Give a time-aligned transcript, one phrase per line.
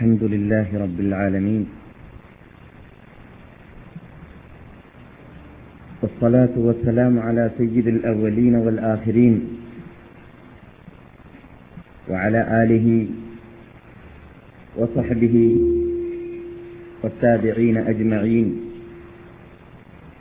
[0.00, 1.68] الحمد لله رب العالمين
[6.02, 9.34] والصلاة والسلام على سيد الأولين والآخرين
[12.08, 12.86] وعلى آله
[14.76, 15.36] وصحبه
[17.02, 18.48] والتابعين أجمعين.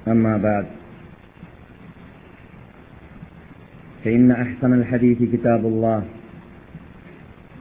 [0.07, 0.65] أما بعد
[4.03, 6.18] فإن أحسن الحديث كتاب الله.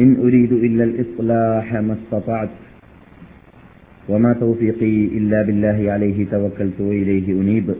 [0.00, 2.48] إن أريد إلا الإصلاح ما استطعت
[4.08, 7.74] وما توفيقي إلا بالله عليه توكلت وإليه أنيب.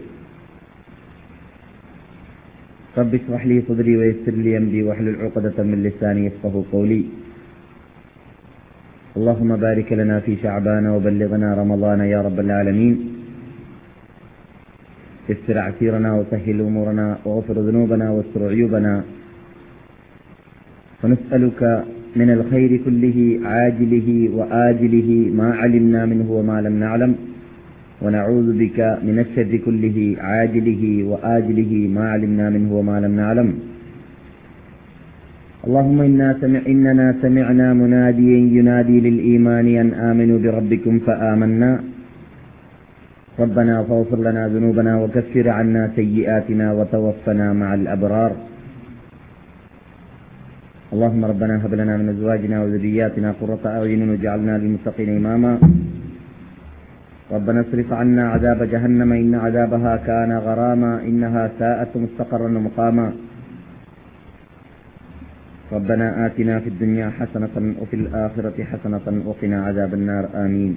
[2.99, 7.05] رب اشرح لي صدري ويسر لي أمري واحلل عقدة من لساني يفقه قولي.
[9.17, 12.95] اللهم بارك لنا في شعبان وبلغنا رمضان يا رب العالمين.
[15.29, 19.05] يسر عسيرنا وسهل أمورنا واغفر ذنوبنا واستر عيوبنا.
[21.05, 21.85] ونسألك
[22.17, 27.15] من الخير كله عاجله وآجله ما علمنا منه وما لم نعلم.
[28.03, 33.49] ونعوذ بك من الشر كله عاجله وآجله ما علمنا منه وما لم نعلم.
[35.67, 41.71] اللهم إنا سمع إننا سمعنا مناديا ينادي للإيمان أن آمنوا بربكم فآمنا.
[43.41, 48.33] ربنا فاغفر لنا ذنوبنا وكفر عنا سيئاتنا وتوفنا مع الأبرار.
[50.93, 55.53] اللهم ربنا هب لنا من أزواجنا وذرياتنا قرة أعين واجعلنا للمتقين إماما.
[57.33, 63.13] ربنا اصرف عنا عذاب جهنم إن عذابها كان غراما إنها ساءت مستقرا ومقاما.
[65.73, 70.25] ربنا آتنا في الدنيا حسنة وفي الآخرة حسنة وقنا عذاب النار.
[70.45, 70.77] آمين.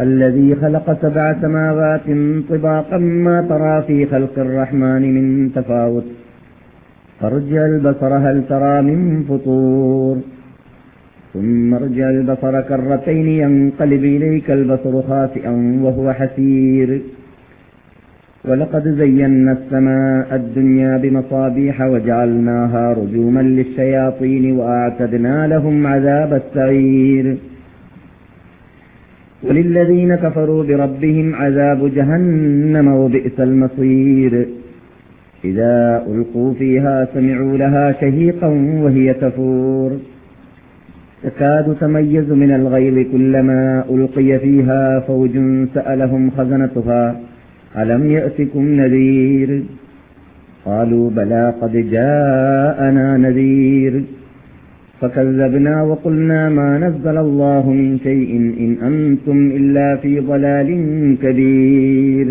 [0.00, 2.06] الذي خلق سبع سماوات
[2.48, 6.04] طباقا ما ترى في خلق الرحمن من تفاوت.
[7.20, 10.16] فارجع البصر هل ترى من فطور؟
[11.34, 17.00] ثم ارجع البصر كرتين ينقلب إليك البصر خاسئا وهو حسير.
[18.44, 27.36] ولقد زينا السماء الدنيا بمصابيح وجعلناها رجوما للشياطين وأعتدنا لهم عذاب السعير.
[29.48, 34.46] وللذين كفروا بربهم عذاب جهنم وبئس المصير.
[35.44, 38.48] إذا ألقوا فيها سمعوا لها شهيقا
[38.82, 39.98] وهي تفور.
[41.22, 45.30] تكاد تميز من الغيظ كلما ألقي فيها فوج
[45.74, 47.20] سألهم خزنتها
[47.78, 49.62] ألم يأتكم نذير؟
[50.64, 54.02] قالوا بلى قد جاءنا نذير.
[55.01, 60.69] فكذبنا وقلنا ما نزل الله من شيء إن أنتم إلا في ضلال
[61.23, 62.27] كبير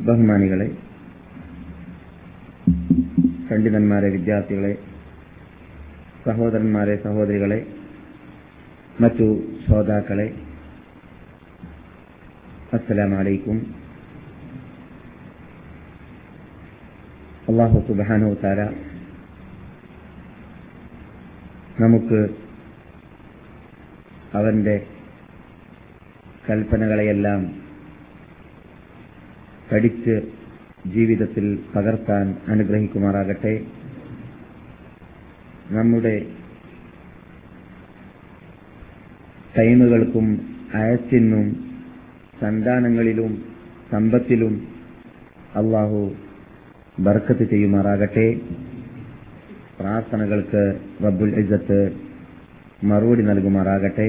[0.00, 0.66] ബഹുമാനികളെ
[3.48, 4.72] പണ്ഡിതന്മാരെ വിദ്യാർത്ഥികളെ
[6.24, 7.60] സഹോദരന്മാരെ സഹോദരികളെ
[8.96, 9.26] മറ്റു
[9.64, 10.26] ശ്രോതാക്കളെ
[12.76, 13.58] അസ്സലാമലൈക്കും
[17.48, 18.60] അള്ളാഹു സുബാനു താര
[21.79, 22.27] നമുക്ക്
[24.33, 24.85] അവന്റെ
[26.49, 27.61] കൽപ്പനകളെയെല്ലാം
[29.71, 30.15] പഠിച്ച്
[30.87, 33.65] ജീവിതത്തിൽ പകർത്താൻ അനുഗ്രഹിക്കുമാറാകട്ടെ.
[35.69, 36.15] നമ്മുടെ
[39.57, 40.27] ടൈമുകൾക്കും
[40.73, 41.47] അയച്ചിനും
[42.41, 43.43] സന്താനങ്ങളിലും
[43.91, 44.67] സമ്പത്തിലും
[45.55, 46.15] അള്ളാഹു
[46.99, 48.27] ബർക്കത്ത് ചെയ്യുമാറാകട്ടെ.
[49.79, 50.61] പ്രാർത്ഥനകൾക്ക്
[51.03, 51.77] റബ്ബുൽ ഇസത്ത്
[52.83, 54.07] മറുപടി നൽകുമാറാകട്ടെ.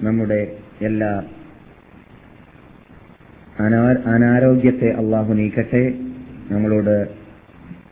[0.00, 0.38] നമ്മുടെ
[0.82, 1.10] എല്ലാ
[4.14, 5.82] അനാരോഗ്യത്തെ അള്ളാഹു നീക്കട്ടെ.
[6.50, 6.94] നമ്മളോട്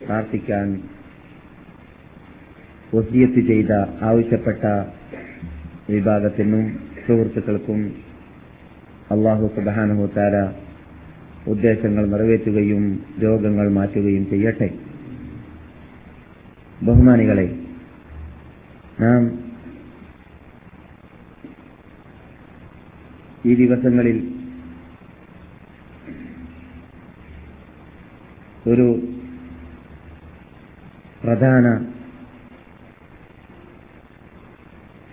[0.04, 0.66] പ്രാർത്ഥിക്കാൻ
[2.94, 4.64] വസിയത്ത് ചെയ്ത ആവശ്യപ്പെട്ട
[5.90, 6.64] വിഭാഗത്തിനും
[7.06, 7.80] സുഹൃത്തുക്കൾക്കും
[9.10, 10.36] അള്ളാഹു സുബാനുഹു താര
[11.46, 14.68] ഉദ്ദേശങ്ങൾ നിറവേറ്റുകയും രോഗങ്ങൾ മാറ്റുകയും ചെയ്യട്ടെ.
[16.82, 17.46] ബഹുമാനികളെ
[19.00, 19.22] നാം
[23.46, 24.18] ഈ ദിവസങ്ങളിൽ
[28.66, 28.86] ഒരു
[31.22, 31.66] പ്രധാന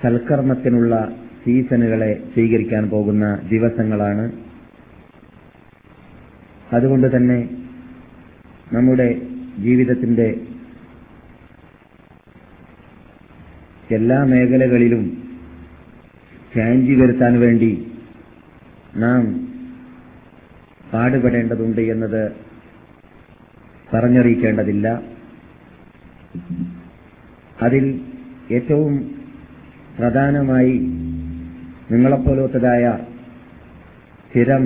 [0.01, 0.95] സൽക്കർമ്മത്തിനുള്ള
[1.44, 4.47] സീസണുകളെ സ്വീകരിക്കാൻ പോകുന്ന ദിവസങ്ങളാണ്
[6.72, 7.40] അതുകൊണ്ട് തന്നെ
[8.74, 9.08] നമ്മുടെ
[9.58, 10.28] ജീവിതത്തിന്റെ
[13.90, 15.04] എല്ലാ മേഖലകളിലും
[16.56, 17.72] ചാഞ്ചി വരുത്താൻ വേണ്ടി
[18.96, 19.24] നാം
[20.94, 22.36] പാടുപെടേണ്ടതുണ്ട് എന്നത്
[23.94, 24.88] പറഞ്ഞറിയിക്കേണ്ടതില്ല.
[27.62, 27.86] അതിൽ
[28.52, 28.94] ഏറ്റവും
[29.98, 30.74] പ്രധാനമായി
[31.92, 32.84] നിങ്ങളെപ്പോലത്തതായ
[34.22, 34.63] സ്ഥിരം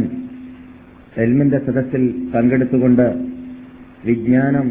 [1.18, 3.06] എൽമിന്റെ സദസ്സിൽ പങ്കെടുത്തുകൊണ്ട്
[4.04, 4.68] വിജ്ഞാനം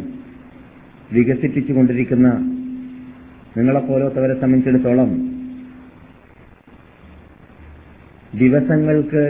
[1.12, 2.28] വികസിപ്പിച്ചുകൊണ്ടിരിക്കുന്ന
[3.56, 5.10] നിങ്ങളെപ്പോലത്തവരെ സംബന്ധിച്ചിടത്തോളം
[8.38, 9.22] ദിവസങ്ങൾക്ക്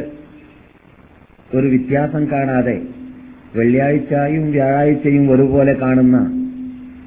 [1.54, 2.76] ഒരു വ്യത്യാസം കാണാതെ
[3.54, 6.18] വെള്ളിയാഴ്ചയും വ്യാഴാഴ്ചയും ഒരുപോലെ കാണുന്ന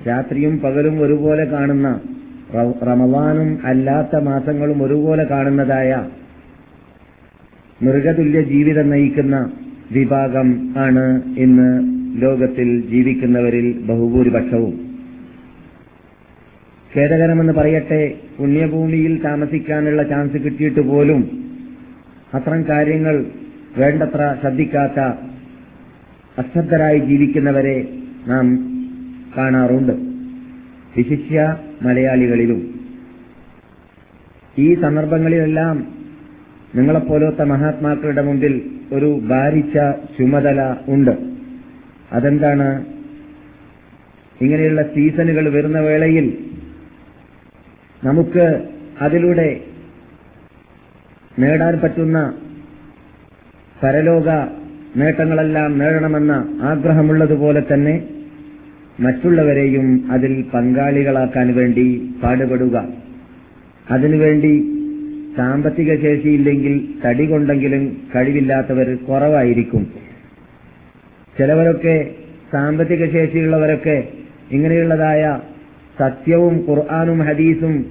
[0.07, 1.89] രാത്രിയും പകലും ഒരുപോലെ കാണുന്ന
[2.83, 5.91] റമവാനും അല്ലാത്ത മാസങ്ങളും ഒരുപോലെ കാണുന്നതായ
[7.81, 9.35] മൃഗതുല്യ ജീവിതം നയിക്കുന്ന
[9.91, 14.93] വിഭാഗം ആണ് ഇന്ന് ലോകത്തിൽ ജീവിക്കുന്നവരിൽ ബഹുഭൂരിപക്ഷവും.
[16.95, 21.45] ഖേദകരമെന്ന് പറയട്ടെ പുണ്യഭൂമിയിൽ താമസിക്കാനുള്ള ചാൻസ് കിട്ടിയിട്ട് പോലും
[22.33, 23.25] അത്തരം കാര്യങ്ങൾ
[23.77, 24.99] വേണ്ടത്ര ശ്രദ്ധിക്കാത്ത
[26.37, 27.97] അശ്രദ്ധരായി ജീവിക്കുന്നവരെ
[28.27, 28.47] നാം
[29.37, 29.93] കാണാറുണ്ട്.
[30.97, 32.79] വിശിഷ്യ മലയാളികളിലും.
[34.57, 35.87] ഈ സന്ദർഭങ്ങളിലെല്ലാം
[36.75, 38.61] നിങ്ങളെപ്പോലത്തെ മഹാത്മാക്കളുടെ മുമ്പിൽ
[38.93, 39.73] ഒരു ഭാരിച്ച
[40.17, 41.17] ചുമതല ഉണ്ട്.
[42.11, 42.85] അതെന്താണ്?
[44.41, 46.37] ഇങ്ങനെയുള്ള സീസണുകൾ വരുന്ന വേളയിൽ
[48.03, 48.61] നമുക്ക്
[49.01, 49.61] അതിലൂടെ
[51.39, 52.33] നേടാൻ പറ്റുന്ന
[53.83, 54.29] പരലോക
[54.95, 56.31] നേട്ടങ്ങളെല്ലാം നേടണമെന്ന
[56.61, 58.07] ആഗ്രഹമുള്ളതുപോലെ തന്നെ
[58.99, 62.87] മറ്റുള്ളവരെയും അതിൽ പങ്കാളികളാക്കാൻ വേണ്ടി പാടുപെടുക.
[63.91, 64.72] അതിനുവേണ്ടി
[65.37, 69.87] സാമ്പത്തിക ശേഷിയില്ലെങ്കിൽ തടി കൊണ്ടെങ്കിലും കഴിവില്ലാത്തവർ കുറവായിരിക്കും.
[71.37, 72.09] ചിലവരൊക്കെ
[72.51, 74.07] സാമ്പത്തിക ശേഷിയുള്ളവരൊക്കെ
[74.51, 75.39] ഇങ്ങനെയുള്ളതായ
[75.99, 77.85] സത്യവും ഖുർആാനും ഹദീസും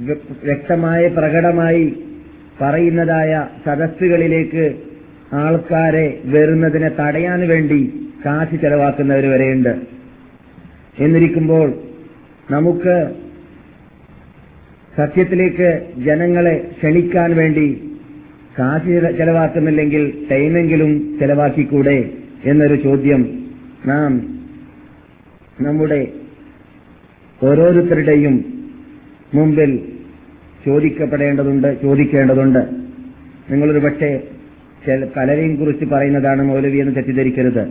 [0.00, 2.04] വ്യ- വ്യക്തമായ പ്രകടമായി
[2.60, 4.76] പറയുന്നതായ സദസ്സുകളിലേക്ക്
[5.32, 9.76] ആൾക്കാരെ വരുന്നതിനെ തടയാൻ വേണ്ടി കാശ് ചെലവാക്കുന്നവർ വരെയുണ്ട്.
[10.98, 11.74] എന്നിരിക്കുമ്പോൾ
[12.50, 13.27] നമുക്ക്
[14.98, 17.96] സത്യത്തിലേക്ക് ജനങ്ങളെ ക്ഷണിക്കാൻ വേണ്ടി
[18.58, 22.10] കാശ് ചെല- ചെലവാക്കുന്നില്ലെങ്കിൽ ടൈമെങ്കിലും ചെലവാക്കിക്കൂടെ
[22.44, 23.46] എന്നൊരു ചോദ്യം
[23.86, 24.38] നാം
[25.60, 26.08] നമ്മുടെ
[27.42, 28.44] ഓരോരുത്തരുടെയും
[29.34, 29.88] മുമ്പിൽ
[30.66, 32.58] ചോദിക്കപ്പെടേണ്ടതുണ്ട് ചോദിക്കേണ്ടതുണ്ട്.
[33.50, 34.20] നിങ്ങളൊരു പക്ഷേ
[35.16, 37.68] പലരെയും കുറിച്ച് പറയുന്നതാണ് മൗലവി എന്ന് തെറ്റിദ്ധരിക്കരുത്.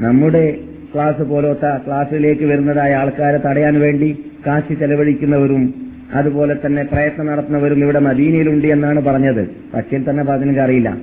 [0.00, 0.58] നമ്മുടെ
[0.94, 8.66] ക്ലാസ് പോലത്തെ ക്ലാസ്സിലേക്ക് വരുന്നതായ ആൾക്കാരെ തടയാൻ വേണ്ടി കാശ് ചെലവഴിക്കുന്നവരും അതുപോലെ തന്നെ പ്രയത്നം നടത്തുന്നവരും ഇവിടെ മദീനയിലുണ്ട്
[8.66, 9.50] എന്നാണ് പറഞ്ഞത്.
[9.74, 10.96] പക്ഷേ തന്നെ പറഞ്ഞെനിക്ക് അറിയില്ല.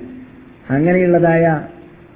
[0.70, 1.60] അങ്ങനെയുള്ളതായ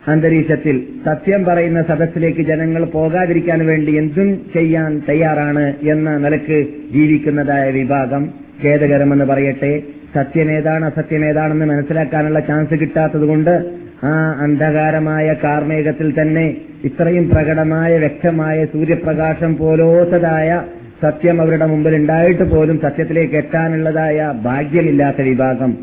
[0.09, 8.31] അന്തരീക്ഷത്തിൽ സത്യം പറയുന്ന സദസ്സിലേക്ക് ജനങ്ങൾ പോകാതിരിക്കാൻ വേണ്ടി എന്തും ചെയ്യാൻ തയ്യാറാണ് എന്ന നിലയ്ക്ക് ജീവിക്കുന്നതായ വിഭാഗം
[8.65, 9.83] ഖേദകരമെന്ന് പറയട്ടെ.
[10.15, 13.71] സത്യമേതാണ് അസത്യമേതാണെന്ന് മനസ്സിലാക്കാനുള്ള ചാൻസ് കിട്ടാത്തതുകൊണ്ട്
[14.05, 20.63] ആ അന്ധകാരമായ കാർമേഘത്തിൽ തന്നെ ഇത്രയും പ്രകടമായ വ്യക്തമായ സൂര്യപ്രകാശം പോലോത്തതായ
[21.03, 25.77] സത്യം അവരുടെ മുമ്പിൽ ഉണ്ടായിട്ട് പോലും സത്യത്തിലേക്ക് എത്താനുള്ളതായ ഭാഗ്യമില്ലാത്ത വിഭാഗം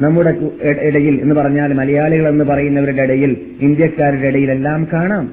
[0.00, 5.32] നമ്മുടെ ഇടയിൽ എന്ന് പറഞ്ഞാൽ മലയാളികൾ എന്ന് പറയുന്നവരുടെ ഇടയിൽ ഇന്ത്യക്കാരുടെ ഇടയിലെല്ലാം കാണാം.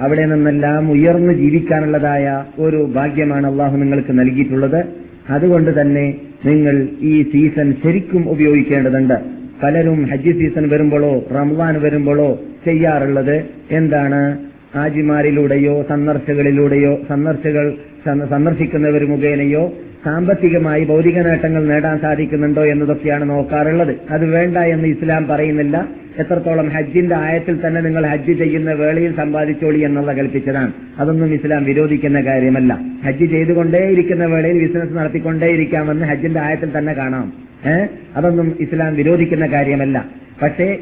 [0.00, 4.84] അവിടെ നിന്നെല്ലാം ഉയർന്നു ജീവിക്കാനുള്ളതായ ഒരു ഭാഗ്യമാണ് അള്ളാഹു നിങ്ങൾക്ക് നൽകിയിട്ടുള്ളത്.
[5.30, 6.14] അതുകൊണ്ട് തന്നെ
[6.44, 9.14] നിങ്ങൾ ഈ സീസൺ ശരിക്കും ഉപയോഗിക്കേണ്ടതുണ്ട്.
[9.62, 14.38] പലരും ഹജ്ജ് സീസൺ വരുമ്പോഴോ റംസാൻ വരുമ്പോഴോ ചെയ്യാറുള്ളത് എന്താണ്?
[14.74, 23.96] ഹാജിമാരിലൂടെയോ സന്ദർശകളിലൂടെയോ സന്ദർശകൾ സന്ദ- സന്ദർശിക്കുന്നവർ മുഖേനയോ സാമ്പത്തികമായി ഭൗതിക നേട്ടങ്ങൾ നേടാൻ സാധിക്കുന്നുണ്ടോ എന്നതൊക്കെയാണ് നോക്കാറുള്ളത്.
[24.10, 25.88] അത് വേണ്ട എന്ന് ഇസ്ലാം പറയുന്നില്ല.
[26.18, 30.72] എത്രത്തോളം ഹജ്ജിന്റെ ആയത്തിൽ തന്നെ നിങ്ങൾ ഹജ്ജ് ചെയ്യുന്ന വേളയിൽ സമ്പാദിച്ചോളി എന്നുള്ള കൽപ്പിച്ചതാണ്.
[30.98, 32.78] അതൊന്നും ഇസ്ലാം വിരോധിക്കുന്ന കാര്യമല്ല.
[33.06, 37.32] ഹജ്ജ് ചെയ്തുകൊണ്ടേയിരിക്കുന്ന വേളയിൽ ബിസിനസ് നടത്തിക്കൊണ്ടേയിരിക്കാമെന്ന് ഹജ്ജിന്റെ ആയത്തിൽ തന്നെ കാണാം.
[37.66, 40.04] ഏഹ് അതൊന്നും ഇസ്ലാം വിരോധിക്കുന്ന കാര്യമല്ല.
[40.42, 40.78] പക്ഷേ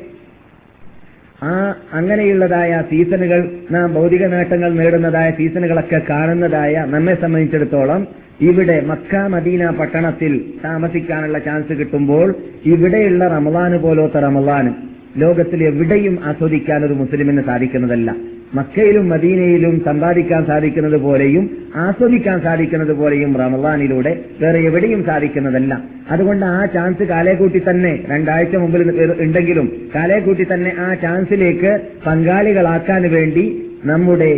[1.42, 1.52] ആ
[1.92, 8.02] അങ്ങനെയുള്ളതായ സീസണുകൾ നാം ഭൗതിക നേട്ടങ്ങൾ നേടുന്നതായ സീസണുകളൊക്കെ കാണുന്നതായ നമ്മെ സംബന്ധിച്ചിടത്തോളം
[8.40, 10.32] ഇവിടെ മക്ക മദീന പട്ടണത്തിൽ
[10.64, 12.28] താമസിക്കാനുള്ള ചാൻസ് കിട്ടുമ്പോൾ
[12.64, 14.72] ഇവിടെയുള്ള റമലാന് പോലത്തെ റമലാന്
[15.16, 18.10] ലോകത്തിൽ എവിടെയും ആസ്വദിക്കാൻ ഒരു മുസ്ലിമിന് സാധിക്കുന്നതല്ല.
[18.54, 21.44] മക്കയിലും മദീനയിലും സമ്പാദിക്കാൻ സാധിക്കുന്നത് പോലെയും
[21.76, 25.72] ആസ്വദിക്കാൻ സാധിക്കുന്നത് പോലെയും റമദാനിലൂടെ വേറെ എവിടെയും സാധിക്കുന്നതല്ല.
[26.10, 28.82] അതുകൊണ്ട് ആ ചാൻസ് കാലേക്കൂട്ടി തന്നെ രണ്ടാഴ്ച മുമ്പിൽ
[29.20, 31.72] ഉണ്ടെങ്കിലും കാലേക്കൂട്ടി തന്നെ ആ ചാൻസിലേക്ക്
[32.06, 33.44] പങ്കാളികളാക്കാൻ വേണ്ടി
[33.84, 34.32] നമ്മുടെ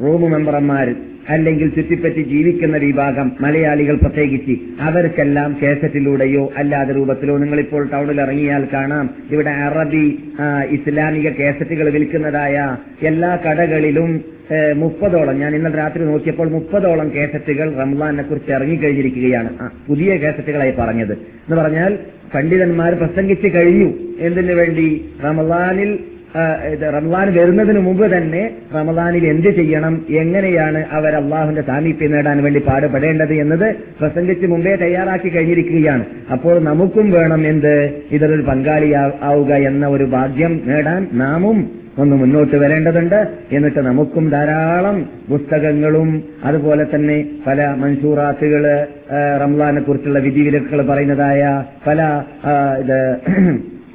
[0.00, 0.88] റൂം മെമ്പർമാർ
[1.28, 9.10] അല്ലെങ്കിൽ ചുറ്റിപ്പറ്റി ജീവിക്കുന്ന വിഭാഗം മലയാളികൾ പ്രത്യേകിച്ച് അവർക്കെല്ലാം കേസറ്റിലൂടെയോ അല്ലാതെ രൂപത്തിലോ നിങ്ങളിപ്പോൾ ടൗണിൽ ഇറങ്ങിയാൽ കാണാം.
[9.30, 10.18] ഇവിടെ അറബി
[10.70, 14.20] ഇസ്ലാമിക കേസറ്റുകൾ വിൽക്കുന്നതായ എല്ലാ കടകളിലും
[14.76, 21.12] മുപ്പതോളം ഞാൻ ഇന്നലെ രാത്രി നോക്കിയപ്പോൾ മുപ്പതോളം കേസറ്റുകൾ റംസാനെ കുറിച്ച് ഇറങ്ങിക്കഴിഞ്ഞിരിക്കുകയാണ് പുതിയ കേസറ്റുകളായി പറഞ്ഞത്.
[21.12, 21.98] എന്ന് പറഞ്ഞാൽ
[22.34, 23.92] പണ്ഡിതന്മാർ പ്രസംഗിച്ചു കഴിഞ്ഞു.
[24.18, 25.04] എന്തിനു വേണ്ടി?
[25.24, 25.98] റമദാനിൽ
[26.94, 30.06] റമദാൻ വരുന്നതിന് മുമ്പ് തന്നെ റമദാനിൽ എന്ത് ചെയ്യണം?
[30.10, 36.04] എങ്ങനെയാണ് അവർ അള്ളാഹുന്റെ സാമീപ്യം നേടാൻ വേണ്ടി പാടുപെടേണ്ടത് എന്നത് പ്രസംഗിച്ച് മുമ്പേ തയ്യാറാക്കി കഴിഞ്ഞിരിക്കുകയാണ്.
[36.32, 37.90] അപ്പോൾ നമുക്കും വേണം എന്ത്?
[38.10, 43.26] ഇതിലൊരു പങ്കാളിയാവുക എന്ന ഒരു ഭാഗ്യം നേടാൻ നാമും ഒന്ന് മുന്നോട്ട് വരേണ്ടതുണ്ട്.
[43.52, 48.86] എന്നിട്ട് നമുക്കും ധാരാളം പുസ്തകങ്ങളും അതുപോലെ തന്നെ പല മൻസൂറാത്തുകൾ
[49.42, 52.22] റംലാനെ കുറിച്ചുള്ള വിധിവിലക്കുകൾ പറയുന്നതായ പല
[52.78, 52.98] ഇത്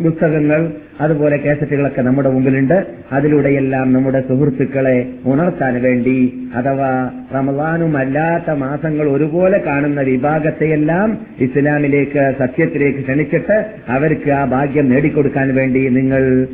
[0.04, 2.88] പുസ്തകങ്ങൾ അതുപോലെ കാസറ്റുകളൊക്കെ നമ്മുടെ മുമ്പിലുണ്ട്.
[3.12, 14.30] അതിലൂടെയെല്ലാം നമ്മുടെ സുഹൃത്തുക്കളെ ഉണർത്താൻ വേണ്ടി അഥവാ റമദാനുമല്ലാത്ത മാസങ്ങൾ ഒരുപോലെ കാണുന്ന വിഭാഗത്തെയെല്ലാം ഇസ്ലാമിലേക്ക് സത്യത്തിലേക്ക് ക്ഷണിച്ചിട്ട് അവർക്ക്
[14.32, 16.48] ആ ഭാഗ്യം നേടിക്കൊടുക്കാൻ വേണ്ടി നിങ്ങൾ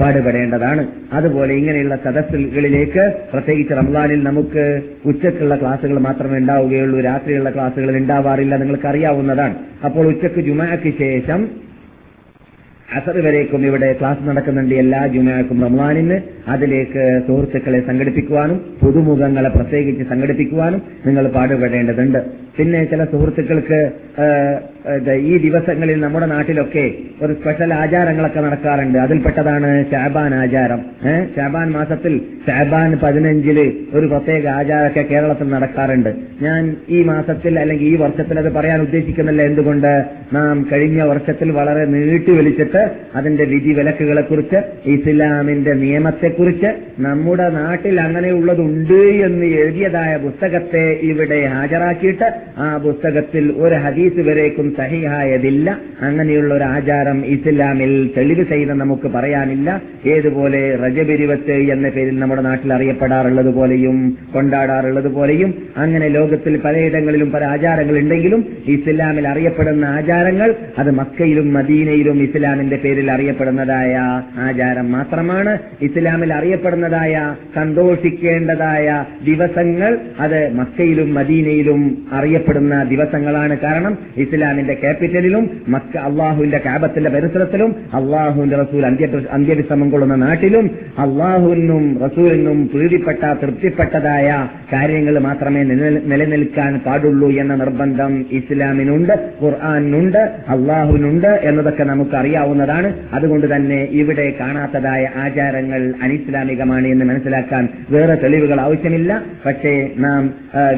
[0.00, 0.86] പാടുപെടേണ്ടതാണ്.
[1.12, 7.00] അതുപോലെ ഇങ്ങനെയുള്ള സദസ്സുകളിലേക്ക് പ്രത്യേകിച്ച് റംസാനിൽ നമുക്ക് ഉച്ചക്കുള്ള ക്ലാസ്സുകൾ മാത്രമേ ഉണ്ടാവുകയുള്ളൂ.
[7.00, 8.56] രാത്രിയുള്ള ക്ലാസ്സുകൾ ഉണ്ടാവാറില്ല.
[8.56, 11.71] നിങ്ങൾക്ക് അറിയാവുന്നതാണ് അപ്പോൾ ഉച്ചയ്ക്ക് ജുമാക്ക് ശേഷം
[12.98, 16.16] അസർ വരേക്കും ഇവിടെ ക്ലാസ് നടക്കുന്നുണ്ട് എല്ലാ ജുമാക്കും റംലാനിന്
[16.54, 22.20] അതിലേക്ക് സുഹൃത്തുക്കളെ സംഘടിപ്പിക്കുവാനും പുതുമുഖങ്ങളെ പ്രത്യേകിച്ച് സംഘടിപ്പിക്കുവാനും നിങ്ങൾ പാടുപെടേണ്ടതുണ്ട്.
[22.56, 23.80] പിന്നെ ചില സുഹൃത്തുക്കൾക്ക്
[25.12, 28.98] ഈ ദിവസങ്ങളിൽ നമ്മുടെ നാട്ടിലൊക്കെ ഒരു സ്പെഷ്യൽ ആചാരങ്ങളൊക്കെ നടക്കാറുണ്ട്.
[28.98, 30.80] അതിൽപ്പെട്ടതാണ് ഷാബാൻ ആചാരം.
[31.08, 36.14] ഏഹ് ഷാബാൻ മാസത്തിൽ ഷാബാൻ പതിനഞ്ചിൽ ഒരു പ്രത്യേക ആചാരമൊക്കെ കേരളത്തിൽ നടക്കാറുണ്ട്.
[36.42, 39.42] ഞാൻ ഈ മാസത്തിൽ അല്ലെങ്കിൽ ഈ വർഷത്തിൽ അത് പറയാൻ ഉദ്ദേശിക്കുന്നില്ല.
[39.42, 40.04] എന്തുകൊണ്ട്?
[40.32, 46.66] നാം കഴിഞ്ഞ വർഷത്തിൽ വളരെ നീട്ടി വലിച്ചിട്ട് അതിന്റെ വിധി വിലക്കുകളെ കുറിച്ച് ഇസ്ലാമിന്റെ നിയമത്തെക്കുറിച്ച്
[46.98, 55.78] നമ്മുടെ നാട്ടിൽ അങ്ങനെയുള്ളതുണ്ട് എന്ന് എഴുതിയതായ പുസ്തകത്തെ ഇവിടെ ഹാജരാക്കിയിട്ട് ആ പുസ്തകത്തിൽ ഒരു ഹദീസ് വരേക്കും സഹിഹായതില്ല.
[56.00, 59.82] അങ്ങനെയുള്ള ഒരു ആചാരം ഇസ്ലാമിൽ തെളിവ് ചെയ്ത് നമുക്ക് പറയാനില്ല.
[60.06, 67.98] ഏതുപോലെ റജബിരുവത്ത് എന്ന പേരിൽ നമ്മുടെ നാട്ടിൽ അറിയപ്പെടാറുള്ളത് പോലെയും കൊണ്ടാടാറുള്ളത് പോലെയും അങ്ങനെ ലോകത്തിൽ പലയിടങ്ങളിലും പല ആചാരങ്ങൾ
[67.98, 73.96] ഉണ്ടെങ്കിലും ഇസ്ലാമിൽ അറിയപ്പെടുന്ന ആചാരങ്ങൾ അത് മക്കയിലും മദീനയിലും ഇസ്ലാമിന്റെ പേരിൽ അറിയപ്പെടുന്നതായ
[74.38, 75.58] ആചാരം മാത്രമാണ്.
[75.82, 83.58] ഇസ്ലാമിൽ അറിയപ്പെടുന്നതായ സന്തോഷിക്കേണ്ടതായ ദിവസങ്ങൾ അത് മക്കയിലും മദീനയിലും അറിയപ്പെടുന്ന ദിവസങ്ങളാണ്.
[83.58, 83.98] കാരണം
[84.62, 90.66] ഇസ്ലാമിന്റെ ക്യാപിറ്റലിലും മക്ക അള്ളാഹുവിന്റെ കാബത്തിന്റെ പരിസരത്തിലും അള്ളാഹുവിന്റെ റസൂൽ അന്ത്യ അന്ത്യവിശ്രമം കൊള്ളുന്ന നാട്ടിലും
[90.98, 94.28] അള്ളാഹുവിനും റസൂലിനും പ്രീതിപ്പെട്ട തൃപ്തിപ്പെട്ടതായ
[94.72, 95.62] കാര്യങ്ങൾ മാത്രമേ
[96.12, 105.94] നിലനിൽക്കാൻ പാടുള്ളൂ എന്ന നിർബന്ധം ഇസ്ലാമിനുണ്ട് ഖുർആാനുണ്ട് അള്ളാഹുവിനുണ്ട് എന്നതൊക്കെ നമുക്ക് അറിയാവുന്നതാണ് അതുകൊണ്ട് തന്നെ ഇവിടെ കാണാത്തതായ ആചാരങ്ങൾ
[106.02, 109.12] അനിസ്ലാമികമാണ് എന്ന് മനസ്സിലാക്കാൻ വേറെ തെളിവുകൾ ആവശ്യമില്ല.
[109.46, 110.22] പക്ഷേ നാം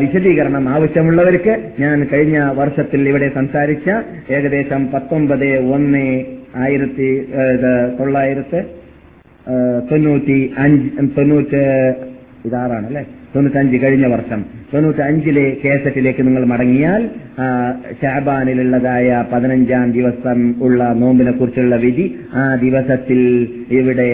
[0.01, 3.74] വിശദീകരണം ആവശ്യമുള്ളവർക്ക് ഞാൻ കഴിഞ്ഞ വർഷത്തിൽ ഇവിടെ സംസാരിച്ച
[4.37, 6.07] ഏകദേശം പത്തൊമ്പത് ഒന്ന്
[6.65, 7.09] ആയിരത്തി
[7.99, 8.61] തൊള്ളായിരത്തി
[9.91, 11.63] തൊണ്ണൂറ്റി അഞ്ച് തൊണ്ണൂറ്റ്
[12.49, 13.03] ഇതാറാണ് അല്ലെ?
[13.35, 14.41] തൊണ്ണൂറ്റഞ്ച് കഴിഞ്ഞ വർഷം.
[14.73, 17.03] തൊണ്ണൂറ്റി അഞ്ചിലെ കേസറ്റിലേക്ക് നിങ്ങൾ മടങ്ങിയാൽ
[18.01, 22.07] ഷാബാനിലുള്ളതായ പതിനഞ്ചാം ദിവസം ഉള്ള നോമ്പിനെ കുറിച്ചുള്ള വിധി
[22.41, 23.21] ആ ദിവസത്തിൽ
[23.79, 24.09] ഇവിടെ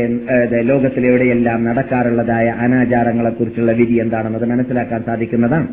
[0.71, 5.69] ലോകത്തിലെവിടെയെല്ലാം നടക്കാറുള്ളതായ അനാചാരങ്ങളെ കുറിച്ചുള്ള വിധി എന്താണെന്നത് മനസ്സിലാക്കാൻ സാധിക്കുന്നതാണ്.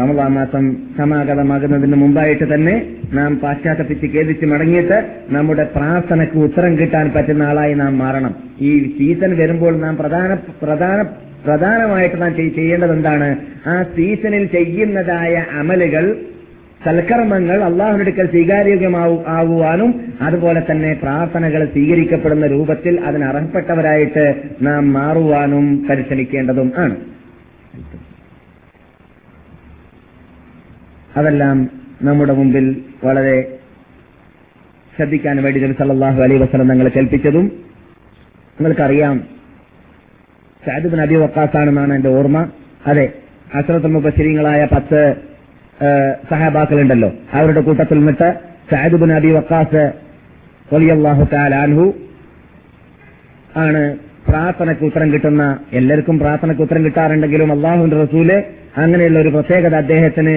[0.00, 7.74] റമദാൻ മാസം സമാഗതമാകുന്നതിന് മുമ്പായിട്ട് തന്നെ നാം പാശ്ചാത്യപ്പിച്ച് ഖേദിച്ച് മടങ്ങിയിട്ട് നമ്മുടെ പ്രാർത്ഥനയ്ക്ക് ഉത്തരം കിട്ടാൻ പറ്റുന്ന ആളായി
[7.74, 8.34] നാം മാറണം.
[8.60, 11.02] ഈ സീസൺ വരുമ്പോൾ നാം പ്രധാന പ്രധാന
[11.46, 13.36] പ്രധാനമായിട്ട് നാം ചെയ്- ചെയ്യേണ്ടത് എന്താണ്
[13.66, 16.16] ആ സീസണിൽ ചെയ്യുന്നതായ അമലുകൾ
[16.84, 26.96] സൽക്കർമ്മങ്ങൾ അള്ളാഹുനടുക്കൽ സ്വീകാര്യോഗ്യമാവു ആവുവാനും അതുപോലെ തന്നെ പ്രാർത്ഥനകൾ സ്വീകരിക്കപ്പെടുന്ന രൂപത്തിൽ അതിന് അർഹപ്പെട്ടവരായിട്ട് നാം മാറുവാനും പരിശ്രമിക്കേണ്ടതും ആണ്.
[31.14, 31.56] അതെല്ലാം
[32.06, 32.66] നമ്മുടെ മുമ്പിൽ
[33.06, 33.36] വളരെ
[34.92, 37.46] ശ്രദ്ധിക്കാൻ വേണ്ടി നബി സല്ലാഹു അലൈ വസ്ലം ഞങ്ങളെ കേൾപ്പിച്ചതും
[38.56, 39.16] നിങ്ങൾക്കറിയാം
[40.62, 42.38] സഅദ് നബി വക്കാസാണെന്നാണ് എന്റെ ഓർമ്മ.
[42.90, 43.06] അതെ
[43.58, 45.00] അസ്രത്ത് മുബശ്രീങ്ങളായ പത്ത്
[46.30, 47.08] സഹാബാക്കളുണ്ടല്ലോ.
[47.36, 48.28] അവരുടെ കൂട്ടത്തിൽ നിന്നിട്ട്
[48.70, 49.82] സഅദ് നബി വക്കാസ്
[50.74, 51.86] റളിയല്ലാഹു തആല അൻഹു
[53.64, 53.82] ആണ്
[54.28, 55.42] പ്രാർത്ഥനയ്ക്ക് ഉത്തരം കിട്ടുന്ന
[55.78, 58.30] എല്ലാവർക്കും പ്രാർത്ഥനയ്ക്ക് ഉത്തരം കിട്ടാറുണ്ടെങ്കിലും അള്ളാഹുവിന്റെ റസൂൽ
[58.82, 60.36] അങ്ങനെയുള്ള ഒരു പ്രത്യേകത അദ്ദേഹത്തിന്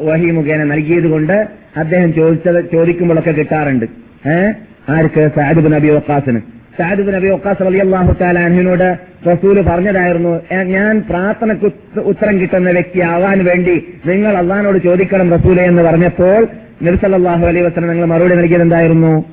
[0.00, 3.84] വഹി മുഖേന നൽകിയത് കൊണ്ട് അദ്ദേഹം ചോദിച്ചത് ചോദിക്കുമ്പോഴൊക്കെ കിട്ടാറുണ്ട്.
[4.28, 4.52] ഏഹ്
[4.88, 5.30] ആർക്ക്?
[5.36, 6.40] സാദിബ് നബി വക്കാസിന്.
[6.78, 8.98] സാദിബ് നബി വക്കാസ് അലി അള്ളാഹു താലാഹിനോട്
[9.32, 16.48] റസൂൽ പറഞ്ഞതായിരുന്നു ഞാൻ പ്രാർത്ഥനയ്ക്ക് ഉത്തരം കിട്ടുന്ന വ്യക്തിയാവാൻ വേണ്ടി നിങ്ങൾ അള്ളഹാനോട് ചോദിക്കണം റസൂലെ എന്ന് പറഞ്ഞപ്പോൾ
[16.82, 19.24] നിർസലാഹു അലൈ വസ്ലം നിങ്ങൾ മറുപടി നൽകിയത് എന്തായിരുന്നു?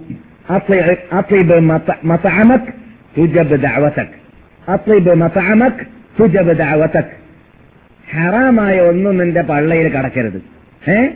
[0.49, 2.73] "അത്ഇ- അത്ഇബ് മത- മതഅമക്
[3.17, 4.25] തുജബ് ദഅവതക്.
[4.71, 5.85] അത്ഇബ് മതഅമക്
[6.19, 7.24] തുജബ് ദഅവതക്.
[8.13, 10.41] ഹറാമായ ഒന്നും നിന്റെ പള്ളയിൽ കടക്കരുത്.
[10.89, 11.07] ഏ?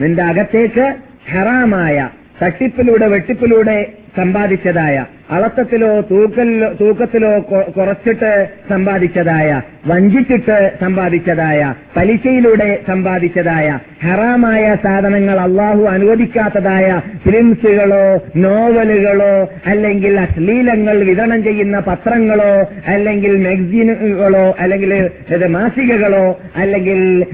[0.00, 0.94] നിന്റെ അകത്തേക്ക്
[1.32, 2.10] ഹറാമായ
[2.42, 7.38] തട്ടിപ്പിലൂടെ വെട്ടിപ്പിലൂടെ സമ്പാദിച്ചതായ അളത്തത്തിലോ തൂക്കലിലോ തൂക്കത്തിലോ
[7.76, 21.44] കുറച്ചിട്ട് സമ്പാദിച്ചതായ വഞ്ചിച്ചിട്ട് സമ്പാദിച്ചതായ പലിശയിലൂടെ സമ്പാദിച്ചതായ ഹറാമായ സാധനങ്ങൾ അള്ളാഹു അനുവദിക്കാത്തതായ ഫിലിംസുകളോ നോവലുകളോ അല്ലെങ്കിൽ അശ്ലീലങ്ങൾ വിതരണം
[21.44, 22.52] ചെയ്യുന്ന പത്രങ്ങളോ
[22.86, 25.10] അല്ലെങ്കിൽ മാഗസീനുകളോ അല്ലെങ്കിൽ
[25.48, 27.24] മാസികകളോ അല്ലെങ്കിൽ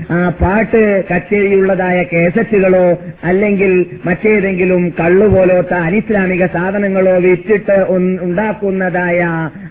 [0.40, 9.20] പാട്ട് കച്ചേരിയുള്ളതായ കേസറ്റുകളോ അല്ലെങ്കിൽ മറ്റേതെങ്കിലും കള്ളുപോലത്തെ അനിസ്ലാമിക സാധനങ്ങളോ വിറ്റിട്ട് ഉണ്ടാക്കുന്നതായ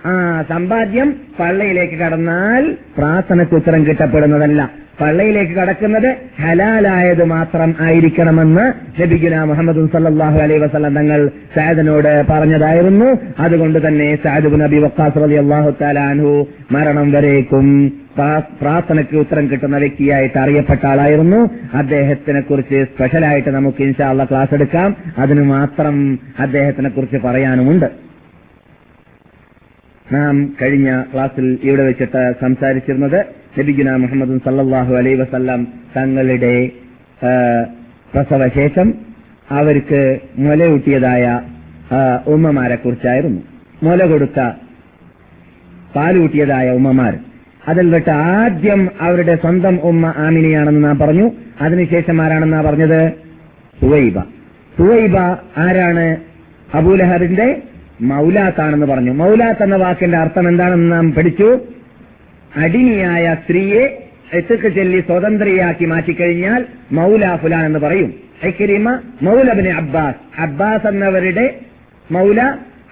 [0.05, 4.69] ആ സമ്പാദ്യം പള്ളയിലേക്ക് കടന്നാൽ പ്രാർത്ഥനയ്ക്ക് ഉത്തരം കിട്ടപ്പെടുന്നതല്ല.
[5.01, 8.65] പള്ളയിലേക്ക് കടക്കുന്നത് ഹലാലായത് മാത്രം ആയിരിക്കണമെന്ന്
[9.01, 13.17] നബിഗുന മുഹമ്മദ് സല്ലാഹു അലൈ വസല്ലം തങ്ങൾ സാദിനോട് പറഞ്ഞതായിരുന്നു.
[13.39, 17.91] അതുകൊണ്ട് തന്നെ സാദുബു നബി വക്കാസ് അലി അള്ളാഹു താലാൻഹു മരണം വരേക്കും
[18.61, 21.49] പ്രാർത്ഥനയ്ക്ക് ഉത്തരം കിട്ടുന്ന വ്യക്തിയായിട്ട് അറിയപ്പെട്ട ആളായിരുന്നു.
[21.73, 24.95] അദ്ദേഹത്തിനെ കുറിച്ച് സ്പെഷ്യലായിട്ട് നമുക്ക് ഇൻഷാള്ള ക്ലാസ് എടുക്കാം.
[25.17, 27.87] അതിന് മാത്രം അദ്ദേഹത്തിനെ കുറിച്ച് പറയാനുമുണ്ട്.
[30.13, 35.67] നാം കഴിഞ്ഞ ക്ലാസ്സിൽ ഇവിടെ വെച്ചിട്ട് സംസാരിച്ചിരുന്നത് നബിഗുന മുഹമ്മദ് സല്ലാഹു അലൈ വസല്ലം
[35.97, 36.69] തങ്ങളുടെ
[38.13, 38.93] പ്രസവശേഷം
[39.51, 41.25] അവർക്ക് മുലയൂട്ടിയതായ
[42.27, 43.41] ഉമ്മമാരെ കുറിച്ചായിരുന്നു
[43.83, 44.39] മുല കൊടുത്ത
[45.95, 47.13] പാലൂട്ടിയതായ ഉമ്മമാർ.
[47.67, 51.31] അതിൽ വിട്ട് ആദ്യം അവരുടെ സ്വന്തം ഉമ്മ ആമിനിയാണെന്ന് നാം പറഞ്ഞു.
[51.61, 53.11] അതിനുശേഷം ആരാണെന്നാ പറഞ്ഞത്?
[53.81, 54.19] സുവൈബ.
[54.77, 55.17] സുവൈബ
[55.57, 56.17] ആരാണ്?
[56.73, 57.47] അബൂലഹബിന്റെ
[58.01, 59.11] മൗലാത്താണെന്ന് പറഞ്ഞു.
[59.11, 61.49] മൗലാത്ത് എന്ന വാക്കിന്റെ അർത്ഥം എന്താണെന്ന് നാം പഠിച്ചു.
[62.55, 63.83] അടിനിയായ സ്ത്രീയെ
[64.33, 68.13] എത്തുക്ക് ചൊല്ലി സ്വതന്ത്രയാക്കി മാറ്റിക്കഴിഞ്ഞാൽ മൗല ഫുലാൻ എന്ന് പറയും.
[68.43, 70.41] എക്കരിമ മൗലബിന് അബ്ബാസ്.
[70.41, 71.59] അബ്ബാസ് എന്നവരുടെ
[72.11, 72.41] മൗല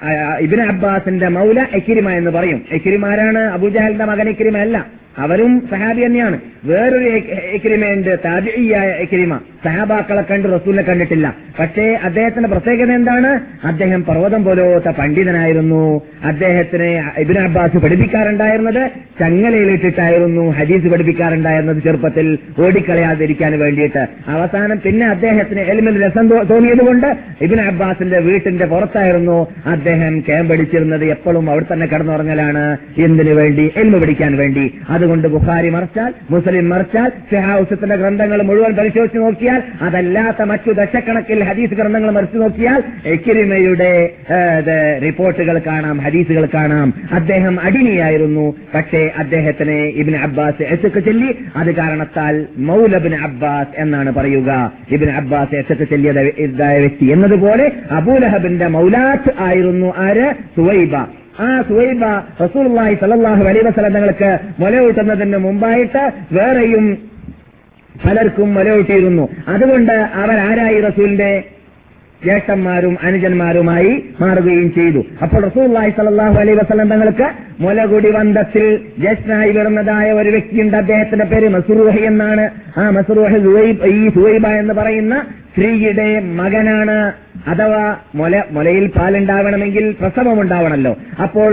[0.03, 2.61] ആ, ഇബിന് അബ്ബാസിന്റെ മൗല എക്കിരിമ എന്ന് പറയും.
[2.71, 5.01] എക്കിരിമാരാണ് അബുജാലിന്റെ മകൻ എക്കിരിമ അല്ല.
[5.17, 6.39] അവരും സഹാബി തന്നെയാണ്.
[6.65, 7.09] വേറൊരു
[7.53, 11.35] എക്കിരിമയുണ്ട് താജിയായ എക്കിരിമ സഹാബാക്കളെ കണ്ട് റസൂലിനെ കണ്ടിട്ടില്ല.
[11.59, 13.39] പക്ഷേ അദ്ദേഹത്തിന്റെ പ്രത്യേകത എന്താണ്?
[13.63, 16.01] അദ്ദേഹം പർവതം പോലോത്ത പണ്ഡിതനായിരുന്നു.
[16.23, 24.07] അദ്ദേഹത്തിന് ഇബിൻ അബ്ബാസ് പഠിപ്പിക്കാറുണ്ടായിരുന്നത് ചങ്ങലയിലിട്ടിട്ടായിരുന്നു ഹദീസ് പഠിപ്പിക്കാറുണ്ടായിരുന്നത് ചെറുപ്പത്തിൽ ഓടിക്കളയാതിരിക്കാൻ വേണ്ടിയിട്ട്.
[24.27, 29.90] അവസാനം പിന്നെ അദ്ദേഹത്തിന് എലിമിൽ രസം തോന്നിയതുകൊണ്ട് ഇബിൻ അബ്ബാസിന്റെ വീട്ടിന്റെ പുറത്തായിരുന്നു അദ്ദേഹം
[30.27, 32.63] ക്യാമ്പടിച്ചിരുന്നത് എപ്പോഴും അവിടെ തന്നെ കിടന്നുറങ്ങലാണ്.
[32.97, 33.65] എന്തിനു വേണ്ടി?
[33.77, 34.65] എൽമ പിടിക്കാൻ വേണ്ടി.
[34.89, 42.11] അതുകൊണ്ട് ബുഖാരി മറിച്ചാൽ മുസ്ലിം മറിച്ചാൽ ഷെഹാവുസത്തിന്റെ ഗ്രന്ഥങ്ങൾ മുഴുവൻ പരിശോധിച്ച് നോക്കിയാൽ അതല്ലാത്ത മറ്റു ദശക്കണക്കിൽ ഹദീസ് ഗ്രന്ഥങ്ങൾ
[42.11, 43.91] മറിച്ചു നോക്കിയാൽ എക്കിരിമയുടെ
[45.03, 46.93] റിപ്പോർട്ടുകൾ കാണാം ഹദീസുകൾ കാണാം.
[47.11, 51.31] അദ്ദേഹം അടിനിയായിരുന്നു പക്ഷേ അദ്ദേഹത്തിന് ഇബിൻ അബ്ബാസ് എസക്ക് ചൊല്ലി.
[51.55, 54.49] അത് കാരണത്താൽ മൗലബിൻ അബ്ബാസ് എന്നാണ് പറയുക.
[54.91, 59.80] ഇബിൻ അബ്ബാസ് എസക്ക് ചൊല്ലിയത് ഇതായ വ്യക്തി എന്നതുപോലെ അബൂലഹബിന്റെ മൗലാത്ത് ആയിരുന്നു.
[59.89, 60.33] ആര്?
[60.55, 60.95] സുവൈബ.
[61.39, 66.97] ആ സുവൈബ റസൂലുള്ളാഹി സലല്ലാഹു അലൈഹി വസല്ലം തങ്ങൾക്ക് മുലയൂട്ടുന്നതിന് മുമ്പായിട്ട് വേറെയും
[68.05, 71.43] പലർക്കും മുലയൂട്ടിയിരുന്നു അതുകൊണ്ട് അവരാരായി റസൂലിന്റെ
[72.23, 75.03] ജ്യേഷ്ഠന്മാരും അനുജന്മാരുമായി മാറുകയും ചെയ്തു.
[75.21, 80.77] അപ്പോൾ റസൂല്ലായി സലാഹു അലൈ വസ്ലം തങ്ങൾക്ക് മുലകുടി വന്തത്തിൽ ജ്യേഷ്ഠനായി വരുന്നതായ ഒരു വ്യക്തിയുണ്ട്.
[80.77, 82.49] അദ്ദേഹത്തിന്റെ പേര് മസുറൂഹ് എന്നാണ്.
[82.77, 86.09] ആ മസുറൂഹ് ഈ സുവൈബ എന്ന് പറയുന്ന സ്ത്രീയുടെ
[86.39, 86.97] മകനാണ്
[87.51, 87.83] അഥവാ
[88.15, 90.91] മുല മുലയിൽ പാലുണ്ടാവണമെങ്കിൽ പ്രസവം ഉണ്ടാവണമല്ലോ
[91.25, 91.51] അപ്പോൾ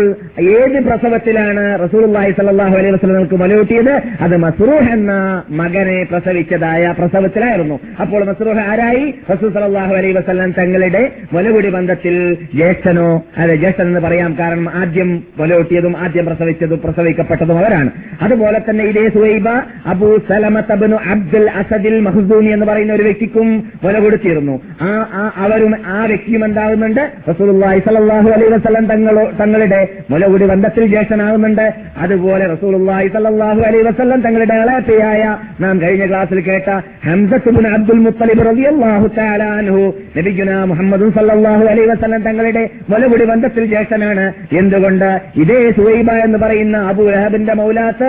[0.54, 3.92] ഏത് പ്രസവത്തിലാണ് റസൂലുള്ളാഹി സ്വല്ലല്ലാഹു അലൈഹി വസ്ലങ്ങൾക്ക് മുലയൂട്ടിയത്
[4.24, 5.12] അത് മസ്റൂഹ് എന്ന
[5.60, 7.76] മകനെ പ്രസവിച്ചതായ പ്രസവത്തിലായിരുന്നു.
[8.02, 9.04] അപ്പോൾ മസ്റൂഹ് ആരായി?
[9.32, 12.16] റസൂൽ സലാഹു അലൈഹി വസല്ലം തങ്ങളുടെ മുലകുടി ബന്ധത്തിൽ
[12.54, 13.08] ജ്യേഷ്ഠനോ
[13.42, 14.36] അതെ ജ്യേഷ്ഠൻ എന്ന് പറയാം.
[14.40, 17.90] കാരണം ആദ്യം മുലയൂട്ടിയതും ആദ്യം പ്രസവിച്ചതും പ്രസവിക്കപ്പെട്ടതും അവരാണ്.
[18.26, 19.48] അതുപോലെ തന്നെ ഇതേ സുഹൈബ
[19.94, 23.48] അബൂ സലമത്തബനു അബ്ദുൽ അസദിൽ മഹ്സൂനി എന്ന് പറയുന്ന ഒരു വ്യക്തിക്കും
[23.88, 27.00] മുല കൊടുത്തിരുന്നു ആ ആ- അവരും ആ വ്യക്തിയും എന്താകുന്നുണ്ട്?
[27.28, 31.64] റസൂലുള്ളാഹി സ്വല്ലല്ലാഹു അലൈഹി വസല്ലം തങ്ങളോ തങ്ങളുടെ മുലകുടി ബന്ധത്തിൽ ജ്യേഷ്ഠനാകുന്നുണ്ട്.
[31.98, 35.22] അതുപോലെ റസൂലുള്ളാഹി സ്വല്ലല്ലാഹു അലൈഹി വസല്ലം തങ്ങളുടെ ഇളയപ്പയായ
[35.60, 36.68] നാം കഴിഞ്ഞ ക്ലാസ്സിൽ കേട്ട
[37.04, 39.82] ഹംസത്തുബിൻ അബ്ദുൽ മുത്തലിബ് റളിയല്ലാഹു തആല അൻഹു
[40.16, 44.26] നബിഗുന മുഹമ്മദ് സല്ലല്ലാഹു അലൈഹി വസല്ലം തങ്ങളുടെ മുലകുടി ബന്ധത്തിൽ ജേഷനാണ്
[44.58, 45.08] എന്തുകൊണ്ട്?
[45.36, 48.08] ഇതേ സുഹൈബ എന്ന് പറയുന്ന അബൂ ലഹബിന്റെ മൗലാത്ത്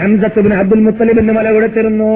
[0.00, 2.12] ഹംസത്തുബിന് അബ്ദുൽ മുത്തലിബിന് മല കൊടുത്തിരുന്നു.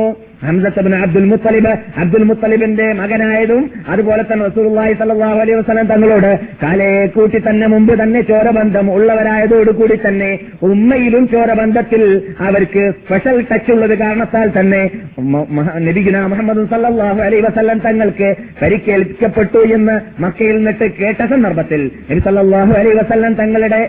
[0.47, 6.31] ഹംസത്തുബിന് അബ്ദുൽ മുത്തലിബ് അബ്ദുൽ മുത്തലിബിന്റെ മകനായതും അതുപോലെ തന്നെ റസൂലുള്ളാഹി സല്ലല്ലാഹു അലൈഹി വസല്ലം തങ്ങളോട്
[6.63, 10.31] കാലയെ കൂട്ടി തന്നെ മുമ്പ് തന്നെ ചോരബന്ധം ഉള്ളവരായതോടുകൂടി തന്നെ
[10.71, 12.03] ഉമ്മയിലും ചോരബന്ധത്തിൽ
[12.49, 14.83] അവർക്ക് സ്പെഷ്യൽ ടച്ച് ഉള്ളത് കാരണത്താൽ തന്നെ
[15.87, 18.31] നബിഗുന മുഹമ്മദ് സല്ലാഹു അലൈഹി വസല്ലം തങ്ങൾക്ക്
[18.63, 23.83] പരിക്കേൽപ്പിക്കപ്പെട്ടു എന്ന് മക്കയിൽ നിന്നിട്ട് കേട്ട സന്ദർഭത്തിൽ നബി സല്ലാഹു അലൈഹി വസല്ലം തങ്ങളുടെ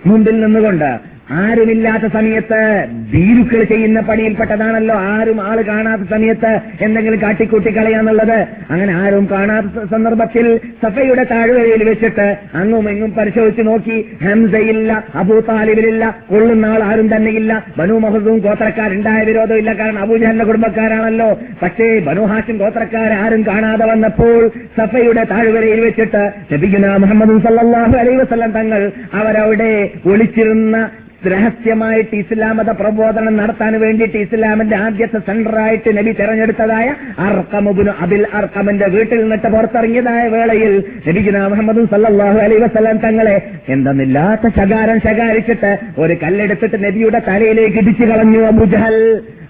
[0.00, 0.90] മുമ്പിൽ നിന്നുകൊണ്ട്
[1.30, 8.46] ആരുമില്ലാത്ത സമയത്ത് ഭീരുക്കൾ ചെയ്യുന്ന പണിയിൽപ്പെട്ടതാണല്ലോ ആരും ആൾ കാണാത്ത സമയത്ത് എന്തെങ്കിലും കാട്ടിക്കൂട്ടി കളയാന്നുള്ളത്.
[8.70, 14.08] അങ്ങനെ ആരും കാണാത്ത സന്ദർഭത്തിൽ സഫയുടെ താഴ്വരയിൽ വെച്ചിട്ട് അങ്ങും എങ്ങും പരിശോധിച്ച് നോക്കി.
[14.22, 17.66] ഹംസയില്ല അബൂ താലിബിലില്ല കൊള്ളുന്ന ആൾ ആരും തന്നെയില്ല.
[17.78, 19.72] ബനു മഹദും ഗോത്രക്കാരുണ്ടായ വിരോധമില്ല.
[19.72, 21.38] കാരണം അബൂജഹലിന്റെ കുടുംബക്കാരാണല്ലോ.
[21.62, 28.92] പക്ഷേ ബനു ഹാഷിം ഗോത്രക്കാർ ആരും കാണാതെ വന്നപ്പോൾ സഫയുടെ താഴ്വരയിൽ വെച്ചിട്ട് നബിഗുന മുഹമ്മദ് സല്ലാഹു അലൈവസം തങ്ങൾ
[29.14, 30.88] അവരവിടെ ഒളിച്ചിരുന്ന
[31.22, 39.48] രഹസ്യമായിട്ട് ഇസ്ലാമത പ്രബോധനം നടത്താൻ വേണ്ടിയിട്ട് ഇസ്ലാമിന്റെ ആദ്യത്തെ സെന്ററായിട്ട് നബി തെരഞ്ഞെടുത്തതായ അർക്കമുബിന് അബിൽ അർക്കമിന്റെ വീട്ടിൽ നിന്നിട്ട്
[39.48, 40.74] പുറത്തിറങ്ങിയതായ വേളയിൽ
[41.08, 43.36] നബിഗുന മുഹമ്മദ് സല്ലാഹു അലൈ വസല്ലം തങ്ങളെ
[43.68, 48.42] എന്തെന്നില്ലാത്ത ശകാരം ശകാരിച്ചിട്ട് ഒരു കല്ലെടുത്തിട്ട് നബിയുടെ തലയിലേക്ക് ഇടിച്ചു കളഞ്ഞു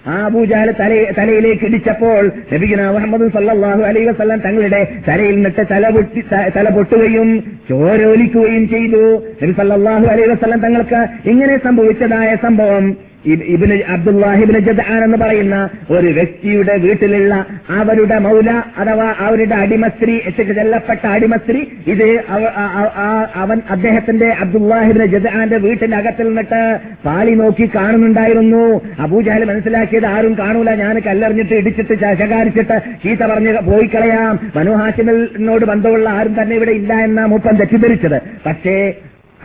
[0.07, 6.21] ആ അബൂജാൽ തല തലയിലേക്ക് ഇടിച്ചപ്പോൾ നബിഗുന മുഹമ്മദ് സല്ലാഹു അലൈ വസല്ലം തങ്ങളുടെ തലയിൽ നിന്നിട്ട് തല പൊട്ടി
[6.55, 7.29] തല പൊട്ടുകയും
[7.69, 9.03] ചോരോലിക്കുകയും ചെയ്തു.
[9.41, 12.87] നബി സല്ലാഹു അലൈ വസല്ലം തങ്ങൾക്ക് ഇങ്ങനെ സംഭവിച്ചതായ സംഭവം
[13.27, 15.55] ഇബ്ന് അബ്ദുല്ലാഹിബിന് ജദാൻ എന്ന് പറയുന്ന
[15.91, 22.07] ഒരു വ്യക്തിയുടെ വീട്ടിലുള്ള അവരുടെ മൗല അഥവാ അവരുടെ അടിമസ്ത്രീ ചെല്ലപ്പെട്ട അടിമസ്ത്രീ ഇത്
[23.35, 26.61] അവൻ അദ്ദേഹത്തിന്റെ അബ്ദുല്ലാഹിബിന് ജദാന്റെ വീട്ടിന്റെ അകത്തിൽ നിന്നിട്ട്
[27.05, 28.63] പാളി നോക്കി കാണുന്നുണ്ടായിരുന്നു.
[28.99, 34.39] അബൂജാൽ മനസ്സിലാക്കിയത് ആരും കാണൂല ഞാൻ കല്ലെറിഞ്ഞിട്ട് ഇടിച്ചിട്ട് ശകാരിച്ചിട്ട് ചീത്ത പറഞ്ഞ് പോയി കളയാം.
[34.55, 38.17] മനുഹാഷിമിനോട് ബന്ധമുള്ള ആരും തന്നെ ഇവിടെ ഇല്ല എന്ന മൂപ്പം തെറ്റിദ്ധരിച്ചത്.
[38.45, 38.93] പക്ഷേ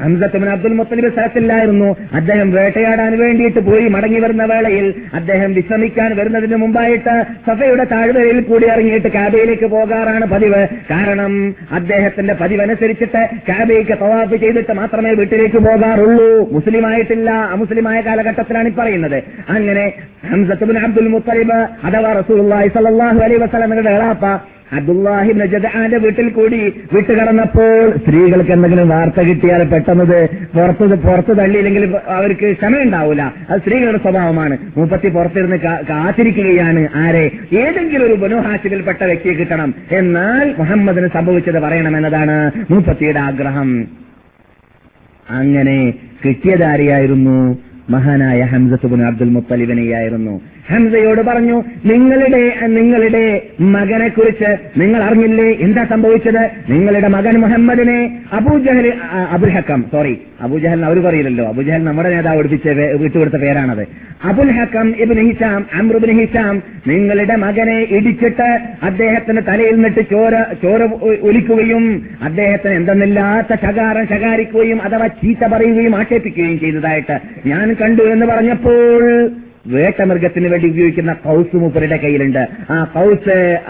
[0.00, 1.88] ഹംസത്തുബിൻ അബ്ദുൽ മുത്തലിബ് സ്ഥലത്തില്ലായിരുന്നു.
[2.18, 7.14] അദ്ദേഹം വേട്ടയാടാൻ വേണ്ടിയിട്ട് പോയി മടങ്ങി വരുന്ന വേളയിൽ അദ്ദേഹം വിശ്രമിക്കാൻ വരുന്നതിന് മുമ്പായിട്ട്
[7.46, 10.62] സഫയുടെ താഴ്വരയിൽ കൂടി ഇറങ്ങിയിട്ട് കാബയിലേക്ക് പോകാറാണ് പതിവ്.
[10.90, 11.34] കാരണം
[11.78, 16.30] അദ്ദേഹത്തിന്റെ പതിവനുസരിച്ചിട്ട് കാബയ്ക്ക് തവാഫ് ചെയ്തിട്ട് മാത്രമേ വീട്ടിലേക്ക് പോകാറുള്ളൂ.
[16.52, 19.18] മുസ്ലിമായിട്ടില്ല അമുസ്ലിമായ കാലഘട്ടത്തിലാണ് ഈ പറയുന്നത്.
[19.56, 19.84] അങ്ങനെ
[20.30, 22.40] ഹംസത്തുബിൻ അബ്ദുൽ മുത്തലിബ് അഥവാ റസൂൽ
[22.74, 24.26] സ്വല്ലല്ലാഹു അലൈഹി വസല്ലമയുടെ എളാപ്പ
[24.72, 32.52] അബ്ദുല്ലാഹിബിന് ജദാന്റെ വീട്ടിൽ കൂടി വിട്ടു വിട്ടുകടന്നപ്പോൾ സ്ത്രീകൾക്ക് എന്തെങ്കിലും വാർത്ത കിട്ടിയാൽ പെട്ടെന്നത് പുറത്ത് പുറത്ത് തള്ളിയില്ലെങ്കിൽ അവർക്ക്
[32.52, 33.22] ക്ഷമയുണ്ടാവൂല.
[33.22, 34.58] അത് സ്ത്രീകളുടെ സ്വഭാവമാണ്.
[34.76, 36.88] മുപ്പത്തി പുറത്തിരുന്ന് കാത്തിരിക്കുകയാണ്.
[36.94, 37.30] ആരെ?
[37.52, 39.74] ഏതെങ്കിലും ഒരു ബനുഹാശിബിൽപ്പെട്ട വ്യക്തിയെ കിട്ടണം.
[39.92, 43.84] എന്നാൽ മുഹമ്മദിന് സംഭവിച്ചത് പറയണം എന്നതാണ് മൂപ്പത്തിയുടെ ആഗ്രഹം.
[45.30, 47.58] അങ്ങനെ കിട്ടിയതാരെയായിരുന്നു?
[47.90, 50.40] മഹാനായ ഹംസത്തുബിൻ അബ്ദുൽ മുത്തലിബിനെയായിരുന്നു.
[50.70, 51.56] ഹംസയോട് പറഞ്ഞു
[51.90, 52.42] നിങ്ങളുടെ
[52.76, 53.22] നിങ്ങളുടെ
[53.74, 56.42] മകനെ കുറിച്ച് നിങ്ങൾ അറിഞ്ഞില്ലേ എന്താ സംഭവിച്ചത്?
[56.72, 57.98] നിങ്ങളുടെ മകൻ മുഹമ്മദിനെ
[58.38, 61.44] Abu Jahl Abul Hakam Abul Hakam sorry Abu Jahl അവർ പറയില്ലല്ലോ.
[61.52, 62.68] അബൂജഹൽ നമ്മുടെ നേതാവ് എടുപ്പിച്ച
[63.02, 63.84] വിട്ടുകൊടുത്ത പേരാണത്.
[64.30, 66.54] Abul Hakam ibn Hisham Amr ibn Hisham
[66.90, 68.48] നിങ്ങളുടെ മകനെ ഇടിച്ചിട്ട്
[68.88, 70.80] അദ്ദേഹത്തിന് തലയിൽ നിട്ട് ചോര ചോര
[71.28, 71.84] ഒലിക്കുകയും
[72.28, 77.18] അദ്ദേഹത്തിന് എന്തെന്നില്ലാത്ത ശകാരം ശകാരിക്കുകയും അഥവാ ചീത്ത പറയുകയും ആക്ഷേപിക്കുകയും ചെയ്തതായിട്ട്
[77.52, 79.04] ഞാൻ കണ്ടു എന്ന് പറഞ്ഞപ്പോൾ
[79.66, 82.48] വേട്ടമൃഗത്തിന് വേണ്ടി ഉപയോഗിക്കുന്ന കൗസ് മൂപ്പരുടെ കയ്യിലുണ്ട്.
[82.70, 83.60] ആ കൗസ്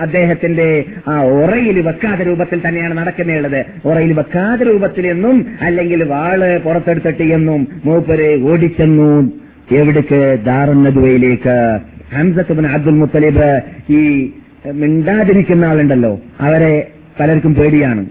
[0.00, 7.68] അദ്ദേഹത്തിന്റെ ആ ഉറയിൽ വെക്കാത്ത രൂപത്തിൽ തന്നെയാണ് നടക്കുന്നുള്ളത് ഉറയിൽ വെക്കാത്ത രൂപത്തിൽ എന്നും അല്ലെങ്കിൽ വാൾ പുറത്തെടുത്തിട്ട് എന്നും
[7.84, 9.32] മൂപ്പര് ഓടിച്ചെന്നു.
[9.74, 10.44] എവിടേക്ക്?
[10.44, 11.78] ദാറുന്നതുവയിലേക്ക്
[12.16, 13.60] ഹംസത്തുബിൻ അബ്ദുൽ മുത്തലിബ്
[13.92, 14.30] ഈ
[14.72, 16.20] മിണ്ടാതിരിക്കുന്ന ആളുണ്ടല്ലോ.
[16.40, 16.88] അവരെ
[17.20, 18.06] പലർക്കും പേടിയാണ്.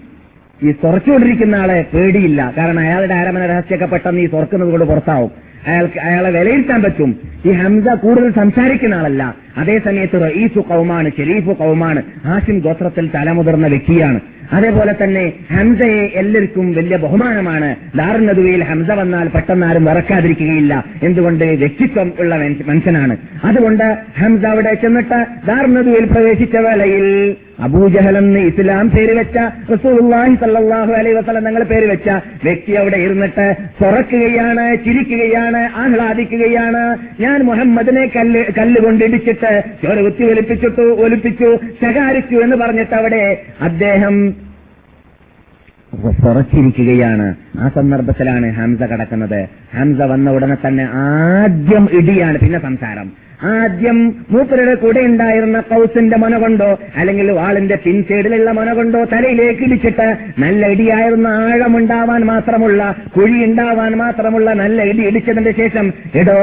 [0.64, 2.54] ഈ തുറച്ചുകൊണ്ടിരിക്കുന്ന ആളെ പേടിയില്ല.
[2.58, 5.45] കാരണം അയാളുടെ അരമന രഹസ്യമൊക്കെ പെട്ടെന്ന് ഈ തുറക്കുന്നത് കൊണ്ട് പുറത്താവും.
[5.68, 7.20] അയാൾക്ക് അയാളെ വിലയിരുത്താൻ പറ്റും.
[7.46, 9.36] ഈ ഹംസ കൂടുതൽ സംസാരിക്കുന്ന ആളല്ല.
[9.58, 14.20] അതേ സമയത്ത് റഈസു കൗമാണ് ഷെരീഫു കൗമാണ് ഹാഷിം ഗോത്രത്തിൽ തലമുതിർന്ന വ്യക്തിയാണ്.
[14.54, 17.76] അതേപോലെ തന്നെ ഹംസയെ എല്ലാവർക്കും വലിയ ബഹുമാനമാണ്.
[17.96, 21.46] ദാറുന്നതുവയിൽ ഹംസ വന്നാൽ പെട്ടെന്ന് ആരും മറക്കാതിരിക്കുകയില്ല എന്തുകൊണ്ട്?
[21.46, 22.36] വ്യക്തിത്വം ഉള്ള
[22.68, 23.18] മനുഷ്യനാണ്.
[23.44, 29.38] അതുകൊണ്ട് ഹംസ അവിടെ ചെന്നിട്ട് ദാറുന്നതുവയിൽ പ്രവേശിച്ച വേളയിൽ അബൂജഹൽ എന്ന് ഇസ്ലാം പേര് വെച്ച
[29.74, 32.10] റസൂലുള്ളാഹി സല്ലാഹു അലൈ വസ്ലം തങ്ങൾ പേര് വെച്ച
[32.44, 33.46] വ്യക്തി അവിടെ ഇരുന്നിട്ട്
[33.82, 36.84] തുറക്കുകയാണ് ചിരിക്കുകയാണ് ആഹ്ലാദിക്കുകയാണ്.
[37.20, 41.52] ഞാൻ മുഹമ്മദിനെ കല്ല് കല്ലുകൊണ്ട് ഇടിച്ചിട്ട് ചോര കുത്തി ഒലിപ്പിച്ചിട്ടു ഒലിപ്പിച്ചു
[41.84, 44.18] ശകാരിച്ചു എന്ന് പറഞ്ഞിട്ട് അവിടെ അദ്ദേഹം
[46.24, 47.28] തുറച്ചിരിക്കുകയാണ്.
[47.62, 49.42] ആ സന്ദർഭത്തിലാണ് ഹംസ കടക്കുന്നത്.
[49.78, 53.08] ഹംസ വന്ന ഉടനെ തന്നെ ആദ്യം ഇടിയാണ് പിന്നെ സംസാരം.
[53.54, 53.98] ആദ്യം
[54.34, 60.08] മൂപ്പരുടെ കൂടെ ഉണ്ടായിരുന്ന കൗസിന്റെ മന കൊണ്ടോ അല്ലെങ്കിൽ വാളിന്റെ പിൻസൈഡിലുള്ള മന കൊണ്ടോ തലയിലേക്ക് ഇടിച്ചിട്ട്
[60.44, 62.82] നല്ല ഇടിയായിരുന്ന ആഴമുണ്ടാവാൻ മാത്രമുള്ള
[63.16, 66.40] കുഴി ഉണ്ടാവാൻ മാത്രമുള്ള നല്ല ഇടി ഇടിച്ചതിന്റെ ശേഷം എടോ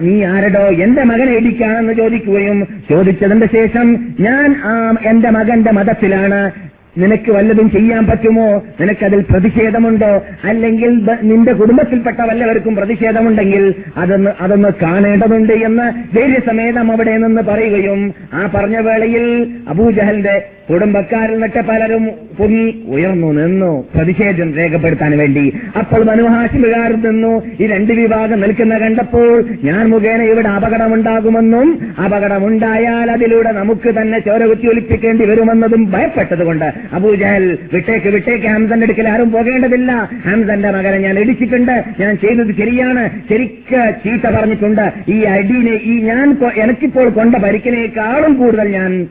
[0.00, 3.86] നീ ആരടോ എന്റെ മകനെ ഇടിക്കാണെന്ന് ചോദിക്കുകയും ചോദിച്ചതിന്റെ ശേഷം
[4.20, 8.46] ഞാൻ ആ എന്റെ മകന്റെ മതത്തിലാണ് നിനക്ക് വല്ലതും ചെയ്യാൻ പറ്റുമോ?
[8.80, 10.12] നിനക്കതിൽ പ്രതിഷേധമുണ്ടോ?
[10.44, 13.64] അല്ലെങ്കിൽ നിന്റെ കുടുംബത്തിൽപ്പെട്ട വല്ലവർക്കും പ്രതിഷേധമുണ്ടെങ്കിൽ
[13.96, 18.00] അതൊന്ന് അതൊന്ന് കാണേണ്ടതുണ്ട് എന്ന് ധൈര്യസമേതം അവിടെ നിന്ന് പറയുകയും
[18.34, 19.26] ആ പറഞ്ഞ വേളയിൽ
[19.68, 20.34] അബൂജഹലിന്റെ
[20.70, 22.04] കുടുംബക്കാരിൽ നിന്നിട്ട് പലരും
[22.38, 25.42] പൊങ്ങി ഉയർന്നു നിന്നു പ്രതിഷേധം രേഖപ്പെടുത്താൻ വേണ്ടി.
[25.76, 29.30] അപ്പോൾ മനുഹാശിമുകാർ നിന്നു ഈ രണ്ട് വിഭാഗം നിൽക്കുന്ന കണ്ടപ്പോൾ
[29.62, 31.68] ഞാൻ മുഖേന ഇവിടെ അപകടമുണ്ടാകുമെന്നും
[32.04, 39.92] അപകടമുണ്ടായാൽ അതിലൂടെ നമുക്ക് തന്നെ ചോര കുത്തിയൊലിപ്പിക്കേണ്ടി വരുമെന്നതും ഭയപ്പെട്ടതുകൊണ്ട് അബൂജഹൽ വിട്ടേക്ക് വിട്ടേക്ക് ഹംസന്റെ അടുക്കൽ ആരും പോകേണ്ടതില്ല.
[40.26, 41.84] ഹംസന്റെ മകനെ ഞാൻ ഇടിച്ചിട്ടുണ്ട്.
[42.00, 43.10] ഞാൻ ചെയ്തത് ശരിയാണ്.
[43.28, 44.92] ശരിക്ക് ചീത്ത പറഞ്ഞിട്ടുണ്ട്.
[45.08, 49.06] ഈ അടിനെ ഈ ഞാൻ എനിക്കിപ്പോൾ കൊണ്ട പരിക്കിനേക്കാളും കൂടുതൽ ഞാൻ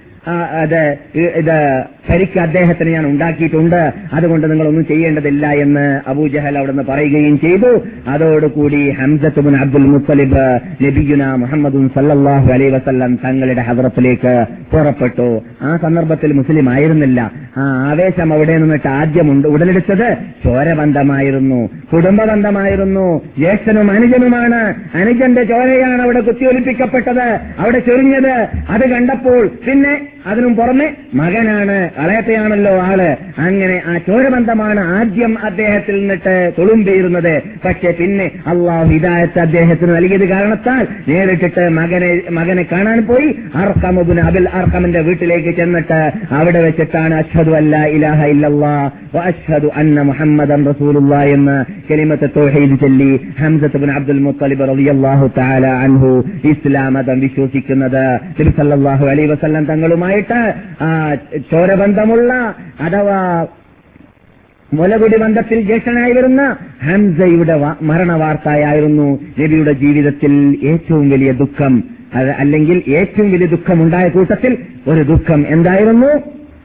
[0.61, 3.93] അത് ഇത് പരിക്ക് അദ്ദേഹത്തിന് ഞാൻ ഉണ്ടാക്കിയിട്ടുണ്ട്.
[4.13, 7.81] അതുകൊണ്ട് നിങ്ങളൊന്നും ചെയ്യേണ്ടതില്ല എന്ന് അബൂജഹൽ അവിടുന്ന് പറയുകയും ചെയ്തു.
[8.07, 15.41] അതോടുകൂടി ഹംസത്തുബിൻ അബ്ദുൽ മുത്തലിബ് നബിയുന മുഹമ്മദും സല്ലാഹു അലൈ വസല്ലം തങ്ങളുടെ ഹദ്രത്തിലേക്ക് പുറപ്പെട്ടു.
[15.61, 17.31] ആ സന്ദർഭത്തിൽ മുസ്ലിം ആയിരുന്നില്ല.
[17.57, 21.69] ആ ആവേശം അവിടെ നിന്നിട്ട് ആദ്യം ഉണ്ട് ഉടലെടുത്തത് ചോരബന്ധമായിരുന്നു.
[21.93, 23.21] കുടുംബബന്ധമായിരുന്നു.
[23.37, 24.73] ജ്യേഷ്ഠനും അനുജനുമാണ്.
[24.95, 27.39] അനുജന്റെ ചോരയാണ് അവിടെ കുത്തിയൊലിപ്പിക്കപ്പെട്ടത്.
[27.59, 28.47] അവിടെ ചൊരിഞ്ഞത്.
[28.69, 33.01] അത് കണ്ടപ്പോൾ പിന്നെ അതിനും പുറമെ മകനാണ് അളയത്തെയാണല്ലോ ആൾ.
[33.47, 37.33] അങ്ങനെ ആ ചോരബന്ധമാണ് ആദ്യം അദ്ദേഹത്തിൽ നിന്നിട്ട് തൊളുമ്പിയിരുന്നത്.
[37.65, 43.29] പക്ഷെ പിന്നെ അള്ളാഹു ഹിദായത്ത് അദ്ദേഹത്തിന് നൽകിയത് കാരണത്താൽ നേരിട്ടിട്ട് മകനെ മകനെ കാണാൻ പോയി.
[43.61, 45.99] അർക്കമുബിന് അബിൽ അർക്കമിന്റെ വീട്ടിലേക്ക് ചെന്നിട്ട്
[46.39, 48.73] അവിടെ വെച്ചിട്ടാണ് അഷ്ഹദു അല്ല ഇലാഹ ഇല്ലല്ലാ
[49.29, 51.57] അഷ്ഹദു അന്ന മുഹമ്മദൻ റസൂലുള്ള എന്ന്
[51.89, 56.11] കെലിമത്ത് തൗഹീദ് ചൊല്ലി ഹംസത്ത് അബ്ദുൽ മുത്തലിബ് റളിയല്ലാഹു തആല അൻഹു
[56.51, 58.03] ഇസ്ലാം മതം വിശ്വസിക്കുന്നത്.
[58.37, 60.39] നബി സല്ലല്ലാഹു അലൈഹി വസല്ലം തങ്ങളുമായിട്ട്
[60.87, 60.89] ആ
[61.79, 62.31] ചോരബന്ധമുള്ള
[62.81, 63.19] അഥവാ
[64.71, 66.41] മുലകുടി ബന്ധത്തിൽ ജ്യേഷ്ഠനായി വരുന്ന
[66.83, 69.05] ഹംസയുടെ മരണ വാർത്തയായിരുന്നു
[69.39, 70.33] നബിയുടെ ജീവിതത്തിൽ
[70.71, 71.73] ഏറ്റവും വലിയ ദുഃഖം.
[72.41, 74.53] അല്ലെങ്കിൽ ഏറ്റവും വലിയ ദുഃഖമുണ്ടായ കൂട്ടത്തിൽ
[74.87, 76.11] ഒരു ദുഃഖം എന്തായിരുന്നു?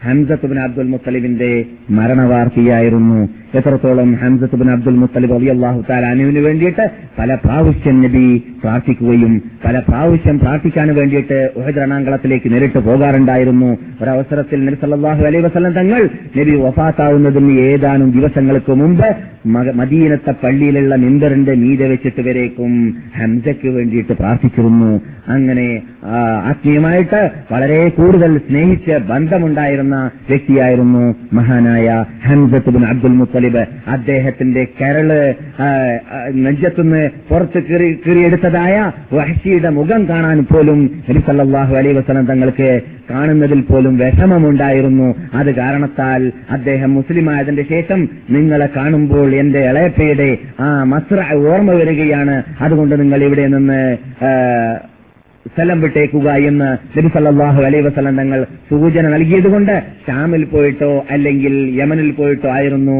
[0.06, 1.50] ഹംസത്തുബിൻ അബ്ദുൽ മുത്തലിബിന്റെ
[1.90, 3.20] മരണവാർത്തയായിരുന്നു.
[3.58, 6.84] എത്രത്തോളം ഹംസത്തുബിൻ അബ്ദുൽ മുത്തലിബ് അലി അള്ളാഹു താലാനുവിന് വേണ്ടിയിട്ട്
[7.18, 8.24] പല പ്രാവശ്യം നബി
[8.62, 9.34] പ്രാർത്ഥിക്കുകയും
[9.66, 11.90] പല പ്രാവശ്യം പ്രാർത്ഥിക്കാൻ വേണ്ടിയിട്ട് ഉഹദ്
[12.52, 13.70] നേരിട്ട് പോകാറുണ്ടായിരുന്നു.
[14.02, 16.02] ഒരവസരത്തിൽ നബി സല്ലല്ലാഹു അലൈഹി വസല്ലം തങ്ങൾ
[16.38, 19.08] നബി വഫാത്താവുന്നതിന് ഏതാനും ദിവസങ്ങൾക്ക് മുമ്പ്
[19.80, 22.72] മദീനത്തെ പള്ളിയിലുള്ള മിമ്പറിന്റെ മീത വെച്ചിട്ട് വരേക്കും
[23.18, 24.92] ഹംസയ്ക്ക് വേണ്ടിയിട്ട് പ്രാർത്ഥിച്ചിരുന്നു.
[25.34, 25.66] അങ്ങനെ
[26.50, 27.20] ആത്മീയമായിട്ട്
[27.52, 29.96] വളരെ കൂടുതൽ സ്നേഹിച്ച് ബന്ധമുണ്ടായിരുന്ന
[30.30, 31.04] വ്യക്തിയായിരുന്നു
[31.38, 31.88] മഹാനായ
[32.26, 33.43] ഹംസത്ത് ബിൻ അബ്ദുൽ മുത്തലിബ്.
[33.94, 35.08] അദ്ദേഹത്തിന്റെ കരൾ
[36.44, 38.76] നെഞ്ചത്തുനിന്ന് പുറത്ത് കീറി കീറിയെടുത്തതായ
[39.12, 42.70] വഹശിയുടെ മുഖം കാണാൻ പോലും നബി സല്ലല്ലാഹു അലൈഹി വസല്ലം തങ്ങൾക്ക്
[43.10, 45.08] കാണുന്നതിൽ പോലും വിഷമമുണ്ടായിരുന്നു.
[45.34, 50.30] അത് കാരണത്താൽ അദ്ദേഹം മുസ്ലിമായതിന്റെ ശേഷം നിങ്ങളെ കാണുമ്പോൾ എന്റെ ഇളയപ്പയുടെ
[50.60, 51.18] ആ മസ്ര
[51.50, 52.36] ഓർമ്മ വരികയാണ്.
[52.60, 53.80] അതുകൊണ്ട് നിങ്ങൾ ഇവിടെ നിന്ന്
[55.52, 59.74] സ്ഥലം വിട്ടേക്കുക എന്ന് നബി സല്ലാഹു അലൈ വസ്ലം തങ്ങൾ സൂചന നൽകിയതുകൊണ്ട്
[60.06, 62.98] ഷാമിൽ പോയിട്ടോ അല്ലെങ്കിൽ യമനിൽ പോയിട്ടോ ആയിരുന്നു.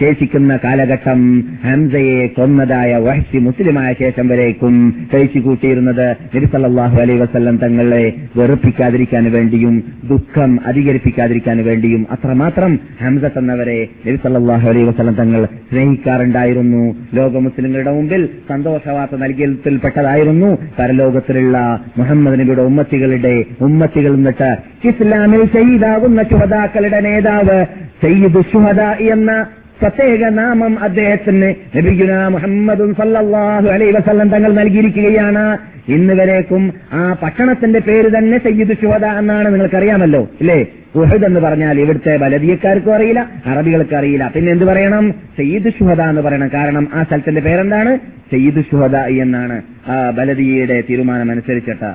[0.00, 1.20] ശേഷിക്കുന്ന കാലഘട്ടം
[1.64, 4.74] ഹംസയെ കൊന്നതായ വഹസി മുസ്ലിമായ ശേഷം വരേക്കും
[5.14, 8.02] കഴിച്ചു കൂട്ടിയിരുന്നത് നബി സല്ലാഹു അലൈ വസ്ലം തങ്ങളെ
[8.36, 9.76] വെറുപ്പിക്കാതിരിക്കാൻ വേണ്ടിയും
[10.10, 16.82] ദുഃഖം അധികരിപ്പിക്കാതിരിക്കാൻ വേണ്ടിയും അത്രമാത്രം ഹംസ തന്നവരെ നബി സല്ലാഹു അലൈ വസ്ലം തങ്ങൾ സ്നേഹിക്കാറുണ്ടായിരുന്നു.
[17.14, 20.50] ലോക മുസ്ലിങ്ങളുടെ മുമ്പിൽ സന്തോഷവാർത്ത നൽകിയതിൽപ്പെട്ടതായിരുന്നു.
[20.78, 21.49] പരലോകത്തിലുള്ള
[21.96, 27.66] മുഹമ്മദ് നബിയുടെ ഉമ്മത്തികളുടെ ഉമ്മത്തികൾ എന്നിട്ട് ഇസ്ലാമിൽ ചെയ്താകുന്ന ശുഹദാക്കളുടെ നേതാവ്
[28.02, 29.46] സയ്യിദ് ഷുഹദ എന്ന
[29.82, 35.58] പ്രത്യേക നാമം അദ്ദേഹത്തിന് നബിഗുന മുഹമ്മദും സല്ലാഹു അലൈ വസല്ലം തങ്ങൾ നൽകിയിരിക്കുകയാണ്.
[35.94, 40.66] ഇന്ന് വരേക്കും ആ പട്ടണത്തിന്റെ പേര് തന്നെ സയ്യിദ് ശുഹദ എന്നാണ് നിങ്ങൾക്കറിയാമല്ലോ ഇല്ലേ?
[40.96, 44.32] ഉഹദ് എന്ന് പറഞ്ഞാൽ ഇവിടുത്തെ ബലദിയക്കാർക്കും അറിയില്ല അറബികൾക്ക് അറിയില്ല.
[44.34, 45.10] പിന്നെ എന്ത് പറയണം?
[45.10, 46.50] സയ്യിദ് ഷുഹദ എന്ന് പറയണം.
[46.54, 47.98] കാരണം ആ സ്ഥലത്തിന്റെ പേരെന്താണ്?
[48.32, 51.92] സയ്യിദ് ഷുഹദ എന്നാണ് ആ ബലദിയയുടെ തീരുമാനം അനുസരിച്ചിട്ട്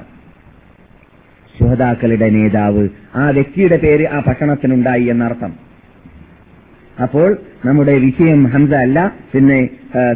[1.60, 5.64] ശുഹദാക്കളുടെ നേതാവ് ആ വ്യക്തിയുടെ പേര് ആ പട്ടണത്തിനുണ്ടായി എന്നർത്ഥം.
[7.03, 8.99] അപ്പോൾ നമ്മുടെ വിഷയം ഹംസ അല്ല.
[9.34, 9.58] പിന്നെ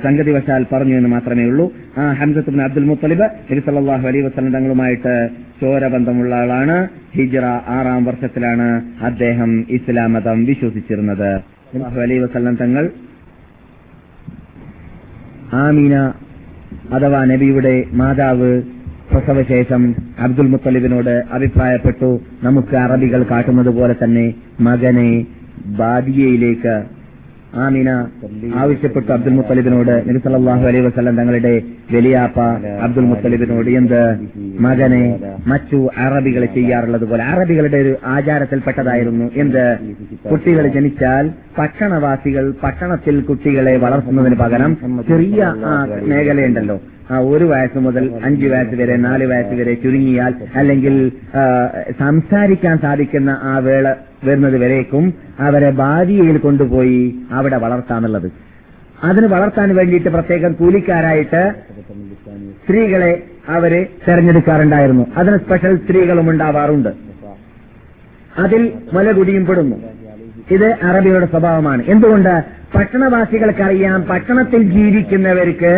[0.04, 1.66] സംഗതി വശാൽ പറഞ്ഞു എന്ന് മാത്രമേ ഉള്ളൂ.
[1.98, 5.30] ആ ഹംസത്തുബിൻ അബ്ദുൽ മുത്തലിബ് നബി സല്ലാഹു അലൈഹി വസല്ലം തങ്ങളുമായിട്ട്
[5.62, 6.78] ചോരബന്ധമുള്ള ആളാണ്.
[7.16, 7.46] ഹിജറ
[7.78, 8.68] ആറാം വർഷത്തിലാണ്
[9.02, 11.32] അദ്ദേഹം ഇസ്ലാം മതം വിശ്വസിച്ചിരുന്നത്.
[12.06, 12.90] അലൈ വസ്ലം തങ്ങൾ
[15.54, 15.96] ആമീന
[16.94, 18.52] അഥവാ നബിയുടെ മാതാവ്
[19.12, 22.10] പ്രസവശേഷം അബ്ദുൽ മുത്തലിബിനോട് അഭിപ്രായപ്പെട്ടു.
[22.44, 24.26] നമുക്ക് അറബികൾ കാട്ടുന്നത് പോലെ തന്നെ
[24.62, 25.10] മകനെ
[25.78, 26.84] ബാദിയയിലേക്ക്
[27.56, 27.90] ആമിന
[28.56, 31.62] ആവശ്യപ്പെട്ടു അബ്ദുൽ മുത്തലിബിനോട് നബി സല്ലല്ലാഹു അലൈഹി വസല്ലം തങ്ങളുടെ
[31.94, 32.40] വലിയാപ്പ
[32.86, 34.02] അബ്ദുൽ മുത്തലിബിനോട് എന്ത്?
[34.60, 37.24] മകനെ മറ്റു അറബികൾ ചെയ്യാറുള്ളത് പോലെ.
[37.24, 39.32] അറബികളുടെ ഒരു ആചാരത്തിൽപ്പെട്ടതായിരുന്നു.
[39.36, 39.78] എന്ത്?
[40.32, 44.78] കുട്ടികൾ ജനിച്ചാൽ പട്ടണവാസികൾ പട്ടണത്തിൽ കുട്ടികളെ വളർത്തുന്നതിന് പകരം
[45.10, 45.54] ചെറിയ
[46.12, 46.78] മേഖലയുണ്ടല്ലോ.
[47.12, 51.12] ആ ഒരു വയസ്സ് മുതൽ അഞ്ചു വയസ്സ് വരെ നാല് വയസ്സ് വരെ ചുരുങ്ങിയാൽ അല്ലെങ്കിൽ
[52.00, 53.94] സംസാരിക്കാൻ സാധിക്കുന്ന ആ വേള
[54.24, 58.32] വരുന്നത് വരേക്കും അവരെ ബാദിയയിൽ കൊണ്ടുപോയി അവിടെ വളർത്താന്നുള്ളത്
[59.04, 61.54] അതിന് വളർത്താൻ വേണ്ടിയിട്ട് പ്രത്യേകം കൂലിക്കാരായിട്ട്
[62.64, 65.06] സ്ത്രീകളെ അവർ തെരഞ്ഞെടുക്കാറുണ്ടായിരുന്നു.
[65.18, 66.90] അതിന് സ്പെഷ്യൽ സ്ത്രീകളും ഉണ്ടാവാറുണ്ട്.
[68.38, 69.78] അതിൽ മുലകുടിയും പെടുന്നു
[70.52, 71.84] ഇത് അറബികളുടെ സ്വഭാവമാണ്.
[71.88, 72.44] എന്തുകൊണ്ട്?
[72.76, 75.74] പട്ടണവാസികൾക്കറിയാം പട്ടണത്തിൽ ജീവിക്കുന്നവർക്ക്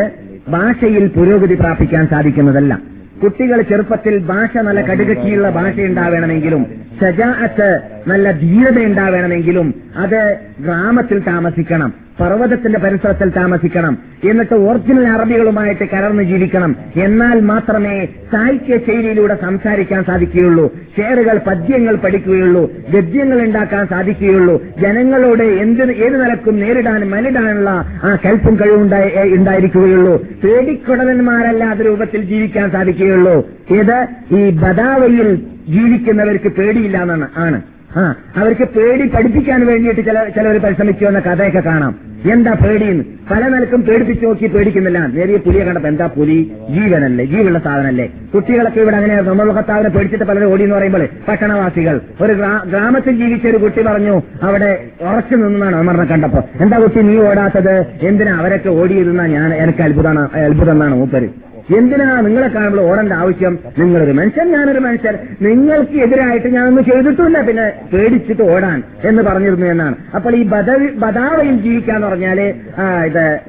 [0.49, 2.79] ഭാഷയിൽ പുരോഗതി പ്രാപിക്കാൻ സാധിക്കുന്നതല്ല.
[3.23, 6.65] കുട്ടികൾ ചെറുപ്പത്തിൽ ഭാഷ നല്ല കടുകട്ടിയുള്ള ഭാഷ ഉണ്ടാവണമെങ്കിലും
[7.01, 7.67] ഷജാഅത്ത്
[8.07, 16.75] നല്ല ധീരത ഉണ്ടാവണമെങ്കിലും അത് ഗ്രാമത്തിൽ താമസിക്കണം പർവതത്തിന്റെ പരിസരത്തിൽ താമസിക്കണം എന്നിട്ട് ഒറിജിനൽ അറബികളുമായിട്ട് കലർന്ന് ജീവിക്കണം.
[16.95, 26.25] എന്നാൽ മാത്രമേ സാഹിത്യ ശൈലിയിലൂടെ സംസാരിക്കാൻ സാധിക്കുകയുള്ളൂ ഷെയറുകൾ പദ്യങ്ങൾ പഠിക്കുകയുള്ളൂ ഗദ്യങ്ങൾ ഉണ്ടാക്കാൻ സാധിക്കുകയുള്ളൂ ജനങ്ങളോട് എന്ത് ഏത്
[26.25, 27.69] നിലക്കും നേരിടാനും മലിടാനുള്ള
[28.03, 30.25] ആ കൽപ്പും കഴിവുണ്ടായി ഉണ്ടായിരിക്കുകയുള്ളൂ.
[30.43, 33.47] പേടിക്കുടലന്മാരല്ലാത്ത രൂപത്തിൽ ജീവിക്കാൻ സാധിക്കുകയുള്ളൂ.
[33.69, 35.35] ഇത് ഈ ബദാവയിൽ
[35.69, 37.61] ജീവിക്കുന്നവർക്ക് പേടിയില്ല എന്നാണ് ആണ്.
[37.99, 38.03] ആ
[38.37, 41.93] അവർക്ക് പേടി പഠിപ്പിക്കാൻ വേണ്ടിയിട്ട് ചില ചിലവർ പരിശ്രമിക്കുമെന്ന കഥയൊക്കെ കാണാം.
[42.33, 43.03] എന്താ പേടിയെന്ന്?
[43.31, 44.99] പല നിലക്കും പേടിപ്പിച്ചു നോക്കി പേടിക്കുന്നില്ല.
[45.15, 46.37] നേരിയ പുലിയെ കണ്ടപ്പോ എന്താ പുലി?
[46.75, 48.05] ജീവനല്ലേ ജീവുള്ള സാധനല്ലേ.
[48.33, 52.01] കുട്ടികളൊക്കെ ഇവിടെ അങ്ങനെ നമ്മൾ കത്താവിനെ പേടിച്ചിട്ട് പലരും ഓടി എന്ന് പറയുമ്പോൾ പട്ടണവാസികൾ.
[52.21, 52.33] ഒരു
[52.71, 57.75] ഗ്രാമത്തിൽ ജീവിച്ച ഒരു കുട്ടി പറഞ്ഞു അവിടെ ഉറച്ചു നിന്നാണ് അമറിനെ കണ്ടപ്പോ എന്താ കുട്ടി നീ ഓടാത്തത്?
[58.01, 61.29] എന്തിനാ അവരൊക്കെ ഓടിയിരുന്ന ഞാൻ എനിക്ക് അത്ഭുതമാണ് അത്ഭുതം എന്നാണ് മൂപ്പര്.
[61.77, 63.59] എന്തിനാ നിങ്ങളെ കാണുമ്പോൾ ഓടേണ്ട ആവശ്യം?
[63.79, 65.15] നിങ്ങളൊരു മനുഷ്യൻ ഞാനൊരു മനുഷ്യൻ.
[65.41, 67.41] നിങ്ങൾക്ക് എതിരായിട്ട് ഞാനൊന്നും ചെയ്തിട്ടില്ല.
[67.41, 69.95] പിന്നെ പേടിച്ചിട്ട് ഓടാൻ എന്ന് പറഞ്ഞിരുന്നു എന്നാണ്.
[70.15, 72.39] അപ്പോൾ ഈ ബദവി ബദാവയിൽ ജീവിക്കാന്ന് പറഞ്ഞാൽ
[73.09, 73.39] ഇത്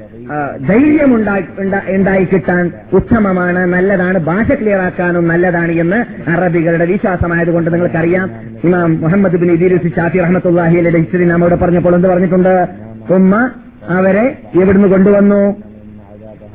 [0.69, 8.29] ധൈര്യം ഉണ്ടായി കിട്ടാൻ ഉത്തമമാണ് നല്ലതാണ് ഭാഷ ക്ലിയർ ആക്കാനും നല്ലതാണ് എന്ന് അറബികളുടെ വിശ്വാസമായതുകൊണ്ട് നിങ്ങൾക്കറിയാം.
[8.63, 12.67] ഇമാം മുഹമ്മദ് ബിൻ ഇദീരുസ് ഷാഫി റഹ്മത്തുല്ലാഹിയുടെ ഹിസ്റ്ററി നമ്മോട് പറഞ്ഞപ്പോൾ എന്ത് പറഞ്ഞിട്ടുണ്ട്?
[13.13, 13.49] ഉമ്മ
[13.89, 14.25] അവരെ
[14.61, 15.72] എവിടുന്ന് കൊണ്ടുവന്നു?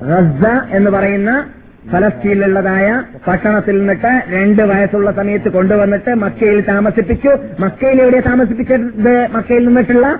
[0.02, 1.46] ഗസ എന്ന് പറയുന്ന
[1.92, 7.28] ഫലസ്തീനിലുള്ളതായ പട്ടണത്തിൽ നിന്നിട്ട് രണ്ട് വയസ്സുള്ള സമയത്ത് കൊണ്ടുവന്നിട്ട് മക്കയിൽ താമസിപ്പിച്ചു.
[7.60, 9.28] മക്കയിൽ എവിടെ താമസിപ്പിച്ചത്?
[9.30, 10.18] മക്കയിൽ നിന്നിട്ടുള്ള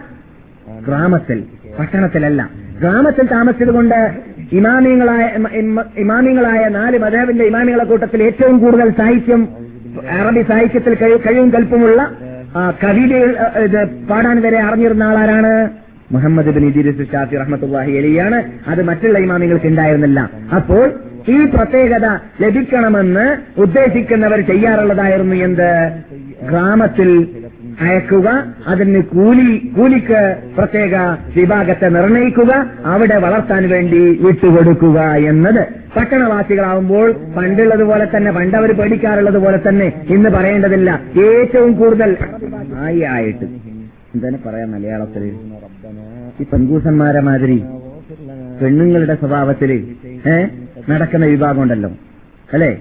[0.87, 1.45] ഗ്രാമത്തിൽ
[1.79, 2.51] പട്ടണത്തിലല്ല.
[2.81, 4.13] ഗ്രാമത്തിൽ താമസിച്ചതുകൊണ്ട്
[4.53, 9.49] ഇമാമിയങ്ങളായ ഇമ- ഇമ- ഇമാമിയങ്ങളായ നാല് മതേബിന്റെ ഇമാമികളെ കൂട്ടത്തിൽ ഏറ്റവും കൂടുതൽ സാഹിത്യം
[10.11, 12.11] അറബി സാഹിത്യത്തിൽ കഴി- കഴിവും കൽപ്പുമുള്ള
[13.59, 15.69] ഇത് പാടാൻ വരെ അറിഞ്ഞിരുന്ന ആളാരാണ്?
[16.13, 20.21] മുഹമ്മദ് ബിൻ ഇദിരിസ് ഷാഫി റഹ്മത്തുള്ളാഹി അലിയാണ് അത് മറ്റുള്ള ഇമാമികൾക്ക് ഉണ്ടായിരുന്നില്ല
[20.55, 20.85] അപ്പോൾ
[21.29, 22.07] ഈ പ്രത്യേകത
[22.41, 23.25] ലഭിക്കണമെന്ന്
[23.61, 25.71] ഉദ്ദേശിക്കുന്നവർ ചെയ്യാറുള്ളതായിരുന്നു എന്ത്?
[26.49, 27.11] ഗ്രാമത്തിൽ
[27.81, 28.29] അയക്കുക
[28.67, 30.21] അതിന് കൂലി കൂലിക്ക്
[30.57, 30.95] പ്രത്യേക
[31.37, 32.53] വിഭാഗത്തെ നിർണയിക്കുക
[32.85, 35.63] അവിടെ വളർത്താൻ വേണ്ടി വിട്ടുകൊടുക്കുക എന്നത്.
[35.97, 40.91] പട്ടണവാസികളാവുമ്പോൾ പണ്ടുള്ളതുപോലെ തന്നെ പണ്ടവർ പേടിക്കാറുള്ളത് പോലെ തന്നെ ഇന്ന് പറയേണ്ടതില്ല.
[41.29, 42.17] ഏറ്റവും കൂടുതൽ
[42.77, 43.45] ആയി ആയിട്ട്.
[44.15, 45.25] എന്താണ് പറയാ മലയാളത്തിൽ?
[46.41, 47.63] ഈ പെൺകൂസന്മാരെ മാതിരി
[48.63, 49.71] പെണ്ണുങ്ങളുടെ സ്വഭാവത്തിൽ
[50.91, 51.91] നടക്കുന്ന വിഭാഗം ഉണ്ടല്ലോ.
[52.53, 52.77] അല്ലേ?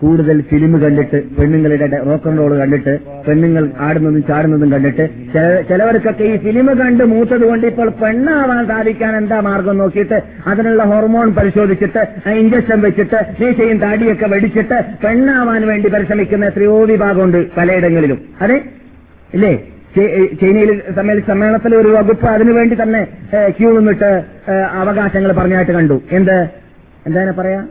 [0.00, 6.36] കൂടുതൽ ഫിലിം കണ്ടിട്ട് പെണ്ണുങ്ങളുടെ റോക്ക് ആൻഡ് റോൾ കണ്ടിട്ട് പെണ്ണുങ്ങൾ ആടുന്നതും ചാടുന്നതും കണ്ടിട്ട് ചില- ചിലവർക്കൊക്കെ ഈ
[6.36, 13.26] ഫിലിം കണ്ട് മൂത്തത് കൊണ്ട് ഇപ്പോൾ പെണ്ണാവാൻ സാധിക്കാൻ എന്താ മാർഗം നോക്കിയിട്ട് അതിനുള്ള ഹോർമോൺ പരിശോധിച്ചിട്ട് ഇഞ്ചക്ഷൻ വെച്ചിട്ട്
[13.40, 18.18] മീശയും താടിയൊക്കെ വെടിച്ചിട്ട് പെണ്ണാവാൻ വേണ്ടി പരിശ്രമിക്കുന്ന എത്രയോ വിഭാഗമുണ്ട് പലയിടങ്ങളിലും.
[18.40, 18.62] അതെ?
[19.34, 19.52] ഇല്ലേ?
[20.40, 20.82] ചൈനയിൽ
[21.26, 23.06] സമ്മേളനത്തിലെ ഒരു വകുപ്പ് അതിനുവേണ്ടി തന്നെ
[23.48, 24.24] ക്യൂ നിന്നിട്ട്
[24.72, 26.02] അവകാശങ്ങൾ പറഞ്ഞായിട്ട് കണ്ടു.
[26.12, 26.48] എന്ത്?
[27.06, 27.66] എന്താണ് പറയാ?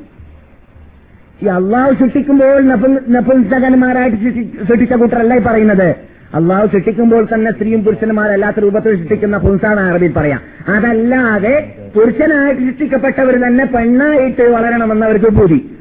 [1.43, 2.61] ഈ അള്ളാഹു സൃഷ്ടിക്കുമ്പോൾ
[3.09, 5.95] നപുംസകന്മാരായിട്ട് സൃഷ്ടി- സൃഷ്ടിച്ച കൂട്ടരല്ല ഈ പറയുന്നത്.
[6.33, 10.41] അള്ളാഹു സൃഷ്ടിക്കുമ്പോൾ തന്നെ സ്ത്രീയും പുരുഷന്മാരല്ലാത്ത രൂപത്തിൽ സൃഷ്ടിക്കുന്ന പുംസാണ് അറബിയിൽ പറയാം.
[10.67, 15.71] അതല്ലാതെ പുരുഷനായിട്ട് സൃഷ്ടിക്കപ്പെട്ടവർ തന്നെ പെണ്ണായിട്ട് വളരണമെന്ന് അവർക്ക് ബോധി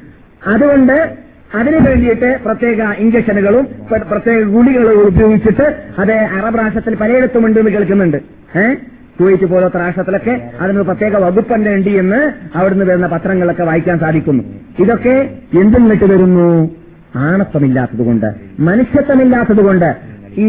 [0.46, 1.25] അതുകൊണ്ട്
[1.56, 3.68] അതിനു വേണ്ടിയിട്ട് പ്രത്യേക ഇഞ്ചക്ഷനുകളും
[4.10, 5.66] പ്രത്യേക ഗുളികളും ഉപയോഗിച്ചിട്ട്
[5.98, 8.16] അത് അറബ് രാഷ്ട്രത്തിൽ പലയിടത്തും ഉണ്ട് എന്ന് കേൾക്കുന്നുണ്ട്.
[8.58, 8.76] ഏഹ്
[9.20, 14.44] കുവൈറ്റ് പോലത്തെ രാഷ്ട്രത്തിലൊക്കെ അതിന് പ്രത്യേക വകുപ്പന്നെ ഉണ്ട് എന്ന് അവിടുന്ന് വരുന്ന പത്രങ്ങളൊക്കെ വായിക്കാൻ സാധിക്കുന്നു.
[14.78, 15.14] ഇതൊക്കെ
[15.60, 16.70] എന്തിൽ നിന്നിട്ട് വരുന്നു?
[17.16, 18.26] ആണത്വമില്ലാത്തതുകൊണ്ട്
[18.60, 19.96] മനുഷ്യത്വമില്ലാത്തതുകൊണ്ട്
[20.40, 20.48] ഈ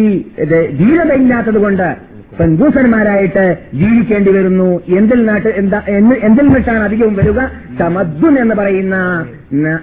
[0.79, 2.06] ധീരതയില്ലാത്തതുകൊണ്ട്
[2.39, 4.79] പെൺകൂസന്മാരായിട്ട് ജീവിക്കേണ്ടി വരുന്നു.
[4.97, 7.39] എന്തിൽ നാട്ട് എന്തിൽ നിന്നിട്ടാണ് അധികവും വരിക?
[7.81, 9.25] തമദ്ദുൻ എന്ന് പറയുന്ന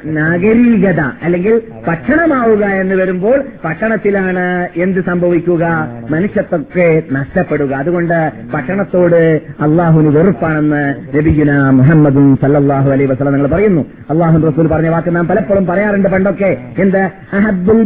[0.06, 5.88] നാഗരീകത അല്ലെങ്കിൽ ഭക്ഷണമാവുക എന്ന് വരുമ്പോൾ ഭക്ഷണത്തിലാണ് എന്ത് സംഭവിക്കുക?
[6.10, 7.74] മനുഷ്യത്വത്തെ നഷ്ടപ്പെടുക.
[7.74, 13.84] അതുകൊണ്ട് ഭക്ഷണത്തോട് അള്ളാഹുവിന് വെറുപ്പാണെന്ന് നബിഗുന മുഹമ്മദും സല്ലാഹു അലൈ വസല്ലം നിങ്ങൾ പറയുന്നു.
[14.10, 16.56] അള്ളാഹു റസൂൽ പറഞ്ഞ വാക്ക് നാം പലപ്പോഴും പറയാറുണ്ട് പണ്ടൊക്കെ.
[16.78, 17.10] എന്ത്?
[17.32, 17.82] അഹബുൽ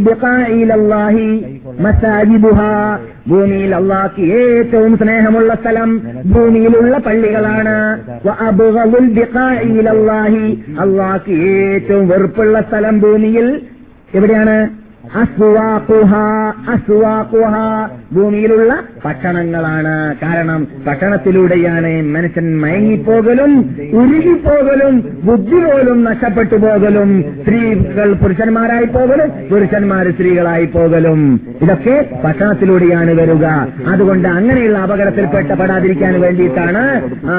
[3.27, 4.21] ഭൂമിയിൽ അള്ളാഹ്ക്ക്
[4.57, 5.89] ഏറ്റവും സ്നേഹമുള്ള സ്ഥലം
[6.33, 7.75] ഭൂമിയിലുള്ള പള്ളികളാണ്.
[9.87, 10.45] അള്ളാഹി
[10.79, 11.37] അള്ളാഹ്ക്ക്
[11.73, 13.61] ഏറ്റവും വെറുപ്പുള്ള സ്ഥലം ഭൂമിയിൽ
[14.13, 14.57] എവിടെയാണ്?
[18.13, 18.71] ഭൂമിയിലുള്ള
[19.05, 19.93] ഭക്ഷണങ്ങളാണ്.
[20.23, 23.51] കാരണം ഭക്ഷണത്തിലൂടെയാണ് മനുഷ്യൻ മയങ്ങിപ്പോകലും
[24.01, 27.09] ഉരുകിപ്പോകലും ബുദ്ധി പോലും നഷ്ടപ്പെട്ടു പോകലും
[27.41, 31.19] സ്ത്രീകൾ പുരുഷന്മാരായി പോകലും പുരുഷന്മാർ സ്ത്രീകളായി പോകലും.
[31.61, 33.45] ഇതൊക്കെ ഭക്ഷണത്തിലൂടെയാണ് വരിക.
[33.93, 36.83] അതുകൊണ്ട് അങ്ങനെയുള്ള അപകടത്തിൽപ്പെട്ട പെടാതിരിക്കാൻ വേണ്ടിയിട്ടാണ്
[37.31, 37.35] ആ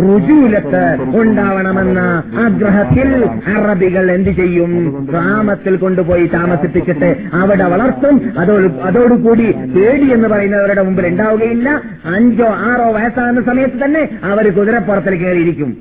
[0.00, 0.84] രുചൂലത്ത്
[1.20, 1.98] ഉണ്ടാവണമെന്ന
[2.44, 3.10] ആഗ്രഹത്തിൽ
[3.56, 4.72] അറബികൾ എന്ത് ചെയ്യും?
[5.10, 6.99] ഗ്രാമത്തിൽ കൊണ്ടുപോയി താമസിപ്പിച്ചിട്ട്
[7.34, 8.32] അവിടെ വളർത്തും.
[8.38, 11.80] അതോട് അതോടുകൂടി പേടി എന്ന് പറയുന്നവരുടെ മുമ്പിൽ ഉണ്ടാവുകയില്ല.
[12.04, 15.76] അഞ്ചോ ആറോ വയസ്സാകുന്ന സമയത്ത് തന്നെ അവർ കുതിരപ്പുറത്തിൽ കയറിയിരിക്കും.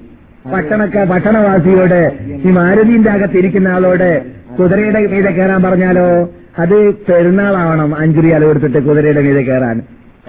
[0.53, 2.11] പട്ടണക്ക പട്ടണവാസിയോട്
[2.45, 4.21] ഈ മാരുതിന്റെ അകത്ത് ഇരിക്കുന്ന ആളോട്
[4.59, 6.29] കുതിരയുടെ മീതെ കയറാൻ പറഞ്ഞാലോ?
[6.59, 9.81] അത് പെരുന്നാളാവണം അഞ്ചു റിയാൽ കൊടുത്തിട്ട് കുതിരയുടെ മീതെ കയറാൻ.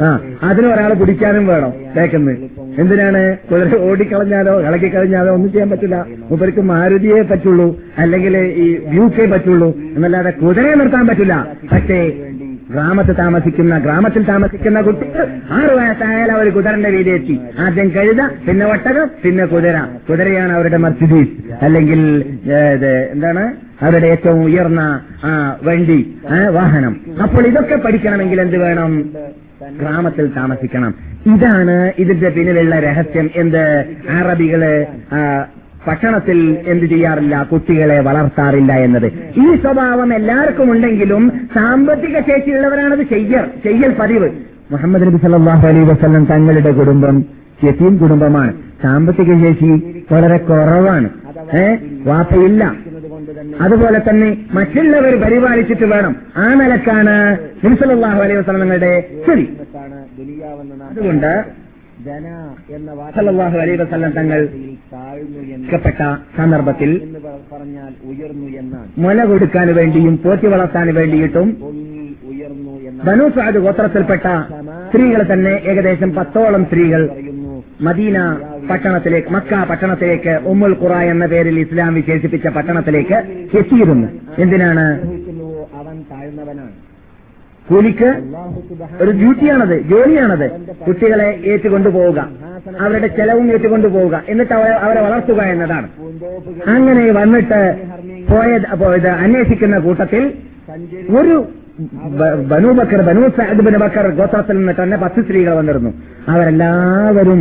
[0.02, 0.08] ആ
[0.42, 2.32] അതിന് ഒരാൾ കുടിക്കാനും വേണം തേക്കുന്ന്
[2.78, 3.22] എന്തിനാണ്?
[3.50, 5.96] കുതിര ഓടിക്കളഞ്ഞാലോ ഇളക്കിക്കളഞ്ഞാലോ ഒന്നും ചെയ്യാൻ പറ്റില്ല.
[6.30, 9.68] മൂപ്പർക്ക് മാരുതിയെ പറ്റുള്ളൂ അല്ലെങ്കിൽ ഈ വ്യൂക്കേ പറ്റുള്ളൂ.
[9.96, 11.34] എന്നല്ലാതെ കുതിരയെ നിർത്താൻ പറ്റില്ല.
[11.72, 11.98] പക്ഷേ
[12.70, 17.38] ഗ്രാമത്തിൽ താമസിക്കുന്ന ഗ്രാമത്തിൽ താമസിക്കുന്ന കുട്ടികൾ ആറു വയസ്സായാലും അവർ കുതിരന്റെ വീതിയെത്തി.
[17.58, 19.76] ആദ്യം കഴുത പിന്നെ ഒട്ടകം പിന്നെ കുതിര.
[20.10, 21.34] കുതിരയാണ് അവരുടെ മർസിഡീസ്.
[21.64, 22.00] അല്ലെങ്കിൽ
[23.12, 23.44] എന്താണ്?
[23.82, 24.82] അവരുടെ ഏറ്റവും ഉയർന്ന
[25.62, 26.00] വണ്ടി
[26.50, 26.96] വാഹനം.
[27.22, 28.92] അപ്പോൾ ഇതൊക്കെ പഠിക്കണമെങ്കിൽ എന്ത് വേണം?
[29.68, 30.94] ഗ്രാമത്തിൽ താമസിക്കണം.
[31.36, 33.30] ഇതാണ് ഇതിന്റെ പിന്നിലുള്ള രഹസ്യം.
[33.36, 33.84] എന്ത്?
[34.10, 34.86] അറബികൾ
[35.88, 37.42] ഭക്ഷണത്തിൽ എന്ത് ചെയ്യാറില്ല?
[37.42, 39.06] കുട്ടികളെ വളർത്താറില്ല എന്നത്.
[39.36, 44.30] ഈ സ്വഭാവം എല്ലാവർക്കും ഉണ്ടെങ്കിലും സാമ്പത്തിക ശേഷിയുള്ളവരാണത് ചെയ്യൽ ചെയ്യൽ പതിവ്.
[44.70, 47.24] മുഹമ്മദ് നബി സല്ലല്ലാഹു അലൈ വസ്ലം തങ്ങളുടെ കുടുംബം
[47.64, 48.52] യത്തീം കുടുംബമാണ്.
[48.82, 51.08] സാമ്പത്തിക ശേഷി വളരെ കുറവാണ്.
[51.62, 52.74] ഏഹ് വാപ്പയില്ല
[53.64, 56.12] അതുപോലെ തന്നെ മറ്റുള്ളവർ പരിപാലിച്ചിട്ട് വേണം.
[56.36, 57.14] ആ നിലക്കാണ്
[57.74, 58.92] സല്ലല്ലാഹു അലൈഹി വസല്ലം തങ്ങളുടെ
[59.26, 59.44] ശരി
[60.90, 61.32] അതുകൊണ്ട്
[63.16, 64.40] സല്ലല്ലാഹു അലൈഹി വസല്ലം തങ്ങൾ
[65.74, 66.00] പ്പെട്ട
[66.36, 66.90] സന്ദർഭത്തിൽ
[67.50, 68.88] പറഞ്ഞാൽ ഉയർന്നു എന്നാണ്.
[69.02, 71.48] മുല കൊടുക്കാൻ വേണ്ടിയും പോറ്റി വളർത്താൻ വേണ്ടിയിട്ടും
[72.30, 74.26] ഉയർന്നു എന്ന ബനു സാദ് ഗോത്രത്തിൽപ്പെട്ട
[74.86, 77.02] സ്ത്രീകൾ തന്നെ ഏകദേശം പത്തോളം സ്ത്രീകൾ
[77.80, 78.16] മദീന
[78.68, 83.18] പട്ടണത്തിലേക്ക് മക്ക പട്ടണത്തിലേക്ക് ഉമ്മുൽ ഖുറ എന്ന പേരിൽ ഇസ്ലാം വിശേഷിപ്പിച്ച പട്ടണത്തിലേക്ക്
[83.60, 84.08] എത്തിയിരുന്നു.
[84.42, 84.86] എന്തിനാണ്?
[85.80, 86.72] അവൻ താഴ്ന്നവനാണ്
[87.66, 88.10] കൂലിക്ക്
[89.02, 90.46] ഒരു ഡ്യൂട്ടിയാണത് ജോലിയാണത്.
[90.86, 92.20] കുട്ടികളെ ഏറ്റുകൊണ്ടുപോവുക
[92.84, 94.54] അവരുടെ ചെലവും ഏറ്റുകൊണ്ടുപോവുക എന്നിട്ട്
[94.86, 95.88] അവരെ വളർത്തുക എന്നതാണ്.
[96.74, 97.60] അങ്ങനെ വന്നിട്ട്
[98.32, 100.24] പോയത് പോയത് അന്വേഷിക്കുന്ന കൂട്ടത്തിൽ
[101.20, 101.36] ഒരു
[102.50, 105.90] Banu Bakr Banu Bakr Banu Saad bin Bakr ഗോത്രത്തിൽ നിന്നിട്ട് തന്നെ പത്ത് സ്ത്രീകൾ വന്നിരുന്നു.
[106.32, 107.40] അവരെല്ലാവരും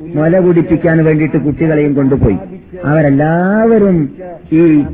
[0.00, 2.38] മുല കുടിപ്പിക്കാൻ വേണ്ടിയിട്ട് കുട്ടികളെയും കൊണ്ടുപോയി.
[2.84, 4.10] അവരെല്ലാവരും
[4.52, 4.84] ഈ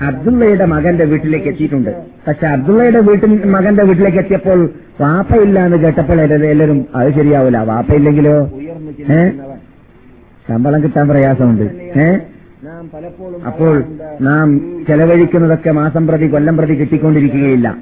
[0.00, 1.90] അബ്ദുള്ളയുടെ മകന്റെ വീട്ടിലേക്ക് എത്തിയിട്ടുണ്ട്.
[2.28, 4.70] പക്ഷെ അബ്ദുള്ളയുടെ വീട്ടിൽ മകന്റെ വീട്ടിലേക്ക് എത്തിയപ്പോൾ
[5.00, 8.50] വാപ്പയില്ല എന്ന് കേട്ടപ്പോൾ എല്ലാവരും അത് ശരിയാവൂല വാപ്പയില്ലെങ്കിലോ?
[9.10, 9.32] ഏഹ്
[10.48, 11.62] ശമ്പളം കിട്ടാൻ പ്രയാസമുണ്ട്.
[11.98, 12.04] ഏ?
[12.04, 12.29] നാം പലപ്പോഴും
[13.46, 13.84] അപ്പോൾ
[14.20, 17.76] നാം ചെലവഴിക്കുന്നതൊക്കെ മാസം പ്രതി കൊല്ലം പ്രതി കിട്ടിക്കൊണ്ടിരിക്കുകയില്ല.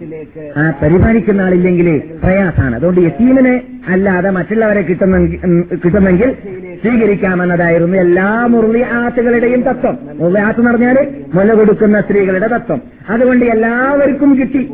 [0.56, 2.76] ആ പരിപാലിക്കുന്ന ആളില്ലെങ്കിൽ പ്രയാസാണ്.
[2.76, 6.36] അതുകൊണ്ട് യത്തീമിനെ അല്ലാതെ മറ്റുള്ളവരെ കിട്ടുന്നെങ്കിൽ ഉം, കിട്ടുന്നെങ്കിൽ
[6.82, 9.98] സ്വീകരിക്കാമെന്നതായിരുന്നു എല്ലാ മുറിയാത്തുകളുടെയും തത്വം.
[10.14, 12.82] മുറിയാത്ത് എന്ന് പറഞ്ഞാൽ മുല കൊടുക്കുന്ന സ്ത്രീകളുടെ തത്വം.
[13.08, 14.70] അതുകൊണ്ട് എല്ലാവർക്കും കിട്ടി.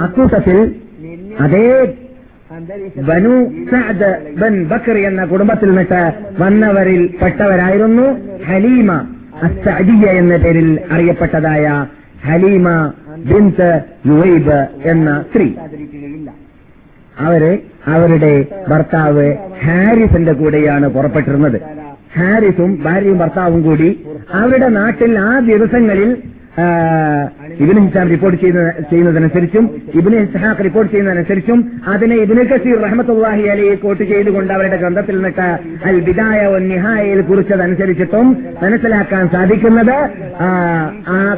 [0.00, 0.74] അക്കൂട്ടത്തിൽ
[1.40, 1.96] അതേ
[3.08, 3.34] ബനു
[3.70, 6.00] സഅദ് ബൻ ബക്കർ എന്ന കുടുംബത്തിൽ നിന്നിട്ട്
[6.42, 8.06] വന്നവരിൽ പെട്ടവരായിരുന്നു
[8.48, 8.90] ഹലീമ
[9.46, 11.64] അസ്സഅദിയ എന്ന പേരിൽ അറിയപ്പെട്ടതായ
[12.26, 12.66] ഹലീമ
[13.30, 13.70] ബിന്ത്
[14.10, 14.58] യുവൈബ്
[14.92, 15.48] എന്ന സ്ത്രീ.
[17.26, 17.52] അവരെ
[17.94, 18.32] അവർ അവരുടെ
[18.70, 19.26] ഭർത്താവ്
[19.64, 21.58] ഹാരിസിന്റെ കൂടെയാണ് പുറപ്പെട്ടിരുന്നത്.
[22.16, 23.88] ഹാരിസും ഭാര്യയും ഭർത്താവും കൂടി
[24.40, 26.10] അവരുടെ നാട്ടിൽ ആ ദിവസങ്ങളിൽ
[27.58, 29.64] ഇബിന് ഹിസാം റിപ്പോർട്ട് ചെയ്യുന്ന ചെയ്യുന്നതനുസരിച്ചും
[29.98, 31.58] ഇബിന് ഇസ്ഹാഖ് റിപ്പോർട്ട് ചെയ്യുന്നതനുസരിച്ചും
[31.92, 35.48] അതിനെ ഇബിന് കസീർ റഹ്മത്തുള്ളാഹി അലി കോട്ട് ചെയ്തുകൊണ്ട് അവരുടെ ഗ്രന്ഥത്തിൽ നിന്നിട്ട്
[35.88, 38.26] അൽ ബിദായ നിഹായയിൽ കുറിച്ചതനുസരിച്ചിട്ടും
[38.62, 39.96] മനസ്സിലാക്കാൻ സാധിക്കുന്നത്
[40.40, 40.48] ആ,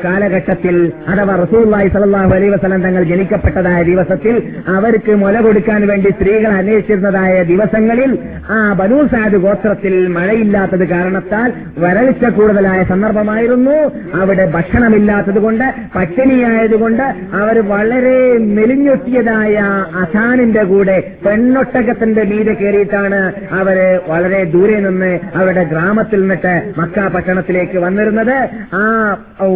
[0.05, 0.77] കാലഘട്ടത്തിൽ
[1.11, 4.35] അഥവാ റസൂല്ലായി സലല്ലാഹു അലൈ വസലം തങ്ങൾ ജനിക്കപ്പെട്ടതായ ദിവസത്തിൽ
[4.77, 8.13] അവർക്ക് മുല കൊടുക്കാൻ വേണ്ടി സ്ത്രീകൾ അന്വേഷിച്ചിരുന്നതായ ദിവസങ്ങളിൽ
[8.51, 11.49] ആ ബനൂ സാദ് ഗോത്രത്തിൽ മഴയില്ലാത്തത് കാരണത്താൽ
[11.79, 13.77] വരൾച്ച കൂടുതലായ സന്ദർഭമായിരുന്നു.
[14.21, 15.67] അവിടെ ഭക്ഷണമില്ലാത്തത് കൊണ്ട്
[16.07, 17.03] പട്ടിണിയായതുകൊണ്ട്
[17.37, 18.19] അവർ വളരെ
[18.57, 19.55] മെലിഞ്ഞൊട്ടിയതായ
[20.03, 23.21] അസാനിന്റെ കൂടെ പെണ്ണൊട്ടകത്തിന്റെ മീതെ കയറിയിട്ടാണ്
[23.59, 23.79] അവർ
[24.09, 28.37] വളരെ ദൂരെ നിന്ന് അവരുടെ ഗ്രാമത്തിൽ നിന്നിട്ട് മക്ക പട്ടണത്തിലേക്ക് വന്നിരുന്നത്.
[28.81, 28.83] ആ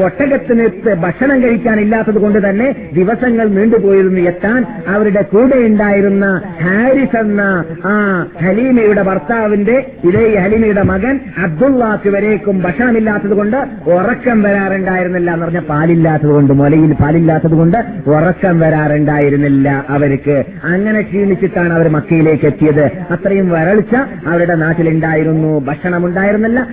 [0.07, 0.67] ഒട്ടകത്തിന്
[1.05, 4.21] ഭക്ഷണം കഴിക്കാനില്ലാത്തത് കൊണ്ട് തന്നെ ദിവസങ്ങൾ നീണ്ടുപോയിരുന്നു.
[4.33, 4.61] എത്താൻ
[4.95, 6.27] അവരുടെ കൂടെ ഉണ്ടായിരുന്ന
[6.65, 7.43] ഹാരിസ് എന്ന
[7.93, 7.95] ആ
[8.45, 9.77] ഹലീമയുടെ ഭർത്താവിന്റെ
[10.11, 13.59] ഇതേ ഹലീമയുടെ മകൻ അബ്ദുള്ളാക്ക് വരേക്കും ഭക്ഷണമില്ലാത്തത് കൊണ്ട്
[13.97, 20.45] ഉറക്കം വരാറുണ്ടായിരുന്നില്ല എന്ന് പറഞ്ഞ പാലില്ലാത്തത് കൊണ്ട് മുലയിൽ പാലില്ലാത്തത് കൊണ്ട് ഉറക്കം വരാറുണ്ടായിരുന്നില്ല അവർക്ക്.
[20.65, 22.85] അങ്ങനെ ക്ഷീണിച്ചിട്ടാണ് അവർ മക്കയിലേക്ക് എത്തിയത്.
[23.11, 23.95] അത്രയും വരൾച്ച
[24.27, 25.59] അവരുടെ നാട്ടിലുണ്ടായിരുന്നു.
[25.59, 26.67] ഭക്ഷണം ഉണ്ടായിരുന്നില്ല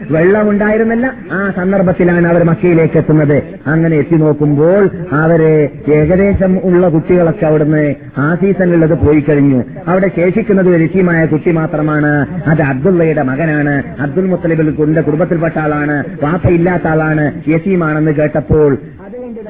[1.31, 3.43] ആ സന്ദർഭത്തിലാണ് അവർ മക്കയിലേക്ക് എത്തുന്നത്.
[3.67, 9.63] അങ്ങനെ എത്തി നോക്കുമ്പോൾ അവർ ഏകദേശം ഉള്ള കുട്ടികളൊക്കെ അവിടുന്ന് ആ സീസണിലുള്ളത് പോയി കഴിഞ്ഞു.
[9.87, 10.87] അവിടെ ശേഷിക്കുന്നത് ഒരു
[11.31, 12.11] കുട്ടി മാത്രമാണ്.
[12.47, 13.83] അത് അബ്ദുള്ളയുടെ മകനാണ്.
[13.99, 16.03] അബ്ദുൽ മുത്തലിബിൽ കുടുംബത്തിൽപ്പെട്ട ആളാണ്.
[16.23, 17.31] വാപ്പയില്ലാത്ത ആളാണ്.
[17.47, 18.77] യസീമാണെന്ന് കേട്ടപ്പോൾ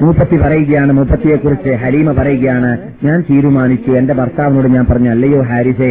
[0.02, 2.70] മൂപ്പത്തി പറയുകയാണ് മൂപ്പത്തിയെ കുറിച്ച് ഹലീമ പറയുകയാണ്.
[3.04, 3.90] ഞാൻ തീരുമാനിച്ചു.
[3.90, 5.90] എന്റെ ഭർത്താവിനോട് ഞാൻ പറഞ്ഞു അല്ലയോ ഹാരിസേ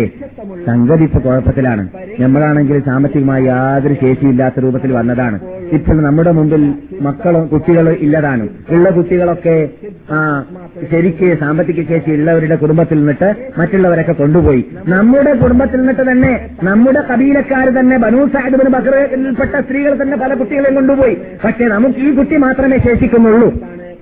[0.67, 1.83] സംഗതി ഇപ്പൊ കുഴപ്പത്തിലാണ്
[2.19, 5.39] നമ്മളാണെങ്കിൽ സാമ്പത്തികമായി യാതൊരു ശേഷിയില്ലാത്ത രൂപത്തിൽ വന്നതാണ്.
[5.73, 8.49] ഇപ്പോൾ നമ്മുടെ മുമ്പിൽ മക്കളും കുട്ടികളും ഇല്ലതാനും.
[8.69, 9.69] ഉള്ള കുട്ടികളൊക്കെ
[10.91, 14.65] ശരിക്ക് സാമ്പത്തിക ശേഷി ഉള്ളവരുടെ കുടുംബത്തിൽ നിന്നിട്ട് മറ്റുള്ളവരൊക്കെ കൊണ്ടുപോയി.
[14.87, 21.17] നമ്മുടെ കുടുംബത്തിൽ നിന്നിട്ട് തന്നെ നമ്മുടെ കബീലക്കാർ തന്നെ ബനൂ സാഹിബിന് ബക്രയിൽപ്പെട്ട സ്ത്രീകൾ തന്നെ പല കുട്ടികളെയും കൊണ്ടുപോയി.
[21.45, 23.53] പക്ഷെ നമുക്ക് ഈ കുട്ടി മാത്രമേ ശേഷിക്കുന്നുള്ളൂ.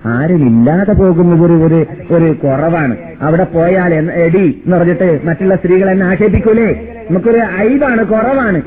[0.05, 1.79] ആരുമില്ലാതെ പോകുന്നത് ഒരു ഒരു
[2.13, 2.95] ഒരു കുറവാണ്.
[3.21, 6.67] അവിടെ പോയാൽ എടി എന്ന് പറഞ്ഞിട്ട് മറ്റുള്ള സ്ത്രീകൾ എന്നെ ആക്ഷേപിക്കൂലേ?
[7.09, 8.61] നമുക്കൊരു ഐബാണ് കുറവാണ്.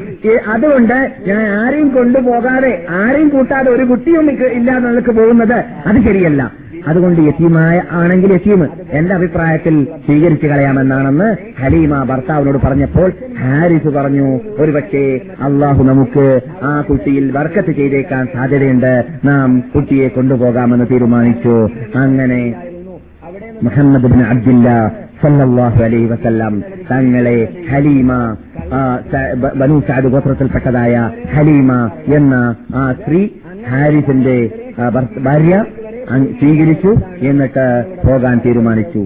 [0.49, 6.68] അതുകൊണ്ട് ഞാൻ ആരെയും കൊണ്ടുപോകാതെ ആരെയും കൂട്ടാതെ ഒരു കുട്ടിയും എനിക്ക് ഇല്ലാതെ നിനക്ക് പോകുന്നത് അത് ശരിയല്ല.
[6.87, 8.63] അതുകൊണ്ട് യത്തീമായ ആണെങ്കിൽ യത്തീം.
[8.93, 9.75] എന്റെ അഭിപ്രായത്തിൽ
[10.07, 11.29] സ്വീകരിച്ചു കളയാമെന്നാണെന്ന്
[11.63, 13.09] ഹലീമ ഭർത്താവിനോട് പറഞ്ഞപ്പോൾ
[13.41, 15.05] ഹാരിസ് പറഞ്ഞു ഒരുപക്ഷെ
[15.41, 16.27] അള്ളാഹു നമുക്ക്
[16.63, 18.93] ആ കുട്ടിയിൽ വർക്കത്ത് ചെയ്തേക്കാൻ സാധ്യതയുണ്ട്.
[19.25, 21.57] നാം കുട്ടിയെ കൊണ്ടുപോകാമെന്ന് തീരുമാനിച്ചു.
[21.97, 22.43] അങ്ങനെ
[23.63, 24.69] മുഹമ്മദ് ബിൻ അബ്ദില്ല
[25.23, 26.55] സല്ലാഹു അലൈ വസല്ലം
[26.91, 27.39] തങ്ങളെ
[27.71, 28.11] ഹലീമ
[29.61, 30.95] ബനു സാദ് ഗോത്രത്തിൽപ്പെട്ടതായ
[31.35, 31.73] ഹലീമ
[32.15, 32.35] എന്ന
[32.75, 33.21] ആ സ്ത്രീ
[33.71, 34.37] ഹാരിസിന്റെ
[35.27, 35.55] ഭാര്യ
[36.39, 36.91] സ്വീകരിച്ചു
[37.27, 37.65] എന്നിട്ട്
[38.07, 39.03] പോകാൻ തീരുമാനിച്ചു.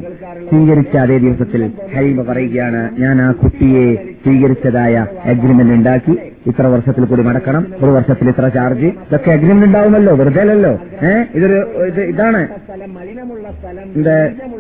[0.51, 1.63] സ്വീകരിച്ച അതേ ദിവസത്തിൽ
[1.97, 3.87] ഹരീമ പറയുകയാണ് ഞാൻ ആ കുട്ടിയെ
[4.23, 6.15] സ്വീകരിച്ചതായ അഗ്രിമെന്റ് ഉണ്ടാക്കി.
[6.47, 7.67] ഇത്ര വർഷത്തിൽ കൂടി മടക്കണം.
[7.83, 10.17] ഒരു വർഷത്തിൽ ഇത്ര ചാർജ് ഇതൊക്കെ അഗ്രിമെന്റ് ഉണ്ടാവുമല്ലോ.
[10.17, 10.73] വെറുതെ അല്ലല്ലോ.
[11.03, 11.59] ഏഹ് ഇതൊരു
[12.13, 12.49] ഇതാണ്.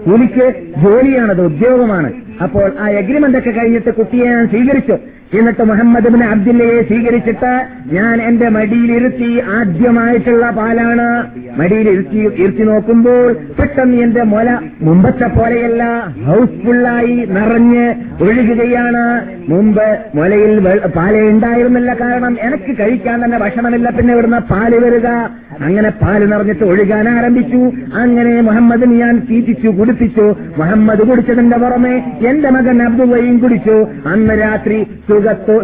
[0.06, 0.46] കൂലിക്ക്
[0.84, 2.12] ജോലിയാണത് ഉദ്യോഗമാണ്.
[2.42, 4.96] അപ്പോൾ ആ അഗ്രിമെന്റ് ഒക്കെ കഴിഞ്ഞിട്ട് കുട്ടിയെ ഞാൻ സ്വീകരിച്ചു.
[5.38, 7.52] എന്നിട്ട് മുഹമ്മദ് ബിൻ അബ്ദുല്ലയെ സ്വീകരിച്ചിട്ട്
[7.94, 11.06] ഞാൻ എന്റെ മടിയിലിരുത്തി ആദ്യമായിട്ടുള്ള പാലാണ്
[11.60, 15.84] മടിയിലിരുത്തി ഇരുത്തി നോക്കുമ്പോൾ പെട്ടെന്ന് എന്റെ മുല മുമ്പത്തെ പോലെയല്ല
[16.26, 17.86] ഹൗസ്ഫുള്ളായി നിറഞ്ഞ്
[18.22, 19.04] ഒഴുകുകയാണ്.
[19.52, 20.52] മുമ്പ് മുലയിൽ
[20.96, 23.90] പാലേ ഉണ്ടായിരുന്നില്ല കാരണം എനിക്ക് കഴിക്കാൻ തന്നെ ഭക്ഷണമില്ല.
[23.90, 25.08] പിന്നെ ഇവിടുന്ന് പാൽ വരിക.
[25.66, 27.60] അങ്ങനെ പാൽ നിറഞ്ഞിട്ട് ഒഴുകാൻ ആരംഭിച്ചു.
[28.02, 30.26] അങ്ങനെ മുഹമ്മദിന് ഞാൻ തീറ്റിച്ചു കുടിപ്പിച്ചു.
[30.58, 31.94] മുഹമ്മദ് കുടിച്ചതിന്റെ പുറമെ
[32.28, 33.76] എന്റെ മകൻ അബ്ദുള്ളയും കുടിച്ചു.
[34.06, 34.78] അന്ന് രാത്രി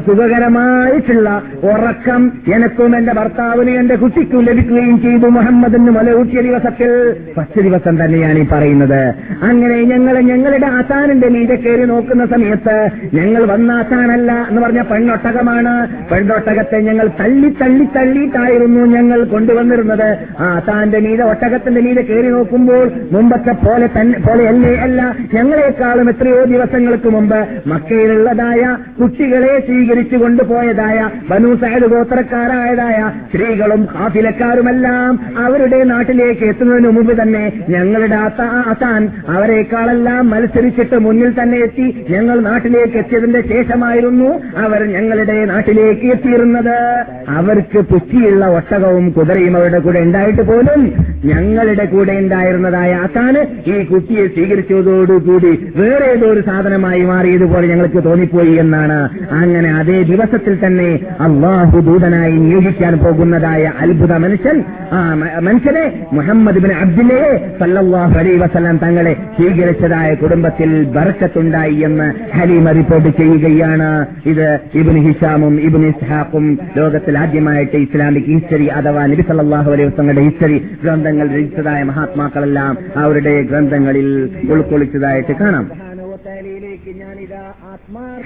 [0.06, 1.28] സുഖകരമായിട്ടുള്ള
[1.72, 2.24] ഉറക്കം
[2.54, 5.26] എനക്കും എന്റെ ഭർത്താവിനും എന്റെ കുട്ടിക്കും ലഭിക്കുകയും ചെയ്തു.
[5.38, 6.90] മുഹമ്മദിന് മുല ഊട്ടിയ ദിവസത്തിൽ
[7.36, 9.02] ഫസ്റ്റ് ദിവസം തന്നെയാണ് ഈ പറയുന്നത്.
[9.42, 12.76] അങ്ങനെ ഞങ്ങൾ ഞങ്ങളുടെ ആസാനിന്റെ മീതെ കയറി നോക്കുന്ന സമയത്ത്
[13.14, 15.74] ഞങ്ങൾ വന്ന ആസാനല്ല എന്ന് പറഞ്ഞ പെണ്ണൊട്ടകമാണ്.
[16.10, 20.08] പെണ്ണൊട്ടകത്തെ ഞങ്ങൾ തള്ളി തള്ളി തള്ളിയിട്ടായിരുന്നു ഞങ്ങൾ കൊണ്ടുവന്നിരുന്നത്.
[20.40, 25.00] ആ താന്റെ മീതെ ഒട്ടകത്തിന്റെ മീതെ കയറി നോക്കുമ്പോൾ മുമ്പത്തെ പോലെ തന്നെ പോലെയല്ലേ അല്ല.
[25.34, 27.38] ഞങ്ങളെക്കാളും എത്രയോ ദിവസങ്ങൾക്ക് മുമ്പ്
[27.70, 28.62] മക്കയിലുള്ളതായ
[29.00, 30.98] കുട്ടികളെ സ്വീകരിച്ചു കൊണ്ടുപോയതായ
[31.30, 32.98] ബനു സഹദ് ഗോത്രക്കാരായതായ
[33.28, 35.12] സ്ത്രീകളും കാഫിലക്കാരുമെല്ലാം
[35.44, 38.18] അവരുടെ നാട്ടിലേക്ക് എത്തുന്നതിന് മുമ്പ് തന്നെ ഞങ്ങളുടെ
[38.72, 39.02] അസാൻ
[39.34, 44.28] അവരെക്കാളെല്ലാം മത്സരിച്ചിട്ട് മുന്നിൽ തന്നെ എത്തി ഞങ്ങൾ നാട്ടിലേക്ക് എത്തിയതിന്റെ ശേഷമായിരുന്നു
[44.64, 46.76] അവർ ഞങ്ങളുടെ നാട്ടിലേക്ക് എത്തിയിരുന്നത്.
[47.38, 50.80] അവർക്ക് പുച്ചിയുള്ള ഒട്ടകവും കുതിരയും അവരുടെ കൂടെ ഉണ്ടായിട്ട് പോലും
[51.24, 53.40] ഞങ്ങളുടെ കൂടെ ഉണ്ടായിരുന്നതായ അസാന്
[53.72, 58.98] ഈ കുട്ടിയെ സ്വീകരിച്ചതോടുകൂടി വേറെ ഏതോ ഒരു സാധനമായി മാറിയതുപോലെ ഞങ്ങൾക്ക് തോന്നിപ്പോയി എന്നാണ്.
[59.40, 60.88] അങ്ങനെ അതേ ദിവസത്തിൽ തന്നെ
[61.26, 64.58] അള്ളാഹു ദൂതനായി നിയോഗിക്കാൻ പോകുന്നതായ അത്ഭുത മനുഷ്യൻ
[64.92, 65.00] ആ
[65.48, 73.10] മനുഷ്യനെ മുഹമ്മദ് ബിൻ അബ്ദുല്ലയെ സല്ലാഹു അലൈ വസ്ലാം തങ്ങളെ സ്വീകരിച്ചതായ കുടുംബത്തിൽ ബർക്കത്തുണ്ടായി എന്ന് ഹലീമ റിപ്പോർട്ട്
[73.58, 73.88] ചെയ്യുകയാണ്
[74.30, 76.44] ഇത് ഇബിൻ ഹിഷാമും ഇബിൻ ഇസ്ഹാഖും
[76.76, 84.08] ലോകത്തിൽ ആദ്യമായിട്ട് ഇസ്ലാമിക് ഹിസ്റ്ററി അഥവാ നബി സല്ലാഹു അലൈഹി വസ്ലങ്ങളുടെ ഹിസ്റ്ററി ഗ്രന്ഥങ്ങൾ രചിച്ചതായ മഹാത്മാക്കളെല്ലാം അവരുടെ ഗ്രന്ഥങ്ങളിൽ
[84.54, 85.66] ഉൾക്കൊള്ളിച്ചതായിട്ട് കാണാം.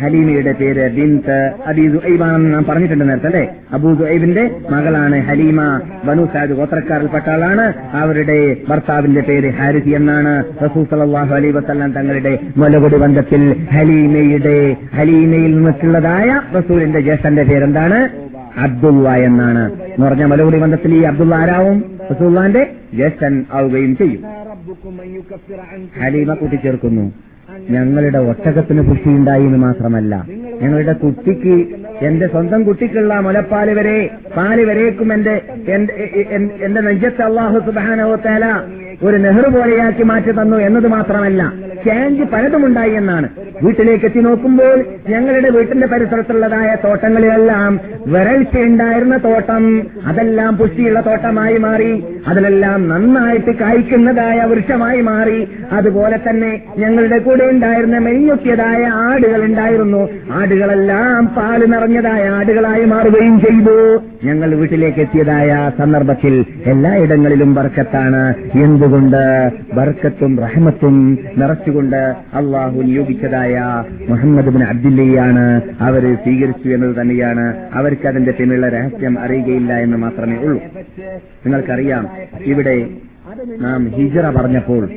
[0.01, 3.49] ഹലീമയുടെ പേര് ബിന്ത് അബി ദുഐബാണെന്ന് നാം പറഞ്ഞിട്ടുണ്ട് നേരത്തെ അല്ലെ?
[3.73, 5.81] അബൂ ദുഐബിന്റെ മകളാണ് ഹലീമ.
[6.05, 10.45] ബനു സാദ് ഗോത്രക്കാരിൽപ്പെട്ട ആളാണ് അവരുടെ ഭർത്താവിന്റെ പേര് ഹാരിസി എന്നാണ്.
[10.65, 18.09] റസൂൽ സല്ലല്ലാഹു അലൈഹി വസല്ലം തങ്ങളുടെ മുലകൊടി ബന്ധത്തിൽ ഹലീമയുടെ ഹലീമയിൽ നിന്നിട്ടുള്ളതായ റസൂലിന്റെ ജ്യേഷ്ഠന്റെ പേരെന്താണ്?
[18.57, 19.73] അബ്ദുള്ള എന്നാണ്.
[19.73, 21.99] എന്ന് പറഞ്ഞ മലകുടി ബന്ധത്തിൽ ഈ അബ്ദുള്ള ആരാവും?
[22.11, 24.23] റസൂള്ളാന്റെ ജ്യേഷ്ഠൻ ആവുകയും ചെയ്യും.
[26.03, 27.13] ഹലീമ കൂട്ടിച്ചേർക്കുന്നു.
[27.71, 30.15] ഞങ്ങളുടെ ഒട്ടകത്തിന് പുഷ്ടിയുണ്ടായി എന്ന് മാത്രമല്ല
[30.63, 31.55] ഞങ്ങളുടെ കുട്ടിക്ക്
[32.07, 33.99] എന്റെ സ്വന്തം കുട്ടിക്കുള്ള മുലപ്പാൽ വരെ
[34.37, 35.35] പാൽ വരേക്കും എന്റെ
[35.69, 38.47] എന്റെ- നെഞ്ചത്ത് അള്ളാഹു സുബാനോ തേല
[39.03, 41.43] ഒരു നെഹ്റു പോലെയാക്കി മാറ്റി തന്നു എന്നത് മാത്രമല്ല
[41.85, 43.29] ചേഞ്ച് പലതുമുണ്ടായി എന്നാണ്.
[43.63, 44.77] വീട്ടിലേക്ക് എത്തി നോക്കുമ്പോൾ
[45.09, 47.73] ഞങ്ങളുടെ വീട്ടിന്റെ പരിസരത്തുള്ളതായ തോട്ടങ്ങളിലെല്ലാം
[48.09, 49.65] വരൾച്ചയുണ്ടായിരുന്ന തോട്ടം
[50.07, 51.91] അതെല്ലാം പുഷ്ടിയുള്ള തോട്ടമായി മാറി
[52.27, 55.41] അതിലെല്ലാം നന്നായിട്ട് കായ്ക്കുന്നതായ വൃക്ഷമായി മാറി
[55.73, 60.03] അതുപോലെ തന്നെ ഞങ്ങളുടെ കൂടെ ഉണ്ടായിരുന്ന മെഞ്ഞൊക്കിയതായ ആടുകൾ ഉണ്ടായിരുന്നു.
[60.33, 61.61] ആടുകളെല്ലാം പാൽ
[61.93, 64.03] നിറഞ്ഞതായ ആടുകളായി മാറുകയും ചെയ്തു.
[64.25, 68.35] ഞങ്ങൾ വീട്ടിലേക്ക് എത്തിയതായ സന്ദർഭത്തിൽ എല്ലായിടങ്ങളിലും ബർക്കത്താണ്.
[68.55, 69.51] എന്തുകൊണ്ട്?
[69.75, 75.61] ബർക്കത്തും റഹ്മത്തും നിറച്ചുകൊണ്ട് അള്ളാഹു നിയോഗിച്ചതായ മുഹമ്മദ് ബിൻ അബ്ദുല്ലയാണ്.
[75.81, 77.55] അവർ സ്വീകരിച്ചു എന്നത് തന്നെയാണ്.
[77.73, 80.61] അവർക്ക് അതിന്റെ പിന്നിലുള്ള രഹസ്യം അറിയുകയില്ല എന്ന് മാത്രമേ ഉള്ളൂ.
[81.47, 82.09] നിങ്ങൾക്കറിയാം
[82.45, 82.87] ഇവിടെ
[83.61, 84.89] നാം ഹിജറ പറഞ്ഞപ്പോൾ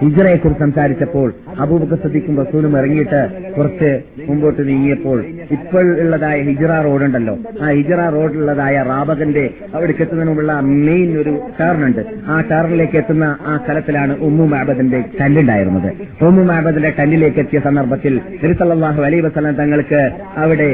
[0.00, 1.28] ഹിജറയെ കുറിച്ച് സംസാരിച്ചപ്പോൾ
[1.62, 3.20] അബൂബക്കർ സദ്ദിഖും റസൂലും ഇറങ്ങിയിട്ട്
[3.56, 3.90] കുറച്ച്
[4.28, 5.18] മുമ്പോട്ട് നീങ്ങിയപ്പോൾ
[5.56, 7.34] ഇപ്പോൾ ഉള്ളതായ ഹിജറ റോഡുണ്ടല്ലോ.
[7.62, 10.52] ആ ഹിജറ റോഡിലുള്ളതായ റാബകന്റെ അവിടെ അവിടേക്ക് മുമ്പുള്ള
[10.86, 15.88] മെയിൻ ഒരു ടേർണുണ്ട് ആ ടേർണിലേക്ക് എത്തുന്ന ആ സ്ഥലത്തിലാണ് ഉമ്മു മാബദിന്റെ കല്ലുണ്ടായിരുന്നത്
[16.26, 20.00] ഉമ്മു മാബദിന്റെ കല്ലിലേക്ക് എത്തിയ സന്ദർഭത്തിൽ തിരുസല്ലാഹു അലൈ വസ്ലാം തങ്ങൾക്ക്
[20.36, 20.70] അവിടെ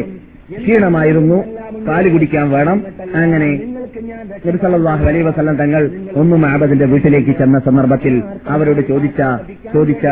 [0.57, 1.45] ക്ഷീണമായിരുന്നു.
[1.89, 2.85] പാൽ കുടിക്കാൻ വേണം.
[3.15, 3.49] അങ്ങനെ
[4.47, 9.21] നിർസലാഹു അലൈ വസ്ലം തങ്ങൾ ഒന്നും ആബദിന്റെ വീട്ടിലേക്ക് ചെന്ന സന്ദർഭത്തിൽ അവരോട് ചോദിച്ച
[9.75, 10.07] ചോദിച്ച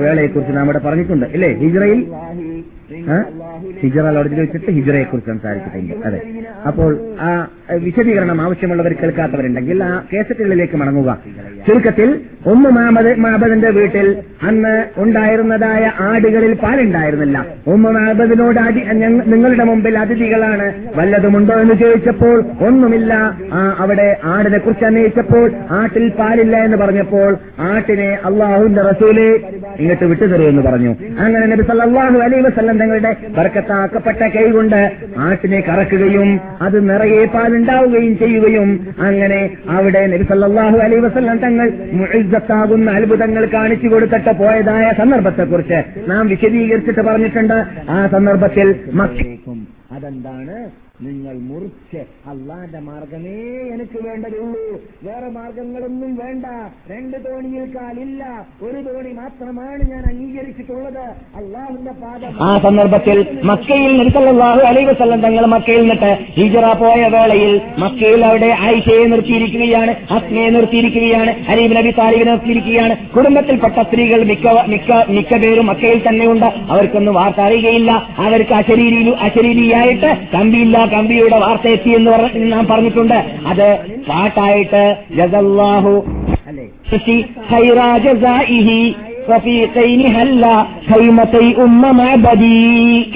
[0.00, 1.26] വേളയെക്കുറിച്ച് നാം ഇവിടെ പറഞ്ഞിട്ടുണ്ട്.
[1.26, 1.52] ഇല്ലേ?
[1.52, 2.00] ഹിജ്റയിൽ?
[3.82, 6.06] ഹിജ്റ ലോഡ്ജിൽ വെച്ചിട്ട് ഹിജറയെ കുറിച്ച് സംസാരിച്ചിട്ടുണ്ട്.
[6.06, 6.20] അതെ.
[6.66, 11.18] അപ്പോൾ ആ വിശദീകരണം ആവശ്യമുള്ളവർ കേൾക്കാത്തവരുണ്ടെങ്കിൽ ആ കേസറ്റുകളിലേക്ക് മടങ്ങുക.
[11.68, 17.46] ചുരുക്കത്തിൽ ഒന്ന് മാമത് മാബദിന്റെ വീട്ടിൽ അന്ന് ഉണ്ടായിരുന്നതായ ആടുകളിൽ പാലുണ്ടായിരുന്നില്ല.
[17.66, 18.80] ഒന്ന് മാബദിനോട് അടി
[19.26, 20.66] നിങ്ങളുടെ മുമ്പിൽ അതിഥികളാണ്.
[20.96, 23.14] വല്ലതുമുണ്ടോ എന്ന് ചോദിച്ചപ്പോൾ ഒന്നുമില്ല.
[23.78, 29.20] അവിടെ ആടിനെ കുറിച്ച് അന്വേഷിച്ചപ്പോൾ ആട്ടിൽ പാലില്ല എന്ന് പറഞ്ഞപ്പോൾ ആട്ടിനെ അള്ളാഹുവിന്റെ റസൂൽ
[29.78, 30.96] ഇങ്ങോട്ട് വിട്ടുതരുമെന്ന് പറഞ്ഞു.
[31.18, 31.62] അങ്ങനെ നബി
[32.24, 33.16] അലൈഹി വസല്ലം തങ്ങളുടെ
[33.64, 34.80] ബർക്കത്താക്കപ്പെട്ട കൈകൊണ്ട്
[35.18, 36.28] ആട്ടിനെ കറക്കുകയും
[36.62, 44.86] അത് നിറയെ പാലുണ്ടാവുകയും ചെയ്യുകയും അങ്ങനെ അവിടെ നബിസല്ലാഹു അലൈ വസല്ലം തങ്ങൾ മുഴുത്താകുന്ന അത്ഭുതങ്ങൾ കാണിച്ചു കൊടുത്തിട്ട് പോയതായ
[44.98, 47.58] സന്ദർഭത്തെക്കുറിച്ച് നാം വിശദീകരിച്ചിട്ട് പറഞ്ഞിട്ടുണ്ട്.
[47.88, 48.68] ആ സന്ദർഭത്തിൽ
[49.92, 50.56] അതെന്താണ്?
[51.02, 53.38] നിങ്ങൾ മുറിച്ച് അള്ളാന്റെ മാർഗമേ
[53.74, 54.80] എനിക്ക് വേണ്ടതുള്ളൂ.
[55.02, 56.44] വേറെ മാർഗങ്ങളൊന്നും വേണ്ട.
[56.90, 58.46] രണ്ട് തോണിയിൽ കാലില്ല.
[58.62, 61.06] ഒരു തോണി മാത്രമാണ് ഞാൻ അംഗീകരിച്ചിട്ടുള്ളത്.
[61.36, 68.24] അള്ളാഹുന്റെ പാദം ആ സന്ദർഭത്തിൽ മക്കയിൽ നിർത്തലാഹു അലൈഹി വസല്ലം തങ്ങൾ മക്കയിൽ നിന്നിട്ട് ഹിജറ പോയ വേളയിൽ മക്കയിൽ
[68.24, 73.08] അവിടെ ആയിഷയെ നിർത്തിയിരിക്കുകയാണ് അഗ്നിയെ നിർത്തിയിരിക്കുകയാണ് അലീബ് നബി താലിബിനെ നിർത്തിയിരിക്കുകയാണ്.
[73.16, 76.46] കുടുംബത്തിൽപ്പെട്ട സ്ത്രീകൾ മിക്ക മിക്ക മിക്ക പേരും മക്കയിൽ തന്നെയുണ്ട്.
[76.46, 83.24] അവർക്കൊന്നും വാർത്ത അറിയുകയില്ല അവർക്ക് അശരീരി അശരീരിയായിട്ട് കമ്പിയില്ല കമ്പിയുടെ വാർത്ത എത്തി എന്ന് പറഞ്ഞ നാം പറഞ്ഞിട്ടുണ്ട്.
[83.46, 83.78] അത്
[84.08, 86.04] പാട്ടായിട്ട് ജഗല്ലാഹു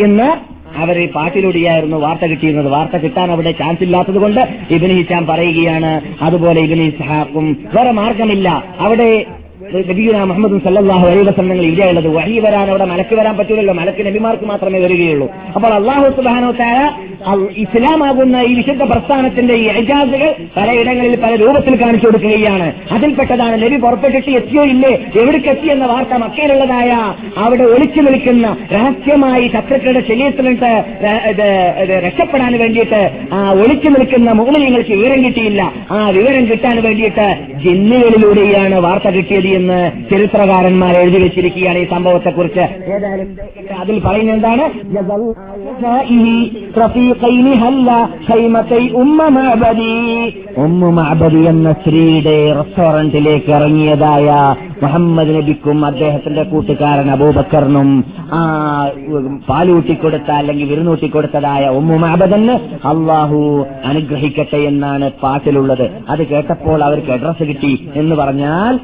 [0.00, 0.28] എന്ന്
[0.76, 2.68] അവർ ഈ പാട്ടിലൂടെയായിരുന്നു വാർത്ത കിട്ടിയിരുന്നത്.
[2.72, 4.40] വാർത്ത കിട്ടാൻ അവിടെ ചാൻസ് ഇല്ലാത്തത് കൊണ്ട്
[4.70, 4.92] ഇബിന്
[5.26, 8.64] പറയുകയാണ് അതുപോലെ ഇബിനി ഇസ്ഹാഖും വേറെ മാർഗമില്ല.
[8.80, 9.26] അവിടെ
[9.74, 13.74] നബിയുന മുഹമ്മദ് സല്ലാഹു അലൈ വസല്ലം ഇവിടെയുള്ളത് വഴി വരാൻ അവിടെ മലക്ക് വരാൻ പറ്റൂലല്ലോ.
[13.74, 15.28] മലക്ക് നബിമാർക്ക് മാത്രമേ വരികയുള്ളൂ.
[15.54, 16.78] അപ്പോൾ അള്ളാഹു സുബാനോ താര
[17.56, 22.68] ഇസ്ലാമാകുന്ന ഈ വിശുദ്ധ പ്രസ്ഥാനത്തിന്റെ ഈ എജാസുകൾ പലയിടങ്ങളിൽ പല രൂപത്തിൽ കാണിച്ചു കൊടുക്കുകയാണ്.
[22.92, 24.92] അതിൽപ്പെട്ടതാണ് നബി പുറപ്പെട്ടിട്ട് എത്തിയോ ഇല്ലേ?
[25.20, 26.90] എവിടേക്കെത്തി എന്ന വാർത്ത മക്കയിലുള്ളതായ
[27.44, 30.72] അവിടെ ഒളിച്ചു നിൽക്കുന്ന രഹസ്യമായി ശത്രുക്കളുടെ ശരീരത്തിലിട്ട്
[32.06, 33.02] രക്ഷപ്പെടാൻ വേണ്ടിയിട്ട്
[33.64, 35.62] ഒളിച്ചു നിൽക്കുന്ന മുകളിൽ നിങ്ങൾക്ക് വിവരം കിട്ടിയില്ല.
[35.90, 37.26] ആ വിവരം കിട്ടാൻ വേണ്ടിയിട്ട്
[37.64, 39.78] ജിന്നുകളിലൂടെയാണ് വാർത്ത കിട്ടിയത് എന്ന്
[40.10, 42.60] ചരിത്രകാരന്മാർ എഴുതി വെച്ചിരിക്കുകയാണ് ഈ സംഭവത്തെക്കുറിച്ച്.
[42.60, 43.28] ഏതായാലും
[43.78, 44.64] അതിൽ പറയുന്നത് എന്താണ്?
[50.64, 51.42] ഉമ്മ മഅബദി.
[51.48, 54.28] എന്ന സ്ത്രീയുടെ റെസ്റ്റോറന്റിലേക്ക് ഇറങ്ങിയതായ
[54.82, 57.88] മുഹമ്മദ് നബിക്കും അദ്ദേഹത്തിന്റെ കൂട്ടുകാരൻ അബൂബക്കറിനും
[58.32, 58.40] ആ
[59.48, 61.64] പാലൂട്ടിക്കൊടുത്ത അല്ലെങ്കിൽ വിരുന്നൂട്ടിക്കൊടുത്തതായ
[62.02, 62.54] മഅബദന്
[62.90, 63.38] അള്ളാഹു
[63.90, 65.84] അനുഗ്രഹിക്കട്ടെ എന്നാണ് പാട്ടിലുള്ളത്.
[66.12, 68.74] അത് കേട്ടപ്പോൾ അവർക്ക് അഡ്രസ് കിട്ടി എന്ന് പറഞ്ഞാൽ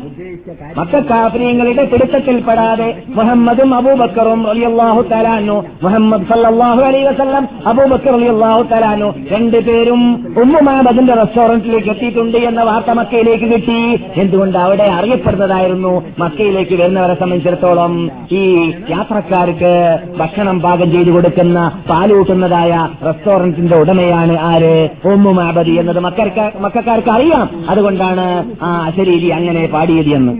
[0.78, 2.88] മക്കാഫ്രീങ്ങളുടെ പിടുത്തത്തിൽപ്പെടാതെ
[3.18, 10.02] മുഹമ്മദും അബൂബക്കറും അലിയല്ലാഹു തലാനു മുഹമ്മദ് സല്ലാഹു അലൈ വസല്ലം അബൂബക്കർ അലിയല്ലാഹു തലാനു രണ്ടുപേരും
[10.42, 13.78] ഉമ്മുമാബദിന്റെ റെസ്റ്റോറന്റിലേക്ക് എത്തിയിട്ടുണ്ട് എന്ന വാർത്ത മക്കയിലേക്ക് കിട്ടി.
[14.22, 15.83] എന്തുകൊണ്ട് അവിടെ അറിയപ്പെടുന്നതായിരുന്നു
[16.21, 17.93] മക്കയിലേക്ക് വരുന്നവരെ സംബന്ധിച്ചിടത്തോളം
[18.31, 18.43] ഈ
[18.89, 19.73] യാത്രക്കാർക്ക്
[20.19, 22.73] ഭക്ഷണം പാകം ചെയ്തു കൊടുക്കുന്ന പാലൂട്ടുന്നതായ
[23.03, 24.75] റെസ്റ്റോറന്റിന്റെ ഉടമയാണ് ആര്
[25.05, 28.27] ഉമ്മുമാബദി എന്നത് മക്കർക്ക് മക്കാർക്ക് അറിയാം അതുകൊണ്ടാണ്
[28.63, 30.35] ആ അശരീരി അങ്ങനെ പാടിയത് എന്ന്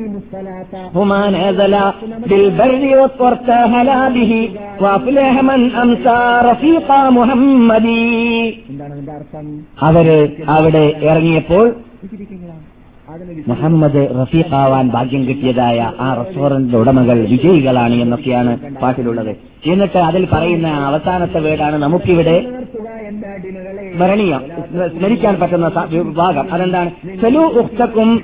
[0.96, 1.74] هما نزل
[2.24, 2.72] بالبر
[3.20, 4.32] وارتهلا به
[4.80, 8.06] وافلح من امسى رفيق محمدي
[9.82, 11.66] അവര് അവിടെ ഇറങ്ങിയപ്പോൾ
[13.49, 19.37] മുഹമ്മദ് റഫീഖാവാൻ ഭാഗ്യം കിട്ടിയതായ ആ റെസ്റ്റോറന്റിന്റെ ഉടമകൾ വിജയികളാണ് എന്നൊക്കെയാണ് പാട്ടിലുള്ളത്.
[19.67, 22.41] എന്നിട്ട് അതിൽ പറയുന്ന അവസാനത്തെ വേടാണ് നമുക്കിവിടെ
[23.95, 24.41] സ്മരണീയം.
[24.99, 25.69] സ്മരിക്കാൻ പറ്റുന്ന
[26.17, 26.53] ഭാഗം.
[26.53, 26.91] അതെന്താണ്?
[27.23, 28.23] സലു ഉക്തക്കും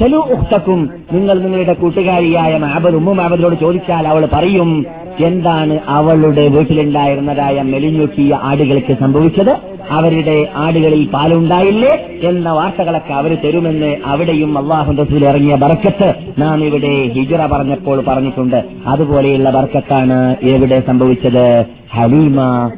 [0.00, 4.86] സലു ഉക്തക്കും നിങ്ങൾ നിങ്ങളുടെ കൂട്ടുകാരിയായ മാബദ് ഉമ്മ മാബദിനോട് ചോദിച്ചാൽ അവൾ പറയും
[5.20, 9.56] എന്താണ് അവളുടെ വീട്ടിലുണ്ടായിരുന്നതായ മെലിഞ്ഞൊക്കിയ ആടുകൾക്ക് സംഭവിച്ചത്?
[9.90, 12.06] അവരുടെ ആടുകളിൽ പാലുണ്ടായില്ലേ?
[12.22, 18.64] എന്ന വാർത്തകളൊക്കെ അവർ തരുമെന്ന് അവിടെയും അള്ളാഹു റസൂൽ ഇറങ്ങിയ ബർക്കത്ത് നാം ഇവിടെ ഹിജറ പറഞ്ഞപ്പോൾ പറഞ്ഞിട്ടുണ്ട്.
[18.86, 21.64] അതുപോലെയുള്ള ബർക്കത്താണ് എവിടെ സംഭവിച്ചത്?
[21.90, 22.70] ഹലീമ.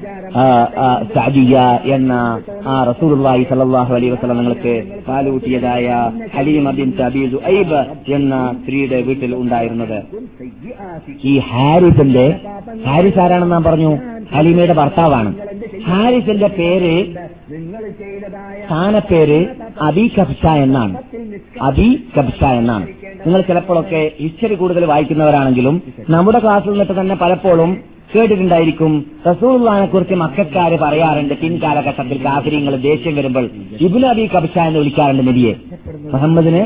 [1.15, 1.57] സഅദിയ
[1.97, 2.13] എന്ന
[2.73, 4.75] ആ റസൂലുള്ളാഹി സല്ലല്ലാഹു അലൈഹി വസല്ലം നിങ്ങൾക്ക്
[5.09, 5.89] പാലൂട്ടിയതായ
[6.37, 7.73] ഹലീമ ബിൻ അബീദു ഐബ
[8.17, 9.99] എന്ന സ്ത്രീയുടെ വീട്ടിൽ ഉണ്ടായിരുന്നത്.
[11.31, 12.27] ഈ ഹാരിസിന്റെ
[12.89, 13.93] ഹാരിസ് ആരാണെന്ന് നാം പറഞ്ഞു?
[14.35, 15.31] ഹലീമയുടെ ഭർത്താവാണ്.
[15.89, 16.95] ഹാരിസിന്റെ പേര്
[18.65, 19.41] സ്ഥാനപ്പേര്
[19.89, 20.95] അബി കബ്സ എന്നാണ്.
[21.69, 22.87] അബി കബ്സ എന്നാണ്.
[23.27, 27.71] നിങ്ങൾ ചിലപ്പോഴൊക്കെ ഹിസ്റ്ററി കൂടുതൽ വായിക്കുന്നവരാണെങ്കിലും നമ്മുടെ ക്ലാസ്സിൽ നിന്നിട്ട് തന്നെ പലപ്പോഴും
[28.15, 29.07] കേട്ടിട്ടുണ്ടായിരിക്കും.
[29.29, 33.51] റസൂള്ളാനെ കുറിച്ച് മക്കാര് പറയാറുണ്ട് പിൻകാലഘട്ടത്തിൽ കാഫര്യങ്ങൾ ദേഷ്യം വരുമ്പോൾ
[33.87, 35.55] ഇബുൽ അബി കബ്ഷ എന്ന് വിളിക്കാറുണ്ട് നബിയെ.
[36.13, 36.63] മുഹമ്മദിന്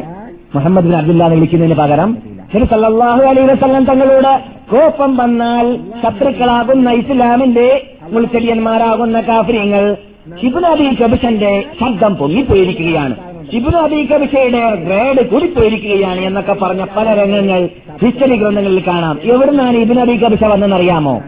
[0.56, 2.10] മുഹമ്മദ് ബിൻ അബ്ദുല്ല എന്ന് വിളിക്കുന്നതിന് പകരം
[2.54, 4.32] നബി സല്ലല്ലാഹു അലൈഹി വസ്ലം തങ്ങളോട്
[4.72, 5.66] കോപ്പം വന്നാൽ
[6.02, 7.68] ശത്രുക്കളാകുന്ന ഇസ്ലാമിന്റെ
[8.12, 9.96] മുൾച്ചെടിയന്മാരാകുന്ന കാഫര്യങ്ങൾ
[10.40, 13.16] ഷിബുനബി കബിഷന്റെ ശബ്ദം പൊങ്ങിപ്പോയിരിക്കുകയാണ്.
[13.52, 17.60] ഷിബുനബി കബിഷയുടെ ഗ്രേഡ് കൂടിപ്പോയിരിക്കുകയാണ് എന്നൊക്കെ പറഞ്ഞ പല രംഗങ്ങൾ
[18.02, 19.18] ഹിസ്റ്ററി ഗ്രന്ഥങ്ങളിൽ കാണാം.
[19.24, 21.22] എവിടുന്നാണ് ഇബുനബി കബിഷ വന്നെന്നറിയാമോ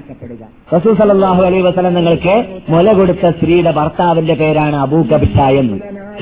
[0.75, 2.35] റസൂൽ സല്ലല്ലാഹു അലൈ വസല്ലം നിങ്ങൾക്ക്
[2.69, 5.79] മുല കൊടുത്ത സ്ത്രീയുടെ ഭർത്താവിന്റെ പേരാണ് അബൂ കബിഷ എന്ന്.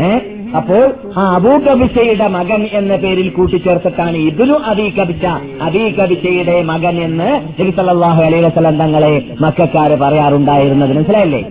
[0.06, 0.20] ഏഹ്
[0.56, 0.84] അപ്പോൾ
[1.16, 5.24] ആ അബൂ കബിഷയുടെ മകൻ എന്ന പേരിൽ കൂട്ടിച്ചേർത്തിട്ടാണ് ഇബിനു അബി കബിഷ
[5.62, 7.30] അബി കബിഷയുടെ മകൻ എന്ന്
[7.60, 10.92] നബി സല്ലല്ലാഹു അലൈഹി വസല്ലം തങ്ങളെ മക്കാര് പറയാറുണ്ടായിരുന്നത്.
[10.96, 11.42] മനസ്സിലായില്ലേ?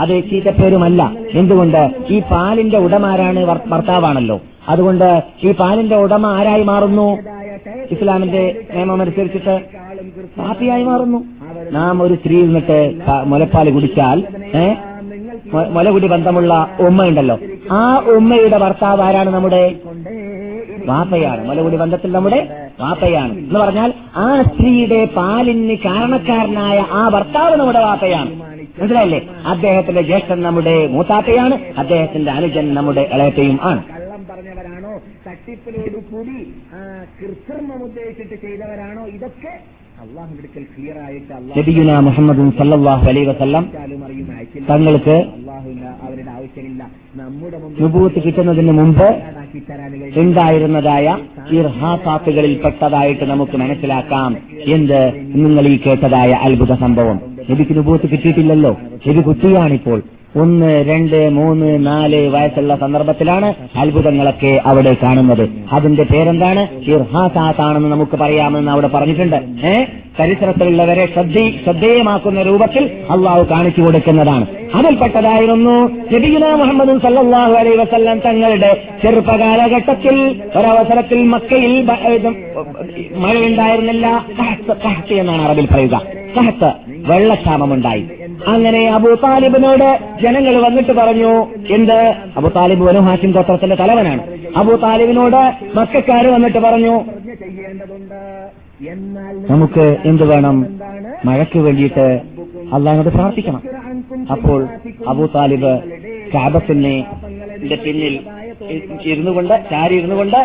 [0.00, 1.12] അത് ചീത്തപ്പേരുമല്ല.
[1.34, 1.90] എന്തുകൊണ്ട്?
[2.10, 4.40] ഈ പാലിന്റെ ഉടമാരാണ് ഭർ- ഭർത്താവാണല്ലോ.
[4.68, 7.18] അതുകൊണ്ട് ഈ പാലിന്റെ ഉടമ ആരായി മാറുന്നു?
[7.90, 9.60] ഇസ്ലാമിന്റെ നിയമം അനുസരിച്ചിട്ട്
[10.38, 11.24] പാപ്പിയായി മാറുന്നു.
[11.70, 12.94] നാം ഒരു സ്ത്രീയിൽ നിന്നിട്ട്
[13.24, 14.24] മുലപ്പാൽ കുടിച്ചാൽ
[15.54, 17.38] മുലകുടി ബന്ധമുള്ള ഉമ്മയുണ്ടല്ലോ.
[17.72, 19.74] ആ ഉമ്മയുടെ ഭർത്താവ് ആരാണ് നമ്മുടെ?
[20.86, 21.48] വാപ്പയാണ്.
[21.48, 22.48] മുലകുടി ബന്ധത്തിൽ നമ്മുടെ
[22.80, 23.32] വാപ്പയാണ്.
[23.32, 28.49] എന്ന് പറഞ്ഞാൽ ആ സ്ത്രീയുടെ പാലിന് കാരണക്കാരനായ ആ ഭർത്താവ് നമ്മുടെ വാപ്പയാണ്.
[28.80, 29.28] മനസ്സിലായില്ലേ?
[29.46, 33.82] അദ്ദേഹത്തിന്റെ ജ്യേഷ്ഠൻ നമ്മുടെ മൂത്താത്തയാണ് അദ്ദേഹത്തിന്റെ അനുജൻ നമ്മുടെ ഇളയത്തെയും ആണ്.
[34.30, 35.00] പറഞ്ഞവരാണോ?
[35.26, 36.36] തട്ടിപ്പിനോട് കൂടി
[36.74, 36.80] ആ,
[37.20, 39.06] കൃത്രിമം ഉദ്ദേശിച്ചിട്ട് ചെയ്തവരാണോ?
[39.06, 39.52] ഇതൊക്കെ
[41.58, 42.38] നബിയുന മുഹമ്മദ്
[43.28, 43.64] വസല്ലം
[44.70, 45.16] തങ്ങൾക്ക്
[46.02, 46.82] അവരുടെ ആവശ്യമില്ല.
[47.14, 47.56] നമ്മുടെ
[48.20, 49.08] കിട്ടുന്നതിന് മുമ്പ്
[50.16, 51.18] ഉണ്ടായിരുന്നതായ
[51.52, 54.36] ഇർഹാസാത്തുകളിൽ പെട്ടതായിട്ട് നമുക്ക് മനസ്സിലാക്കാം.
[54.66, 55.00] എന്ത്?
[55.34, 57.20] നിങ്ങൾ ഈ കേട്ടതായ അത്ഭുത സംഭവം.
[57.50, 58.80] നബിക്ക് നുബൂത്ത് കിട്ടിയിട്ടില്ലല്ലോ.
[59.08, 60.02] നബി കുട്ടിയാണിപ്പോൾ.
[60.36, 65.48] ഒന്ന് രണ്ട് മൂന്ന് നാല് വയസ്സുള്ള സന്ദർഭത്തിലാണ് അത്ഭുതങ്ങളൊക്കെ അവിടെ കാണുന്നത്.
[65.72, 66.90] അതിന്റെ പേരെന്താണ്?
[66.90, 69.66] ഇർഹാസാത്താണെന്ന് നമുക്ക് പറയാമെന്ന് അവിടെ പറഞ്ഞിട്ടുണ്ട്.
[69.66, 69.84] ഏ?
[70.20, 74.46] ചരിത്രത്തിലുള്ളവരെ ശ്രദ്ധ ശ്രദ്ധേയമാക്കുന്ന രൂപത്തിൽ അള്ളാഹു കാണിച്ചു കൊടുക്കുന്നതാണ്.
[74.74, 75.76] അതിൽപ്പെട്ടതായിരുന്നു
[76.14, 78.70] നബിയുന മുഹമ്മദ് സല്ലാഹു അലൈ വസല്ലം തങ്ങളുടെ
[79.02, 80.16] ചെറുപ്പകാലഘട്ടത്തിൽ
[80.56, 81.74] ഒരവസരത്തിൽ മക്കയിൽ
[83.16, 84.06] മഴയുണ്ടായിരുന്നില്ല.
[84.40, 86.02] കഹത്ത് എന്നാണ് അറബിൽ പറയുക.
[86.36, 88.04] കഹത്ത് വെള്ളക്ഷാമമുണ്ടായി.
[88.46, 89.88] അങ്ങനെ അബൂ താലിബിനോട്
[90.22, 91.32] ജനങ്ങൾ വന്നിട്ട് പറഞ്ഞു
[91.70, 92.00] എന്ത്?
[92.36, 94.22] അബൂ താലിബ് വനു ഹാഷിം ഗോത്രത്തിന്റെ തലവനാണ്.
[94.56, 95.42] അബൂ താലിബിനോട്
[95.78, 96.94] മക്കാര് വന്നിട്ട് പറഞ്ഞു
[99.50, 100.56] നമുക്ക് എന്ത് വേണം?
[101.24, 102.06] മഴയ്ക്ക് വേണ്ടിയിട്ട്
[102.72, 103.62] അള്ളാഹിനോട് പ്രാർത്ഥിക്കണം.
[104.30, 104.60] അപ്പോൾ
[105.08, 105.72] അബൂ താലിബ്
[106.34, 106.94] കാബത്തിനെ
[107.82, 108.14] പിന്നിൽ
[109.04, 110.38] ഇരുന്നു കൊണ്ട് ചാരി ഇരുന്നു കൊണ്ട്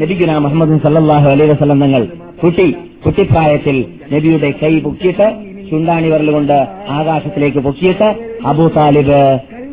[0.00, 2.02] നബിഗുന മുഹമ്മദ് സല്ലാഹു അലൈഹി വസ്ലം തങ്ങൾ
[2.42, 2.66] കുട്ടി
[3.04, 3.76] കുട്ടിപ്രായത്തിൽ
[4.12, 5.26] നബിയുടെ കൈ പൊക്കിയിട്ട്
[5.70, 6.56] ചുണ്ടാണി വിരലുകൊണ്ട്
[6.90, 8.08] ആകാശത്തിലേക്ക് പൊക്കിയിട്ട്
[8.46, 9.20] അബൂ താലിബ്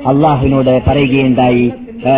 [0.06, 1.66] അള്ളാഹുവിനോട് പറയുകയുണ്ടായി
[2.06, 2.14] "ഏ,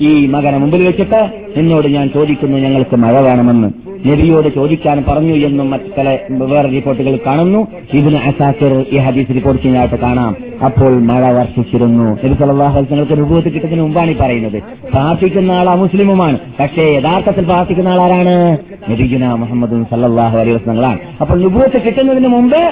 [0.00, 3.90] ഈ മകനെ മുമ്പിൽ വെച്ചിട്ട് നിന്നോട് ഞാൻ ചോദിക്കുന്നു ഞങ്ങൾക്ക് മഴ വേണമെന്ന്.
[4.08, 7.66] നബിയോട് ചോദിക്കാൻ പറഞ്ഞു എന്നും മറ്റു പല വേറെ റിപ്പോർട്ടുകൾ കാണുന്നു.
[7.94, 10.36] ഇതിന് അസാക്കിർ ഈ ഹദീസ് റിപ്പോർട്ട് ചെയ്യാനായിട്ട് കാണാം.
[10.64, 12.18] അപ്പോൾ മഴ വർഷിച്ചിരുന്നു.
[12.24, 14.62] നബി സല്ലല്ലാഹു നിങ്ങൾക്ക് രൂപത്തിൽ കിട്ടുന്നതിന് മുമ്പാണ് ഈ പറയുന്നത്.
[14.90, 16.38] പ്രാർത്ഥിക്കുന്ന ആൾ മുസ്ലിമുമാണ്.
[16.60, 18.58] പക്ഷേ യഥാർത്ഥത്തിൽ പ്രാർത്ഥിക്കുന്ന ആളാരാണ്?
[18.90, 22.62] നബിഗുന മുഹമ്മദ് സല്ലാഹു അലൈഹി അപ്പോൾ രൂപത്തിൽ കിട്ടുന്നതിന് മുമ്പ്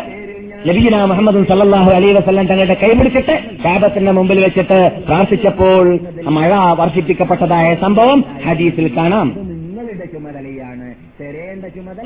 [0.66, 3.34] നബിഗുന മുഹമ്മദ് സല്ലാഹു അലൈ വസല്ലം തങ്ങളുടെ കൈപിടിച്ചിട്ട്
[3.64, 5.98] കാബത്തിന്റെ മുമ്പിൽ വെച്ചിട്ട് പ്രാർത്ഥിച്ചപ്പോൾ
[6.28, 9.28] മഴ വർഷിപ്പിക്കപ്പെട്ടതായ സംഭവം ഹദീസിൽ കാണാം.
[9.28, 10.87] നിങ്ങളുടെ ചുമതലയാണ്.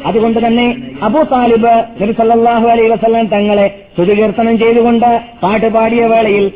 [0.05, 0.67] അതുകൊണ്ട് തന്നെ
[1.03, 6.47] അബു താലിബ് നബി സല്ലാഹു അലൈ വസ്ലാം തങ്ങളെ ശുചീകീർത്തനം ചെയ്തുകൊണ്ട് പാട്ട് പാടിയ വേളയിൽ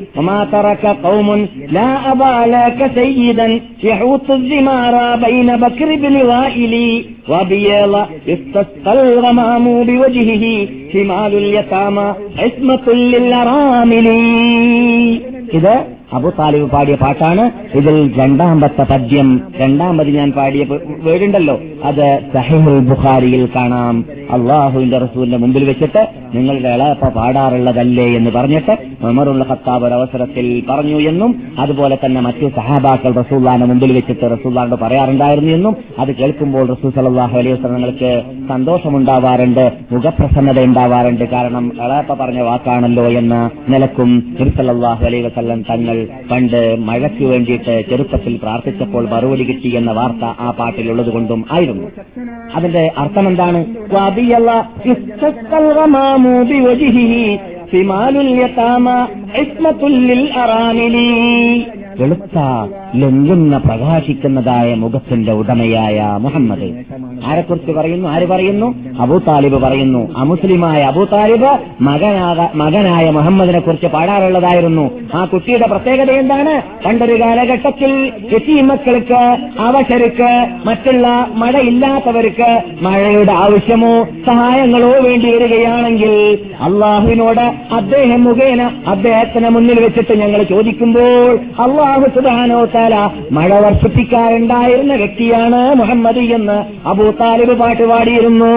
[15.53, 17.45] ഇത് അബു താലിബ് പാടിയ പാട്ടാണ്.
[17.79, 19.29] ഇതിൽ രണ്ടാമത്തെ പദ്യം
[19.61, 20.65] രണ്ടാമത് ഞാൻ പാടിയ
[21.07, 21.57] വേടുണ്ടല്ലോ
[21.89, 23.97] അത് സഹിഹുൽ ബുഖാരിയിൽ കാണാം.
[24.37, 26.03] അള്ളാഹുവിന്റെ റസൂലിന്റെ മുമ്പിൽ വെച്ചിട്ട്
[26.35, 28.75] നിങ്ങളുടെ ഇളയപ്പ പാടാറുള്ളതല്ലേ എന്ന് പറഞ്ഞിട്ട്
[29.11, 31.31] ഉമറുൽ ഖത്താബ് ഒരു അവസരത്തിൽ പറഞ്ഞു എന്നും
[31.63, 37.55] അതുപോലെ തന്നെ മറ്റു സഹാബാക്കൾ റസൂല്ലാന്റെ മുമ്പിൽ വെച്ചിട്ട് റസൂല്ലാനോട് പറയാറുണ്ടായിരുന്നു എന്നും അത് കേൾക്കുമ്പോൾ റസൂൽ സലാഹു അലൈഹി
[37.57, 38.11] വസ്ലങ്ങൾക്ക്
[38.53, 43.37] സന്തോഷമുണ്ടാവാറുണ്ട് മുഖപ്രസന്നത ഉണ്ടാവാറുണ്ട് കാരണം ഇളയപ്പ പറഞ്ഞ വാക്കാണല്ലോ എന്ന
[43.75, 45.96] നിലക്കും തിരുസല്ലാഹു അലൈഹി വസ്ലം തങ്ങൾ
[46.31, 51.89] പണ്ട് മഴയ്ക്ക് വേണ്ടിയിട്ട് ചെറുപ്പത്തിൽ പ്രാർത്ഥിച്ചപ്പോൾ മറുപടി കിട്ടി എന്ന വാർത്ത ആ പാട്ടിലുള്ളത് കൊണ്ടും ആയിരുന്നു.
[52.55, 53.65] അതിന്റെ അർത്ഥം എന്താണ്
[57.73, 58.89] സിമാലുൽ യതാമ
[62.01, 62.39] വെളുത്ത
[62.97, 66.69] ലംഘുന്ന പ്രകാശിക്കുന്നതായ മുഖത്തിന്റെ ഉടമയായ മുഹമ്മദ്.
[67.27, 68.09] ആരെക്കുറിച്ച് പറയുന്നു?
[68.09, 68.69] ആര് പറയുന്നു?
[69.01, 70.03] അബൂ താലിബ് പറയുന്നു.
[70.17, 71.53] അമുസ്ലിമായ അബൂ താലിബ്
[72.55, 74.85] മകനായ മുഹമ്മദിനെ കുറിച്ച് പാടാറുള്ളതായിരുന്നു.
[75.15, 76.55] ആ കുട്ടിയുടെ പ്രത്യേകത എന്താണ്?
[76.87, 79.23] പണ്ടൊരു കാലഘട്ടത്തിൽ മക്കൾക്ക്
[79.61, 80.31] അവശർക്ക്
[80.67, 82.51] മറ്റുള്ള മഴയില്ലാത്തവർക്ക്
[82.83, 83.93] മഴയുടെ ആവശ്യമോ
[84.27, 86.13] സഹായങ്ങളോ വേണ്ടി വരികയാണെങ്കിൽ
[86.61, 92.95] അള്ളാഹുവിനോട് അദ്ദേഹം മുഖേന അദ്ദേഹത്തിന് മുന്നിൽ വെച്ചിട്ട് ഞങ്ങൾ ചോദിക്കുമ്പോൾ അള്ളാഹു സുബാനോ താല
[93.33, 98.55] മഴ വർഷിപ്പിക്കാറുണ്ടായിരുന്ന വ്യക്തിയാണ് മുഹമ്മദ് എന്ന് അബൂ താലിബ് പാട്ട് പാടിയിരുന്നു.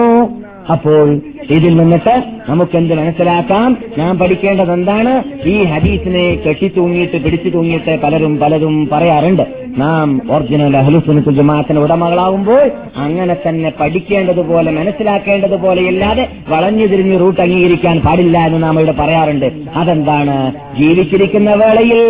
[0.72, 1.06] അപ്പോൾ
[1.50, 2.14] ഇതിൽ നിന്നിട്ട്
[2.50, 3.76] നമുക്കെന്ത് മനസ്സിലാക്കാം?
[3.98, 5.12] ഞാൻ പഠിക്കേണ്ടത് എന്താണ്?
[5.48, 9.44] ഈ ഹദീസിനെ കെട്ടിത്തൂങ്ങിയിട്ട് പിടിച്ചു തൂങ്ങിയിട്ട് പലരും പലതും പറയാറുണ്ട്.
[9.78, 12.62] നാം ഒറിജിനൽ അഹ്ലുസുനത്തുൽ ജമാഅത്തിന് ഉടമകളാവുമ്പോൾ
[12.96, 19.48] അങ്ങനെ തന്നെ പഠിക്കേണ്ടതുപോലെ മനസ്സിലാക്കേണ്ടതുപോലെ അല്ലാതെ വളഞ്ഞു തിരിഞ്ഞ് റൂട്ട് അംഗീകരിക്കാൻ പാടില്ല എന്ന് നാം ഇവിടെ പറയാറുണ്ട്.
[19.74, 20.36] അതെന്താണ്?
[20.80, 22.00] ജീവിച്ചിരിക്കുന്ന വേളയിൽ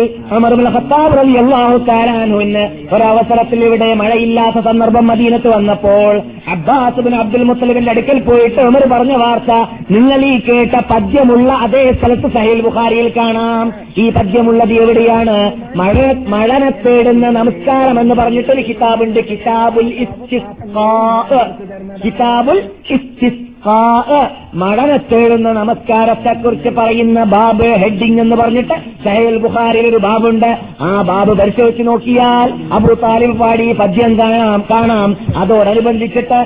[2.93, 6.21] ഒരവസരത്തിൽ ഇവിടെ മഴയില്ലാത്ത സന്ദർഭം മദീനത്ത് വന്നപ്പോൾ
[6.51, 9.51] അബ്ബാസ് അബ്ദുൽ മുത്തലിബിന്റെ അടുക്കൽ പോയിട്ട് ഉമർ പറഞ്ഞ വാർത്ത
[9.91, 13.73] നിങ്ങൾ ഈ കേട്ട പദ്യമുള്ള അതേ സ്ഥലത്ത് സഹേൽ ബുഖാരിയിൽ കാണാം.
[13.97, 15.51] ഈ പദ്യമുള്ളത് എവിടെയാണ്?
[15.75, 19.29] മഴ മഴനെ തേടുന്ന നമസ്കാരം എന്ന് പറഞ്ഞിട്ടൊരു കിതാബുണ്ട്.
[19.29, 20.07] കിതാബുൽ
[22.05, 22.63] കിതാബുൽ
[25.11, 28.73] തേടുന്ന നമസ്കാരത്തെക്കുറിച്ച് പറയുന്ന ബാബ് ഹെഡിങ് എന്ന് പറഞ്ഞിട്ട്
[29.05, 30.57] സഹേൽ ബുഖാരിയിൽ ഒരു ബാബുണ്ട്.
[30.81, 35.17] ആ ബാബ് പരിശോധിച്ച് നോക്കിയാൽ അബു താലിബ് പാടി പദ്യം കാണാം കാണാം.
[35.37, 36.39] അതോടനുബന്ധിച്ചിട്ട്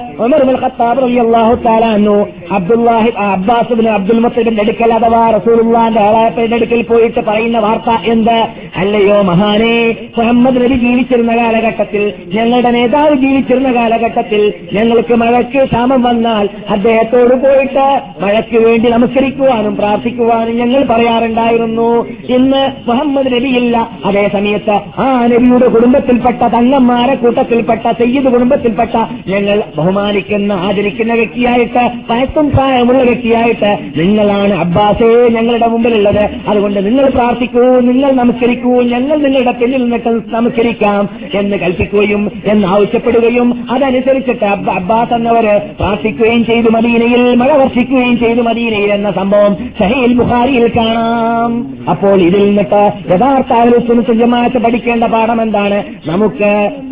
[2.51, 8.47] അബ്ദുല്ലാഹി അബ്ബാസ് അബ്ദുൽ മുത്തലിബിന്റെ അടുക്കൽ അഥവാ റസൂലുള്ളാന്റെ ആളായപ്പന്റെ അടുക്കൽ പോയിട്ട് പറയുന്ന വാർത്ത എന്ത്?
[8.77, 17.35] അല്ലയോ മഹാനെ മുഹമ്മദ് നബി ജീവിച്ചിരുന്ന കാലഘട്ടത്തിൽ ഞങ്ങളുടെ നേതാവ് ജീവിച്ചിരുന്ന കാലഘട്ടത്തിൽ ഞങ്ങൾക്ക് മഴയ്ക്ക് ക്ഷാമം വന്നാൽ അദ്ദേഹത്തോട്
[17.35, 21.89] പോയിട്ട് മഴയ്ക്ക് വേണ്ടി നമസ്കരിക്കുവാനും പ്രാർത്ഥിക്കുവാനും ഞങ്ങൾ പറയാറുണ്ടായിരുന്നു.
[22.29, 23.89] ഇന്ന് മുഹമ്മദ് നബിയില്ല.
[24.05, 28.95] അതേ സമയത്ത് ആ നബിയുടെ കുടുംബത്തിൽപ്പെട്ട തങ്ങന്മാരെ കൂട്ടത്തിൽപ്പെട്ട സയ്യിദ് കുടുംബത്തിൽപ്പെട്ട
[29.27, 36.23] ഞങ്ങൾ ബഹുമാനിക്കുന്ന ആദരിക്കുന്ന വ്യക്തിയായിട്ട് പയത്തും പ്രായമുള്ള വ്യക്തിയായിട്ട് നിങ്ങളാണ് അബ്ബാസേ ഞങ്ങളുടെ മുമ്പിലുള്ളത്.
[36.47, 44.45] അതുകൊണ്ട് നിങ്ങൾ പ്രാർത്ഥിക്കൂ നിങ്ങൾ നമസ്കരിക്കൂ ഞങ്ങൾ നിങ്ങളുടെ പിന്നിൽ നിന്നിട്ട് നമസ്കരിക്കാം എന്ന് കൽപ്പിക്കുകയും എന്ന് ആവശ്യപ്പെടുകയും അതനുസരിച്ചിട്ട്
[44.45, 47.51] അബ്ബാസ് എന്നവര് പ്രാർത്ഥിക്കുകയും ചെയ്തു മദീനയിൽ മഴ
[47.85, 51.51] വർഷിക്കുകയും ചെയ്തു മദീനയിൽ എന്ന സംഭവം സഹീൽ ബുഖാരിയിൽ കാണാം.
[51.89, 52.81] അപ്പോൾ ഇതിൽ നിന്നിട്ട്
[53.11, 55.77] യഥാർത്ഥ ജമാഅത്ത് പഠിക്കേണ്ട പാഠം എന്താണ്?
[56.07, 56.51] നമുക്ക്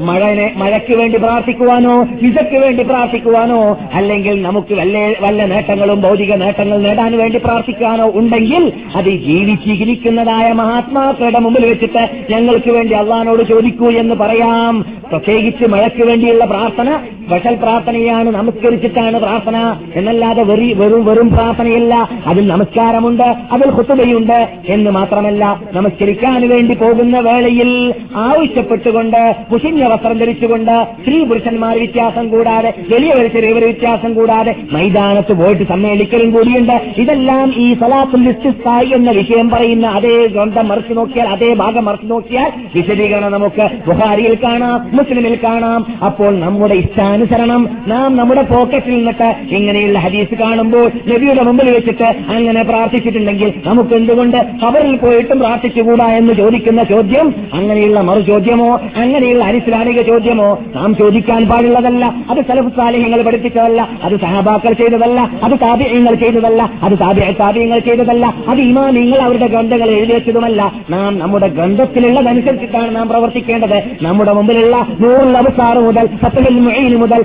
[0.09, 3.59] മഴനെ മഴയ്ക്ക് വേണ്ടി പ്രാർത്ഥിക്കുവാനോ വിസയ്ക്ക് വേണ്ടി പ്രാർത്ഥിക്കുവാനോ
[3.93, 8.63] അല്ലെങ്കിൽ നമുക്ക് വല്ല വല്ല നേട്ടങ്ങളും ഭൗതിക നേട്ടങ്ങൾ നേടാൻ വേണ്ടി പ്രാർത്ഥിക്കാനോ ഉണ്ടെങ്കിൽ
[8.95, 14.73] അത് ജീവിച്ചിരിക്കുന്നതായ മഹാത്മാക്കളുടെ മുമ്പിൽ വെച്ചിട്ട് ഞങ്ങൾക്ക് വേണ്ടി അള്ളഹാനോട് ചോദിക്കൂ എന്ന് പറയാം.
[15.11, 16.89] പ്രത്യേകിച്ച് മഴയ്ക്ക് വേണ്ടിയുള്ള പ്രാർത്ഥന
[17.25, 19.57] സ്പെഷ്യൽ പ്രാർത്ഥനയാണ് നമസ്കരിച്ചിട്ടാണ് പ്രാർത്ഥന.
[19.95, 20.43] എന്നല്ലാതെ
[20.83, 22.09] വെറും വെറും പ്രാർത്ഥനയല്ല.
[22.27, 27.69] അതിൽ നമസ്കാരമുണ്ട് അതിൽ കുത്തുകയുണ്ട് എന്ന് മാത്രമല്ല നമസ്കരിക്കാൻ വേണ്ടി പോകുന്ന വേളയിൽ
[28.15, 36.31] ആവശ്യപ്പെട്ടുകൊണ്ട് കുശിഞ്ഞ വസ്ത്രം ധരിച്ചുകൊണ്ട് സ്ത്രീ പുരുഷന്മാർ വ്യത്യാസം കൂടാതെ വലിയ ചെറിയവർ വ്യത്യാസം കൂടാതെ മൈതാനത്ത് പോയിട്ട് സമ്മേളിക്കലും
[36.31, 36.75] കൂടിയുണ്ട്.
[36.97, 42.51] ഇതെല്ലാം ഈ സലാത്തുൽ ഇസ്തിസ്ഖായി എന്ന വിഷയം പറയുന്ന അതേ ഗ്രന്ഥം മറിച്ചു നോക്കിയാൽ അതേ ഭാഗം മറിച്ചു നോക്കിയാൽ
[42.75, 45.85] വിശദീകരണം നമുക്ക് ബുഹാരിയിൽ കാണാം മുസ്ലിമിൽ കാണാം.
[46.05, 50.71] അപ്പോൾ നമ്മുടെ ഇഷ്ടാനുസരണം നാം നമ്മുടെ പോക്കറ്റിൽ നിന്നിട്ട് ഇങ്ങനെയുള്ള ഹദീസ് കാണുമ്പോൾ
[51.11, 58.21] നബിയുടെ മുമ്പിൽ വെച്ചിട്ട് അങ്ങനെ പ്രാർത്ഥിച്ചിട്ടുണ്ടെങ്കിൽ നമുക്ക് എന്തുകൊണ്ട് ഖബറിൽ പോയിട്ടും പ്രാർത്ഥിച്ചുകൂടാ എന്ന് ചോദിക്കുന്ന ചോദ്യം അങ്ങനെയുള്ള മറു
[58.21, 58.69] ചോദ്യമോ
[59.03, 62.03] അങ്ങനെയുള്ള അനിസ്ലാമിക ചോദ്യമോ നാം ചോദിക്കാൻ പാടുള്ളതല്ല.
[62.31, 68.61] അത് സലഫ് സാലിഹ്യങ്ങൾ പഠിപ്പിച്ചതല്ല അത് സഹാബാക്കൾ ചെയ്തതല്ല അത് താപ്യങ്ങൾ ചെയ്തതല്ല അത് താപ്യ താപ്യങ്ങൾ ചെയ്തതല്ല അത്
[68.61, 70.61] ഇമാമിങ്ങൾ അവരുടെ ഗ്രന്ഥങ്ങൾ എഴുതി വെച്ചതുമല്ല.
[70.89, 73.77] നാം നമ്മുടെ ഗ്രന്ഥത്തിലുള്ളതനുസരിച്ചിട്ടാണ് നാം പ്രവർത്തിക്കേണ്ടത്.
[74.01, 77.21] നമ്മുടെ മുമ്പിലുള്ള നൂറുൽ അവസാറ് മുതൽ ഫത്തഹുൽ മുഈൻ മുതൽ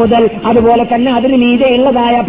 [0.00, 2.20] മുതൽ അതുപോലെ തന്നെ അതിന് മീതെയുള്ളതായ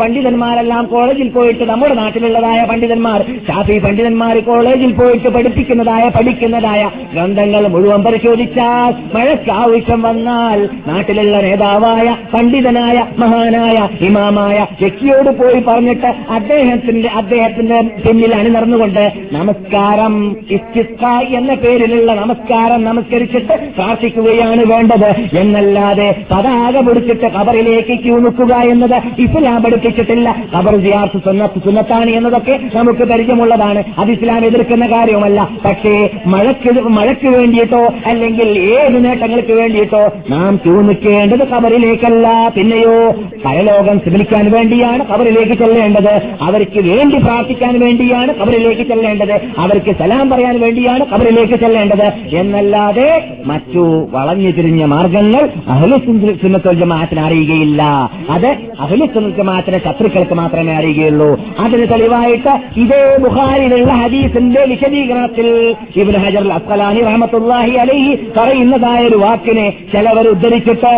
[0.43, 6.81] പണ്ഡിതന്മാരെല്ലാം കോളേജിൽ പോയിട്ട് നമ്മുടെ നാട്ടിലുള്ളതായ പണ്ഡിതന്മാർ ഷാഫി പണ്ഡിതന്മാർ കോളേജിൽ പോയിട്ട് പഠിപ്പിക്കുന്നതായ പഠിക്കുന്നതായ
[7.13, 13.77] ഗ്രന്ഥങ്ങൾ മുഴുവൻ പരിശോധിച്ചാൽ മഴയ്ക്ക് ആവശ്യം വന്നാൽ നാട്ടിലുള്ള നേതാവായ പണ്ഡിതനായ മഹാനായ
[14.07, 20.15] ഇമാമായ ശക്തിയോട് പോയി പറഞ്ഞിട്ട് അദ്ദേഹത്തിന്റെ അദ്ദേഹത്തിന്റെ പിന്നിൽ അണിനിറന്നുകൊണ്ട് നമസ്കാരം
[21.39, 25.09] എന്ന പേരിലുള്ള നമസ്കാരം നമസ്കരിച്ചിട്ട് പ്രാർത്ഥിക്കുകയാണ് വേണ്ടത്.
[25.39, 30.29] എന്നല്ലാതെ പതാക പിടിച്ചിട്ട് ഖബറിലേക്ക് ക്യൂ നിൽക്കുക എന്നത് ഇസ്ലാം പഠിപ്പിച്ചിട്ടില്ല.
[30.55, 33.83] ഖബർ ജിയാർത്ത് സുന്നത്ത് സുന്നത്താണ് എന്നതൊക്കെ നമുക്ക് പരിചയമുള്ളതാണ്.
[33.97, 35.39] അത് ഇസ്ലാം എതിർക്കുന്ന കാര്യവുമല്ല.
[35.65, 35.93] പക്ഷേ
[36.33, 42.27] മഴയ്ക്ക് മഴയ്ക്ക് വേണ്ടിയിട്ടോ അല്ലെങ്കിൽ ഏത് നേട്ടങ്ങൾക്ക് വേണ്ടിയിട്ടോ നാം ക്യൂ നിൽക്കേണ്ടത് ഖബറിലേക്കല്ല.
[42.55, 42.97] പിന്നെയോ
[43.45, 46.13] പരലോകം ശ്രമിക്കാൻ വേണ്ടിയാണ് ഖബറിലേക്ക് ചെല്ലേണ്ടത്.
[46.41, 49.35] അവർക്ക് വേണ്ടി പ്രാർത്ഥിക്കാൻ വേണ്ടിയാണ് ഖബറിലേക്ക് ചെല്ലേണ്ടത്.
[49.57, 52.07] അവർക്ക് സലാം പറയാൻ വേണ്ടിയാണ് ഖബറിലേക്ക് ചെല്ലേണ്ടത്.
[52.41, 53.09] എന്നല്ലാതെ
[53.45, 57.81] മറ്റു വളഞ്ഞു തിരിഞ്ഞ മാർഗങ്ങൾ അഹ്ലുസുന്നത്തുൽ ജമാഅത്തിന് അറിയുകയില്ല.
[58.29, 59.81] അത് അഹ്ലുസുന്നത്തുൽ ജമാഅത്തിന്റെ
[60.13, 61.29] ശത്രുക്കൾക്ക് മാത്രമേ അറിയുകയുള്ളൂ.
[61.63, 62.53] അതിന് തെളിവായിട്ട്
[62.83, 65.47] ഇതേ ബുഹാരിലുള്ള ഹദീസിന്റെ വിശദീകരണത്തിൽ
[66.01, 70.91] ഇബ്നു ഹജർ അസ്കലാനി റഹമത്തുല്ലാഹി അലൈഹി പറയുന്നതായ ഒരു വാക്കിനെ ചിലവർ ഉദ്ധരിച്ചിട്ട്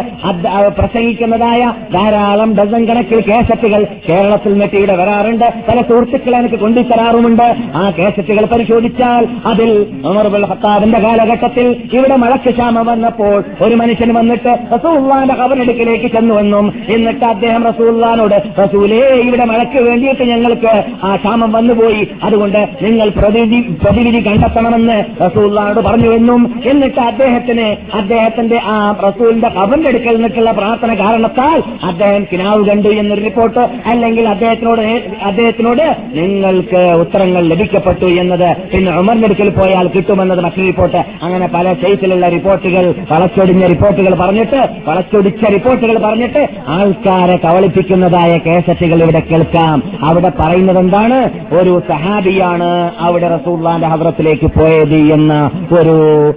[0.80, 1.62] പ്രസംഗിക്കുന്നതായ
[1.96, 5.48] ധാരാളം ഡസൻ കണക്കിൽ കേസറ്റുകൾ കേരളത്തിൽ നിന്നിട്ട് ഇവിടെ വരാറുണ്ട്.
[5.70, 7.48] പല സുഹൃത്തുക്കളെ എനിക്ക് കൊണ്ടുതരാറുമുണ്ട്
[7.82, 9.72] ആ കേസറ്റുകൾ പരിശോധിച്ചാൽ അതിൽ
[10.12, 13.36] ഉമർബുൽ ഖത്താബിന്റെ കാലഘട്ടത്തിൽ ഇവിടെ മഴക്ക് ക്ഷാമം വന്നപ്പോൾ
[13.66, 21.16] ഒരു മനുഷ്യൻ വന്നിട്ട് റസൂള്ളാന്റെ കബറെടുക്കിലേക്ക് ചെന്നുവെന്നും എന്നിട്ട് അദ്ദേഹം റസൂള്ളാനോട് റസൂലേ ഇവിടെ മഴയ്ക്ക് വേണ്ടിയിട്ട് ഞങ്ങൾക്ക് ആ
[21.16, 22.08] ക്ഷാമം വന്നുപോയി.
[22.24, 28.78] അതുകൊണ്ട് നിങ്ങൾ പ്രതിവിധി പ്രതിവിധി കണ്ടെത്തണമെന്ന് റസൂള്ളാനോട് പറഞ്ഞുവെന്നും എന്നിട്ട് അദ്ദേഹത്തിന് അദ്ദേഹത്തിന്റെ ആ
[29.08, 34.82] റസൂലിന്റെ കബന്റെ അടുക്കൽ നിന്നിട്ടുള്ള പ്രാർത്ഥന കാരണത്താൽ അദ്ദേഹം കിനാവ് കണ്ടു എന്നൊരു റിപ്പോർട്ട് അല്ലെങ്കിൽ അദ്ദേഹത്തിനോട്
[35.24, 35.86] അദ്ദേഹത്തിനോട്
[36.16, 41.02] നിങ്ങൾക്ക് ഉത്തരങ്ങൾ ലഭിക്കപ്പെട്ടു എന്നത് പിന്നെ ഉമറിന്റെ അടുക്കൽ പോയാൽ കിട്ടുമെന്നത് മറ്റൊരു റിപ്പോർട്ട്.
[41.24, 49.84] അങ്ങനെ പല സൈസിലുള്ള റിപ്പോർട്ടുകൾ വളച്ചൊടിഞ്ഞ റിപ്പോർട്ടുകൾ പറഞ്ഞിട്ട് വളച്ചൊടിച്ച റിപ്പോർട്ടുകൾ പറഞ്ഞിട്ട് ആൾക്കാരെ കവളിപ്പിക്കുന്നതായ കേസറ്റുകൾ ഇവിടെ കേൾക്കാം.
[50.04, 56.34] അവിടെ പറയുന്നത് എന്താണ് ഒരു സഹാബിയാണ് അവിടെ റസൂള്ളാന്റെ ഹവറത്തിലേക്ക് പോയത് എന്ന ഒരു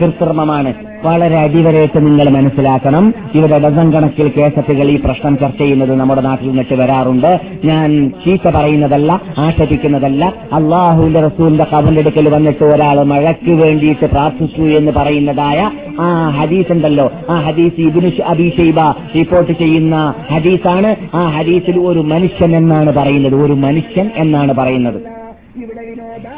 [0.00, 0.93] കൃത്രിമമാണ്.
[1.04, 3.14] വളരെ അടിവരയിട്ട് നിങ്ങൾ മനസ്സിലാക്കണം.
[3.34, 7.40] ഇവിടെ ഡസം കണക്കിൽ കേസറ്റുകൾ ഈ പ്രശ്നം ചർച്ച ചെയ്യുന്നത് നമ്മുടെ നാട്ടിൽ നിന്നിട്ട് വരാറുണ്ട്.
[7.64, 10.34] ഞാൻ ചീത്ത പറയുന്നതല്ല ആക്ഷേപിക്കുന്നതല്ല.
[10.52, 11.66] അള്ളാഹുവിന്റെ റസൂലിന്റെ
[12.00, 17.12] അടുക്കൽ വന്നിട്ട് ഒരാൾ മഴയ്ക്ക് വേണ്ടിയിട്ട് പ്രാർത്ഥിച്ചു എന്ന് പറയുന്നതായ ആ ഹദീസ് ഉണ്ടല്ലോ.
[17.30, 18.80] ആ ഹദീസ് ഇബിനു അബിഷൈബ
[19.16, 21.16] റിപ്പോർട്ട് ചെയ്യുന്ന ഹദീസാണ്.
[21.16, 23.34] ആ ഹദീസിൽ ഒരു മനുഷ്യൻ എന്നാണ് പറയുന്നത്.
[23.34, 25.23] ഒരു മനുഷ്യൻ എന്നാണ് പറയുന്നത്.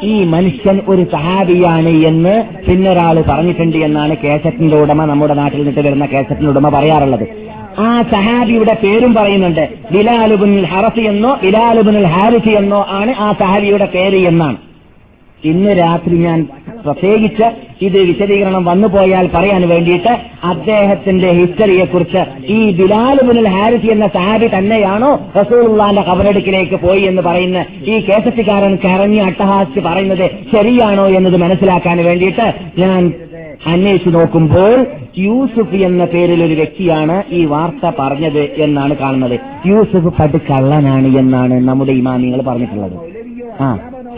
[0.03, 2.33] ഈ മനുഷ്യൻ ഒരു സഹാബിയാണ് എന്ന്
[2.67, 7.25] പിന്നൊരാൾ പറഞ്ഞിട്ടുണ്ട് എന്നാണ് കേസറ്റിന്റെ ഉടമ നമ്മുടെ നാട്ടിൽ നിന്ന് വരുന്ന കേസറ്റിന്റെ ഉടമ പറയാറുള്ളത്.
[7.79, 14.57] ആ സഹാബിയുടെ പേരും പറയുന്നുണ്ട് ബിലാലുബുനിൽ ഹറസി എന്നോ ബിലാലുബുനിൽ ഹാരിസി എന്നോ ആണ് ആ സഹാബിയുടെ പേര് എന്നാണ്.
[15.43, 16.39] ഇന്ന് രാത്രി ഞാൻ
[16.83, 17.47] പ്രത്യേകിച്ച്
[17.81, 20.13] ഇത് വിശദീകരണം വന്നു പോയാൽ പറയാൻ വേണ്ടിയിട്ട്
[20.43, 28.75] അദ്ദേഹത്തിന്റെ ഹിസ്റ്ററിയെക്കുറിച്ച് ഈ ബിലാലുബുൽ ഹാരിസി എന്ന സഹാബി തന്നെയാണോ റസൂലുള്ളാന്റെ കബറടുക്കിലേക്ക് പോയി എന്ന് പറയുന്ന ഈ കേസറ്റുകാരൻ
[28.75, 32.47] കരഞ്ഞ് അട്ടഹാസിച്ച് പറയുന്നത് ശരിയാണോ എന്നത് മനസ്സിലാക്കാൻ വേണ്ടിയിട്ട്
[32.79, 33.01] ഞാൻ
[33.67, 34.73] അന്വേഷിച്ചു നോക്കുമ്പോൾ
[35.17, 39.39] യൂസുഫ് എന്ന പേരിൽ ഒരു വ്യക്തിയാണ് ഈ വാർത്ത പറഞ്ഞത് എന്നാണ് കാണുന്നത്.
[39.65, 42.97] യൂസുഫ് പടുക്കള്ളനാണ് എന്നാണ് നമ്മുടെ ഇമാമിങ്ങൾ പറഞ്ഞിട്ടുള്ളത്.
[43.61, 43.69] ആ.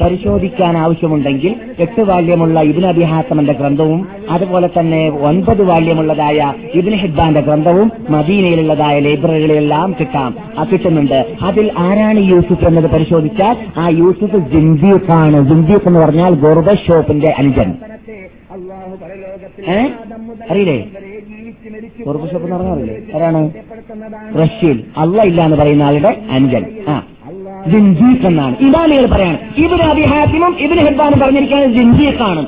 [0.02, 9.00] പരിശോധിക്കാൻ ആവശ്യമുണ്ടെങ്കിൽ എട്ട് വാല്യമുള്ള ഇബിൻ അബിഹാസമന്റെ ഗ്രന്ഥവും അതുപോലെ തന്നെ ഒൻപത് വാല്യമുള്ളതായ ഇബിൻ ഹിബാന്റെ ഗ്രന്ഥവും മദീനയിലുള്ളതായ
[9.00, 10.36] ലൈബ്രറികളിലെല്ലാം കിട്ടാം.
[10.72, 11.36] കിട്ടുന്നുണ്ട്.
[11.42, 17.74] അതിൽ ആരാണ് യൂസുഫ് എന്നത് പരിശോധിച്ചാൽ ആ യൂസുഫ് ജിന്ദീഖാണ് ജിന്ദീഖ് എന്ന് പറഞ്ഞാൽ ഗോർബ ഷോപ്പിന്റെ അനുജൻ.
[20.52, 20.86] അറിയില്ലേ?
[22.06, 23.52] ഗോർബ ഷോപ്പ് എന്ന് പറഞ്ഞാൽ ആരാണ്?
[24.44, 26.66] റഷ്യയിൽ അല്ല ഇല്ല എന്ന് പറയുന്ന ആളുടെ അനുജൻ.
[26.88, 27.04] ആ.
[27.72, 28.56] ജിൻജീഖ് എന്നാണ്.
[28.62, 32.46] ഇതാണ് പറയാണ് ഇബിന് അബിഹാത്തിമും ഇബിന് ഹെബാനും പറഞ്ഞിരിക്കുന്നത് ജിൻജീഖാണ്.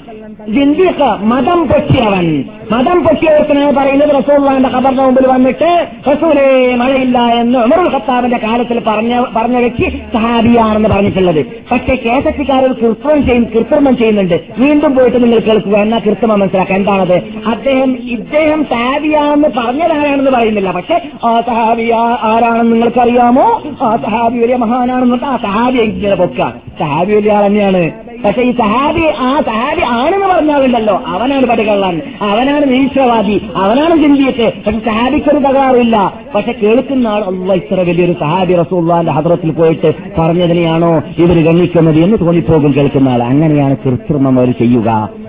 [0.49, 2.43] ജിൻജീഖ് മതം പൊട്ടിയവൻ.
[2.71, 5.69] മതം പൊട്ടിയവർക്കെന്നാണ് പറയുന്നത് റസൂള്ളാന്റെ ഖബറിന്റെ മുമ്പിൽ വന്നിട്ട്
[6.07, 11.45] റസൂലേ മഴയില്ല എന്ന് ഉമറുൽ ഖത്താബിന്റെ കാലത്തിൽ പറഞ്ഞ പറഞ്ഞ വ്യക്തി സഹാബിയാണെന്ന് പറഞ്ഞിട്ടുള്ളത്.
[11.71, 14.37] പക്ഷേ കേസറ്റിക്കാരൻ കൃത്രിമം ചെയ്യും കൃത്രിമം ചെയ്യുന്നുണ്ട്.
[14.57, 16.75] വീണ്ടും പോയിട്ട് നിങ്ങൾ കേൾക്കുക എന്നാ കൃത്രിമം മനസ്സിലാക്കുക.
[16.75, 17.17] എന്താണത്?
[17.47, 20.71] അദ്ദേഹം ഇദ്ദേഹം സഹാബിയാണെന്ന് പറഞ്ഞതാരാണെന്ന് പറയുന്നില്ല.
[20.71, 21.93] പക്ഷെ ആ സഹാബിയ
[22.31, 23.47] ആരാണെന്ന് നിങ്ങൾക്കറിയാമോ?
[23.81, 26.49] ആ സഹാബി വലിയ മഹാനാണെന്ന് ആ സഹാബി ഇങ്ങനെ പൊക്ക
[26.79, 27.91] സഹാബി വലിയ ആൾ തന്നെയാണ്.
[28.25, 31.03] പക്ഷെ ഈ സഹാബി ആ സഹാബി ആണെന്ന് പറഞ്ഞാലുണ്ടല്ലോ.
[31.07, 32.01] അവനാണ് പടികള്ളാൻ.
[32.21, 39.11] അവനാണ് നിരീശ്വരവാദി അവനാണ് ചിന്തിയിട്ട് പക്ഷെ സഹാബിക്കൊരു തകരാറില്ല പക്ഷെ കേൾക്കുന്ന ആൾ അല്ല ഇത്ര വലിയൊരു സഹാബി റസൂള്ളാന്റെ
[39.11, 41.99] ഹദ്രത്തിൽ പോയിട്ട് പറഞ്ഞതിനെയാണോ ഇവർ ഗണ്ണിക്കുന്നത്?
[41.99, 43.23] എന്ന് തോന്നിപ്പോകും കേൾക്കുന്ന ആൾ.
[43.23, 45.20] അങ്ങനെയാണ് കൃത്രിമം അവർ ചെയ്യുക.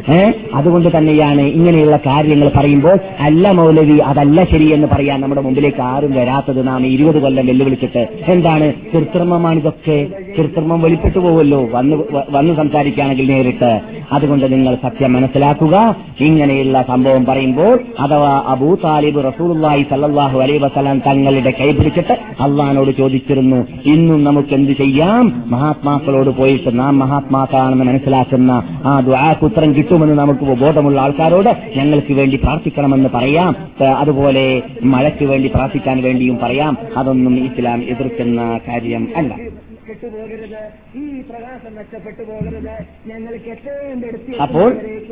[0.54, 6.86] അതുകൊണ്ട് തന്നെയാണ് ഇങ്ങനെയുള്ള കാര്യങ്ങൾ പറയുമ്പോൾ അല്ല മൗലവി അതല്ല ശരിയെന്ന് പറയാൻ നമ്മുടെ മുമ്പിലേക്ക് ആരും വരാത്തത് നാം
[6.86, 8.08] ഇരുപത് കൊല്ലം വെല്ലുവിളിച്ചിട്ട്.
[8.26, 8.72] എന്താണ്?
[8.92, 10.06] കൃത്രിമമാണിതൊക്കെ
[10.38, 11.96] കൃത്രിമം വെളിപ്പെട്ടു പോവുമല്ലോ വന്ന്
[12.30, 13.80] വന്ന് സംസാരിക്കുകയാണെങ്കിൽ നേരിട്ട്.
[14.12, 15.96] അതുകൊണ്ട് നിങ്ങൾ സത്യം മനസ്സിലാക്കുക.
[16.20, 23.66] ഇങ്ങനെയുള്ള സംഭവം പറയുമ്പോൾ അഥവാ അബൂ താലിബ് റസൂലുള്ളാഹി സല്ലല്ലാഹു അലൈഹി വസല്ലം തങ്ങളുടെ കൈ പിടിച്ചിട്ട് അള്ളഹാനോട് ചോദിച്ചിരുന്നു
[23.84, 25.44] ഇന്നും നമുക്ക് എന്ത് ചെയ്യാം?
[25.46, 33.08] മഹാത്മാക്കളോട് പോയിട്ട് നാം മഹാത്മാക്കളാണെന്ന് മനസ്സിലാക്കുന്ന ആ ദുആക്ക് ഉത്തരം കിട്ടുമെന്ന് നമുക്ക് ബോധമുള്ള ആൾക്കാരോട് ഞങ്ങൾക്ക് വേണ്ടി പ്രാർത്ഥിക്കണമെന്ന്
[33.14, 33.56] പറയാം.
[33.98, 36.76] അതുപോലെ മഴയ്ക്ക് വേണ്ടി പ്രാർത്ഥിക്കാൻ വേണ്ടിയും പറയാം.
[36.96, 39.51] അതൊന്നും ഇസ്ലാം എതിർക്കുന്ന കാര്യം അല്ല.
[39.86, 40.60] കെട്ടുപോകരുത്.
[41.00, 42.74] ഈ പ്രകാശം നഷ്ടപ്പെട്ടു പോകരുത്
[43.10, 44.00] ഞങ്ങൾക്ക് എത്രയും
[44.44, 44.68] അപ്പോൾ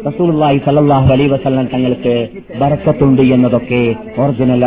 [0.09, 2.15] റസൂലുള്ളാഹി സല്ലല്ലാഹു അലൈഹി വസല്ലം തങ്ങൾക്ക്
[2.63, 3.83] ബർക്കത്തുണ്ട് എന്നതൊക്കെ
[4.23, 4.65] ഒറിജിനൽ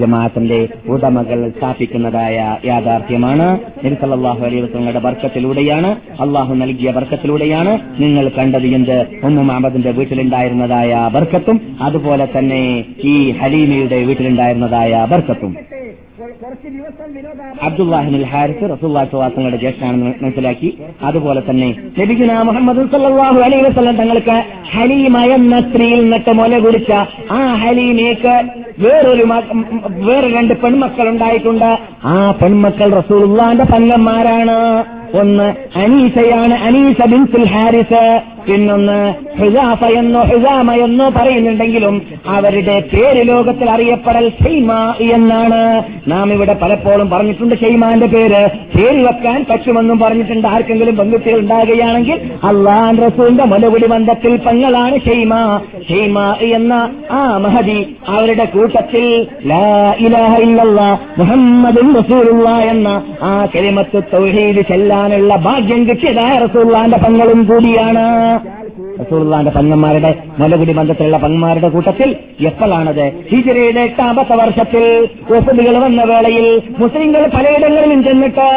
[0.00, 0.60] ജമാഅത്തിന്റെ
[0.94, 2.36] ഉടമകൾ സ്ഥാപിക്കുന്നതായ
[2.70, 3.46] യാഥാർത്ഥ്യമാണ്.
[3.84, 5.92] നബി സല്ലല്ലാഹു അലൈഹി വസല്ലങ്ങളുടെ ബർക്കത്തിലൂടെയാണ്
[6.26, 7.74] അള്ളാഹു നൽകിയ ബർക്കത്തിലൂടെയാണ്
[8.04, 8.98] നിങ്ങൾ കണ്ടത് എന്ത്?
[9.26, 12.62] ഉമ്മു മുഹമ്മദിന്റെ വീട്ടിലുണ്ടായിരുന്നതായ ബർക്കത്തും അതുപോലെ തന്നെ
[13.12, 15.52] ഈ ഹലീമയുടെ വീട്ടിലുണ്ടായിരുന്നതായ ബർക്കത്തും.
[16.88, 20.68] കുറച്ച് അൽ ഹാരിസ് റസൂല്ലാഹി സ്വലാസങ്ങളുടെ ജ്യേഷ്ഠനാണെന്ന് മനസ്സിലാക്കി.
[21.02, 21.68] അതുപോലെ തന്നെ
[21.98, 24.36] നബിഗുന മുഹമ്മദ് സല്ലല്ലാഹു അലൈഹി വസല്ലം തങ്ങൾക്ക്
[24.72, 26.92] ഹലീമ എന്ന സ്ത്രീയിൽ നിന്നിട്ട് മുല കുടിച്ച
[27.30, 28.34] ആ ഹലീമയ്ക്ക്
[28.78, 29.24] വേറൊരു
[30.06, 31.70] വേറെ രണ്ട് പെൺമക്കൾ ഉണ്ടായിട്ടുണ്ട്
[32.04, 34.56] ആ പെൺമക്കൾ റസൂലുള്ളാന്റെ പങ്കന്മാരാണ്
[35.14, 38.22] ഒന്ന് അനീസയാണ് അനീസ ബിൻസുൽ ഹാരിസ്.
[38.48, 45.82] പിന്നൊന്ന് ഹുസാഫ എന്നോ ഹുസാമ എന്നോ പറയുന്നുണ്ടെങ്കിലും അവരുടെ പേര് ലോകത്തിൽ അറിയപ്പെടൽ ഷെയ്മ എന്നാണ്.
[46.08, 48.48] നാം ഇവിടെ പലപ്പോഴും പറഞ്ഞിട്ടുണ്ട് ഷെയ്മാന്റെ പേര്.
[48.48, 50.48] പേര് വെക്കാൻ പറ്റുമെന്നും പറഞ്ഞിട്ടുണ്ട്.
[50.48, 55.60] ആർക്കെങ്കിലും പെൺകുട്ടികൾ ഉണ്ടാകുകയാണെങ്കിൽ അള്ളാൻ റസൂന്റെ മുലകുടി ബന്ധത്തിൽ പങ്ങളാണ് ഷെയ്മ.
[55.88, 59.26] ഷെയ്മ എന്ന ആ മഹദി അവരുടെ കൂട്ടത്തിൽ
[61.18, 61.78] മുഹമ്മദ്
[62.70, 64.66] എന്ന ആ കലിമത്ത് തൗഹീദ്
[64.98, 68.04] ചെല്ലാനുള്ള ഭാഗ്യം കിട്ടിയതായ റസൂള്ളാന്റെ പങ്ങളും കൂടിയാണ്.
[69.00, 73.04] റസൂള്ളാന്റെ പങ്ങന്മാരുടെ മലകുടി ബന്ധത്തിലുള്ള പങ്ങന്മാരുടെ കൂട്ടത്തിൽ എപ്പോഴാണത്?
[73.30, 78.48] ഹിജറയുടെ എട്ടാമത്തെ വർഷത്തിൽ വസതികൾ വന്ന വേളയിൽ മുസ്ലിങ്ങൾ പലയിടങ്ങളിലും ചെന്നിട്ട്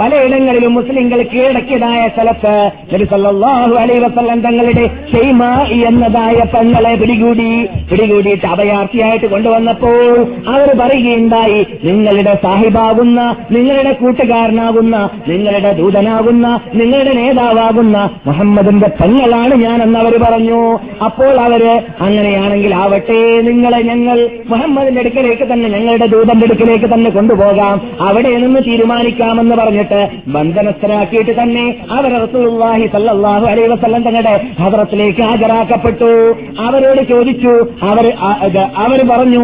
[0.00, 2.54] പലയിടങ്ങളിലും മുസ്ലിങ്ങൾ കീഴടക്കിയതായ സ്ഥലത്ത്
[2.92, 5.42] നബി സല്ലല്ലാഹു അലൈഹി വസല്ലം തങ്ങളുടെ ഷെയ്മ
[5.88, 7.48] എന്നതായ പെങ്ങളെ പിടികൂടി
[7.90, 10.14] പിടികൂടിയിട്ട് അഭയാർത്ഥിയായിട്ട് കൊണ്ടുവന്നപ്പോൾ
[10.54, 13.20] അവർ പറയുകയുണ്ടായി നിങ്ങളുടെ സാഹിബാകുന്ന
[13.50, 14.96] നിങ്ങളുടെ കൂട്ടുകാരനാകുന്ന
[15.28, 20.60] നിങ്ങളുടെ ദൂതനാകുന്ന നിങ്ങളുടെ നേതാവാകുന്ന മുഹമ്മദിന്റെ പെങ്ങളാണ് ഞാനെന്ന് അവർ പറഞ്ഞു.
[21.06, 21.62] അപ്പോൾ അവർ
[22.00, 24.18] അങ്ങനെയാണെങ്കിൽ ആവട്ടെ നിങ്ങളെ ഞങ്ങൾ
[24.48, 27.76] മുഹമ്മദിന്റെ അടുക്കലേക്ക് തന്നെ ഞങ്ങളുടെ ദൂതന്റെ അടുക്കലേക്ക് തന്നെ കൊണ്ടുപോകാം.
[28.08, 36.10] അവിടെ നിന്ന് തീരുമാനിക്കാമെന്ന് പറഞ്ഞിട്ട് ബന്ധനസ്ഥരാക്കിയിട്ട് തന്നെ അവർ റസൂലുള്ളാഹി സല്ലാഹു അലൈഹി വസല്ലം തങ്ങളുടെ ഹദ്രത്തിലേക്ക് ഹാജരാക്കപ്പെട്ടു.
[36.60, 37.52] അവരോട് ചോദിച്ചു
[37.82, 38.06] അവർ
[38.76, 39.42] അവർ പറഞ്ഞു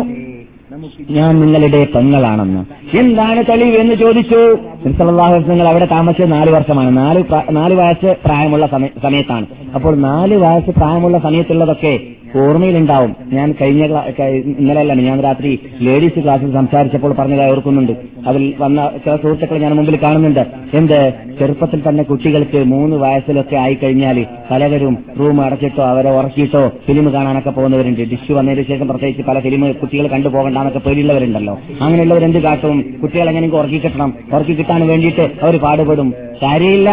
[1.10, 2.62] ഞാൻ നിങ്ങളുടെ പെങ്ങളാണെന്ന്.
[2.98, 4.40] എന്താണ് തെളിവ് എന്ന് ചോദിച്ചു.
[4.84, 6.96] നിങ്ങൾ അവിടെ താമസിച്ചത് നാല് വർഷമാണ്.
[6.96, 8.66] നാല് നാല് വയസ്സ് പ്രായമുള്ള
[9.02, 9.46] സമയത്താണ്.
[9.74, 11.94] അപ്പോൾ നാല് വയസ്സ് പ്രായമുള്ള സമയത്തുള്ളതൊക്കെ
[12.36, 13.16] ഓർമ്മയിലുണ്ടാവും.
[13.32, 13.84] ഞാൻ കഴിഞ്ഞ
[14.26, 17.92] ഇന്നലെ അല്ല ഞാൻ രാത്രി ലേഡീസ് ക്ലാസ്സിൽ സംസാരിച്ചപ്പോൾ പറഞ്ഞതായി ഓർക്കുന്നുണ്ട്.
[18.26, 20.46] അതിൽ വന്ന ചില സുഹൃത്തുക്കളെ ഞാൻ മുമ്പിൽ കാണുന്നുണ്ട്.
[20.74, 21.12] എന്ത്?
[21.38, 28.00] ചെറുപ്പത്തിൽ തന്നെ കുട്ടികൾക്ക് മൂന്ന് വയസ്സിലൊക്കെ ആയി കഴിഞ്ഞാൽ പലവരും റൂം അടച്ചിട്ടോ അവരെ ഉറക്കിയിട്ടോ ഫിലിം കാണാനൊക്കെ പോകുന്നവരുണ്ട്.
[28.00, 31.58] ഡിഷ് വന്നതിന് ശേഷം പ്രത്യേകിച്ച് പല ഫിലിം കുട്ടികൾ കണ്ടുപോകണ്ടെന്നൊക്കെ പേടിയുള്ളവരുണ്ടല്ലോ.
[31.80, 32.94] അങ്ങനെയുള്ളവർ എന്ത് കാട്ടും?
[33.02, 34.14] കുട്ടികൾ എങ്ങനെയെങ്കിലും ഉറക്കി കിട്ടണം.
[34.34, 36.14] ഉറക്കി കിട്ടാൻ വേണ്ടിയിട്ട് അവർ പാടുപെടും.
[36.42, 36.90] കാര്യമില്ല.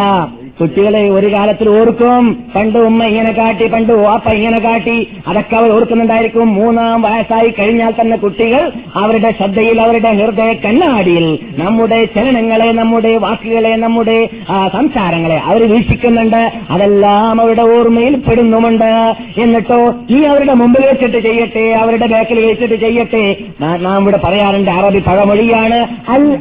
[0.62, 2.43] കുട്ടികളെ ഒരു കാലത്തിൽ ഓർക്കും.
[2.56, 5.08] പണ്ട് ഉമ്മ ഇങ്ങനെ കാട്ടി പണ്ട് വാപ്പ ഇങ്ങനെ കാട്ടി.
[5.28, 6.56] അതൊക്കെ അവർ ഓർക്കുന്നുണ്ടായിരിക്കും.
[6.56, 14.30] മൂന്നാം വയസ്സായി കഴിഞ്ഞാൽ തന്നെ കുട്ടികൾ അവരുടെ ശ്രദ്ധയിൽ അവരുടെ ഹൃദയ കണ്ണാടിയിൽ നമ്മുടെ ചലനങ്ങളെ നമ്മുടെ വാക്കുകളെ നമ്മുടെ
[14.74, 16.51] സംസാരങ്ങളെ അവർ വീക്ഷിക്കുന്നുണ്ട്.
[16.70, 19.16] അതെല്ലാം അവരുടെ ഓർമ്മയിൽ പെടുന്നുമുണ്ട്.
[19.38, 23.36] എന്നിട്ടോ ഈ അവരുടെ മുമ്പിൽ വെച്ചിട്ട് ചെയ്യട്ടെ അവരുടെ ബാക്കിൽ വെച്ചിട്ട് ചെയ്യട്ടെ.
[23.62, 25.88] നാ- ഇവിടെ പറയാറുണ്ട് അറബി പഴമൊഴിയാണ്.
[26.10, 26.36] അൽ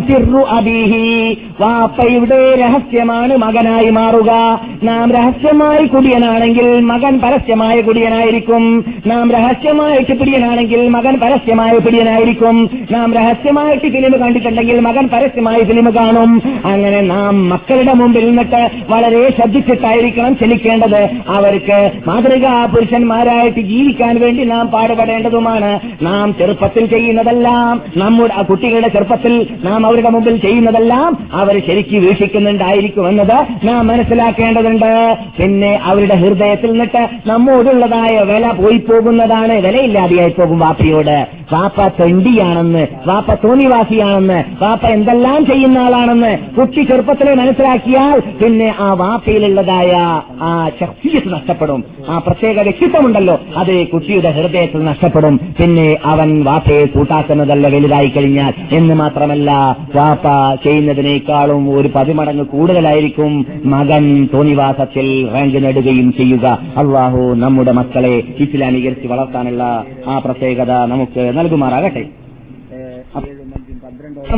[0.00, 1.38] സിർറു അബീഹി.
[1.60, 4.60] വാപ്പയുടെ രഹസ്യമാണ് മകനായി മാറുക.
[4.82, 8.84] നാം രഹസ്യമായി കുടിയനാണെങ്കിൽ മകൻ പരസ്യമായ കുടിയനായിരിക്കും.
[9.06, 12.70] നാം രഹസ്യമായിട്ട് പിടിയനാണെങ്കിൽ മകൻ പരസ്യമായ പിടിയനായിരിക്കും.
[12.90, 16.42] നാം രഹസ്യമായിട്ട് ഫിലിം കണ്ടിട്ടുണ്ടെങ്കിൽ മകൻ പരസ്യമായി ഫിലിം കാണും.
[16.64, 25.80] അങ്ങനെ നാം മക്കളുടെ മുമ്പിൽ നിന്നിട്ട് വളരെ ശ്രദ്ധിച്ചിട്ടായിരിക്കണം ചലിക്കേണ്ടത് അവർക്ക് മാതൃകാ പുരുഷന്മാരായിട്ട് ജീവിക്കാൻ വേണ്ടി നാം പാടുപെടേണ്ടതുമാണ്.
[26.02, 33.86] നാം ചെറുപ്പത്തിൽ ചെയ്യുന്നതെല്ലാം നമ്മുടെ കുട്ടികളുടെ ചെറുപ്പത്തിൽ നാം അവരുടെ മുമ്പിൽ ചെയ്യുന്നതെല്ലാം അവർ ശരിക്കും വീക്ഷിക്കുന്നുണ്ടായിരിക്കും എന്നത് നാം
[33.86, 35.16] മനസ്സിലാക്കേണ്ടതുണ്ട്.
[35.40, 41.41] പിന്നെ അവരുടെ ഹൃദയത്തിൽ നിന്നിട്ട് നമ്മോടുള്ളതായ വില പോയി പോകുന്നതാണ് വിലയില്ലാതെയായി പോകും വാപ്പയോട്.
[41.52, 49.92] വാപ്പ തെണ്ടിയാണെന്ന് വാപ്പ തോന്നിവാസിയാണെന്ന് വാപ്പ എന്തെല്ലാം ചെയ്യുന്ന ആളാണെന്ന് കുട്ടി ചെറുപ്പത്തിലെ മനസ്സിലാക്കിയാൽ പിന്നെ ആ വാപ്പയിലുള്ളതായ
[50.40, 51.84] ആ ശക്തിയത്ത് നഷ്ടപ്പെടും.
[52.08, 55.40] ആ പ്രത്യേക വ്യക്തിത്വമുണ്ടല്ലോ അത് കുട്ടിയുടെ ഹൃദയത്തിൽ നഷ്ടപ്പെടും.
[55.60, 58.52] പിന്നെ അവൻ വാപ്പയെ കൂട്ടാക്കുന്നതല്ല വലുതായി കഴിഞ്ഞാൽ.
[58.72, 60.26] എന്ന് മാത്രമല്ല വാപ്പ
[60.64, 66.58] ചെയ്യുന്നതിനേക്കാളും ഒരു പതിമടങ്ങ് കൂടുതലായിരിക്കും മകൻ തോന്നിവാസത്തിൽ റാങ്ക് നേടുകയും ചെയ്യുക.
[66.76, 72.04] അള്ളാഹു നമ്മുടെ മക്കളെ ഇസ്ലാമീകരിച്ച് വളർത്താനുള്ള ആ പ്രത്യേകത നമുക്ക് നൽകുമാറാകട്ടെ.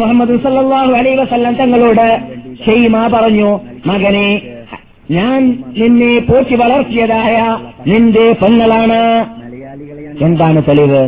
[0.00, 0.34] മുഹമ്മദ്
[0.98, 2.06] അലൈഹി വസല്ലം തങ്ങളോട്
[2.64, 3.50] ഷെയ്മ പറഞ്ഞു
[3.86, 4.28] മകനെ
[5.10, 5.40] ഞാൻ
[5.78, 7.36] നിന്നെ പോറ്റി വളർത്തിയതായ
[7.90, 9.00] നിന്റെ പെങ്ങളാണ്
[10.26, 11.02] എന്താണ് തെളിവ്?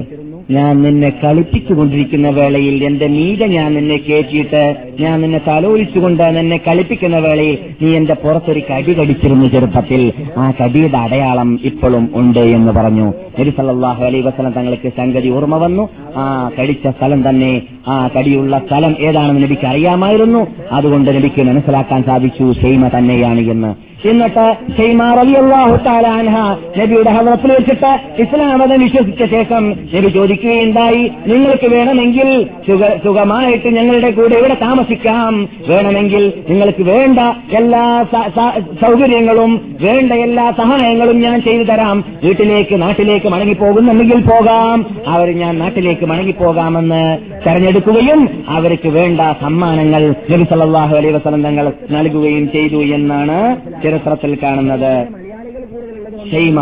[0.51, 7.59] ഞാൻ നിന്നെ കളിപ്പിച്ചുകൊണ്ടിരിക്കുന്ന വേളയിൽ എന്റെ മീത ഞാൻ നിന്നെ കയറ്റിയിട്ട് ഞാൻ നിന്നെ തലോലിച്ചുകൊണ്ട് നിന്നെ കളിപ്പിക്കുന്ന വേളയിൽ
[7.83, 10.13] നീ എന്റെ പുറത്തൊരു കടി കടിച്ചിരുന്നു ചെറുപ്പത്തിൽ.
[10.39, 13.14] ആ കടിയുടെ അടയാളം ഇപ്പോഴും ഉണ്ട് എന്ന് പറഞ്ഞു.
[13.41, 13.53] നബി
[14.03, 15.89] അലൈ വസ്ലം തങ്ങൾക്ക് സംഗതി ഓർമ്മ വന്നു.
[16.17, 20.47] ആ കടിച്ച സ്ഥലം തന്നെ ആ കടിയുള്ള സ്ഥലം ഏതാണെന്ന് നബിക്ക് അറിയാമായിരുന്നു.
[20.73, 23.96] അതുകൊണ്ട് നബിക്ക് മനസ്സിലാക്കാൻ സാധിച്ചു ഷെയ്മ തന്നെയാണ് എന്ന്.
[24.05, 24.45] എന്നിട്ട്
[24.77, 26.35] ഷെയ്മാർ അള്ളാഹു താലാൻഹ
[26.79, 27.91] നബിയുടെ ഹവറത്തിൽ വെച്ചിട്ട്
[28.23, 32.29] ഇസ്ലാം മതം വിശ്വസിച്ച ശേഷം നബി ചോദിക്കുകയുണ്ടായി നിങ്ങൾക്ക് വേണമെങ്കിൽ
[33.05, 35.49] സുഖമായിട്ട് ഞങ്ങളുടെ കൂടെ ഇവിടെ താമസിക്കാം?
[35.68, 37.18] വേണമെങ്കിൽ നിങ്ങൾക്ക് വേണ്ട
[37.55, 38.05] എല്ലാ
[38.81, 42.05] സൗകര്യങ്ങളും വേണ്ട എല്ലാ സഹായങ്ങളും ഞാൻ ചെയ്തു തരാം.
[42.25, 44.87] വീട്ടിലേക്ക് നാട്ടിലേക്ക് മടങ്ങിപ്പോകുന്നുണ്ടെങ്കിൽ പോകാം.
[45.07, 47.03] അവർ ഞാൻ നാട്ടിലേക്ക് മടങ്ങിപ്പോകാമെന്ന്
[47.47, 53.39] തെരഞ്ഞെടുക്കുകയും അവർക്ക് വേണ്ട സമ്മാനങ്ങൾ നബി സല്ലല്ലാഹു അലൈഹി വസല്ലം തങ്ങൾ നൽകുകയും ചെയ്തു എന്നാണ്
[53.87, 54.92] ചരിത്രത്തിൽ കാണുന്നത്
[56.30, 56.61] ഷെയ്മ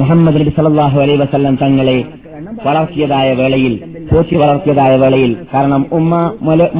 [0.00, 1.98] മുഹമ്മദ് നബി സല്ലല്ലാഹു അലൈ വസല്ലം തങ്ങളെ
[2.66, 3.74] വളർത്തിയതായ വേളയിൽ
[4.10, 6.14] പോറ്റി വളർത്തിയതായ വേളയിൽ കാരണം ഉമ്മ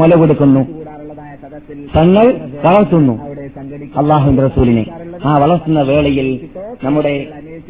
[0.01, 0.62] മുല കൊടുക്കുന്നു.
[1.97, 2.26] തങ്ങൾ
[2.64, 3.14] വളർത്തുന്നു
[4.01, 4.84] അള്ളാഹുന്റെ റസൂലിനെ.
[5.26, 6.27] ആ വളർത്തുന്ന വേളയിൽ
[6.84, 7.14] നമ്മുടെ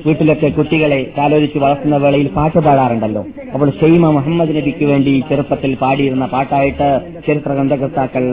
[0.06, 3.24] വീട്ടിലൊക്കെ കുട്ടികളെ കാലോചിച്ച് വളർത്തുന്ന വേളയിൽ പാട്ട് പാടാറുണ്ടല്ലോ
[3.54, 6.90] അപ്പോൾ ഷെയ്മ മുഹമ്മദ് നബിക്ക് വേണ്ടി ചെറുപ്പത്തിൽ പാടിയിരുന്ന പാട്ടായിട്ട്
[7.28, 8.26] ചരിത്ര ഗ്രന്ഥകർത്താക്കൾ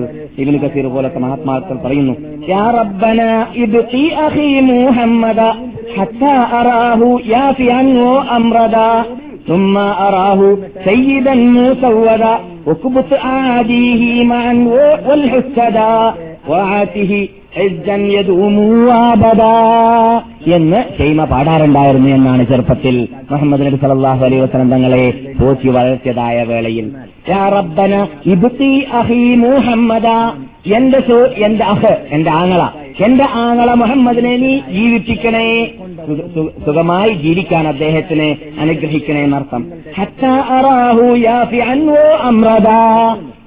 [0.42, 2.14] ഇബിന് കസീർ പോലത്തെ മഹാത്മാക്കൾ പറയുന്നു
[2.50, 3.20] യാ റബ്ബന
[3.64, 5.40] ഇബ്ഖി അഖി മുഹമ്മദ
[5.96, 7.90] ഹത്താ അറാഹു യാഫിയൻ
[8.36, 8.76] അംറദ
[9.46, 10.40] ثم أراه
[10.84, 12.34] سيدا مسودا
[12.66, 14.52] وكبت عاديه معا
[15.06, 15.92] والحسدا
[16.48, 17.12] وعاته
[17.45, 17.45] عزا يدوم أبدا
[20.47, 26.91] എന്ന് ഷെയ്മ പാടാറുണ്ടായിരുന്നു എന്നാണ് ചെറുപ്പത്തിൽ മുഹമ്മദ് നബി സല്ലല്ലാഹു അലൈ വസല്ലം തങ്ങളെ പോറ്റി വളർത്തിയതായ വേളയിൽ.
[30.75, 30.97] എന്റെ
[31.45, 32.69] എന്റെ അഹ് എന്റെ ആങ്ങള
[33.05, 35.71] എന്റെ ആങ്ങള മുഹമ്മദിനെ നീ ജീവിപ്പിക്കണേ.
[36.65, 39.71] സുഖമായി ജീവിക്കാൻ അദ്ദേഹത്തിന് അനുഗ്രഹിക്കണേ എന്നർത്ഥം.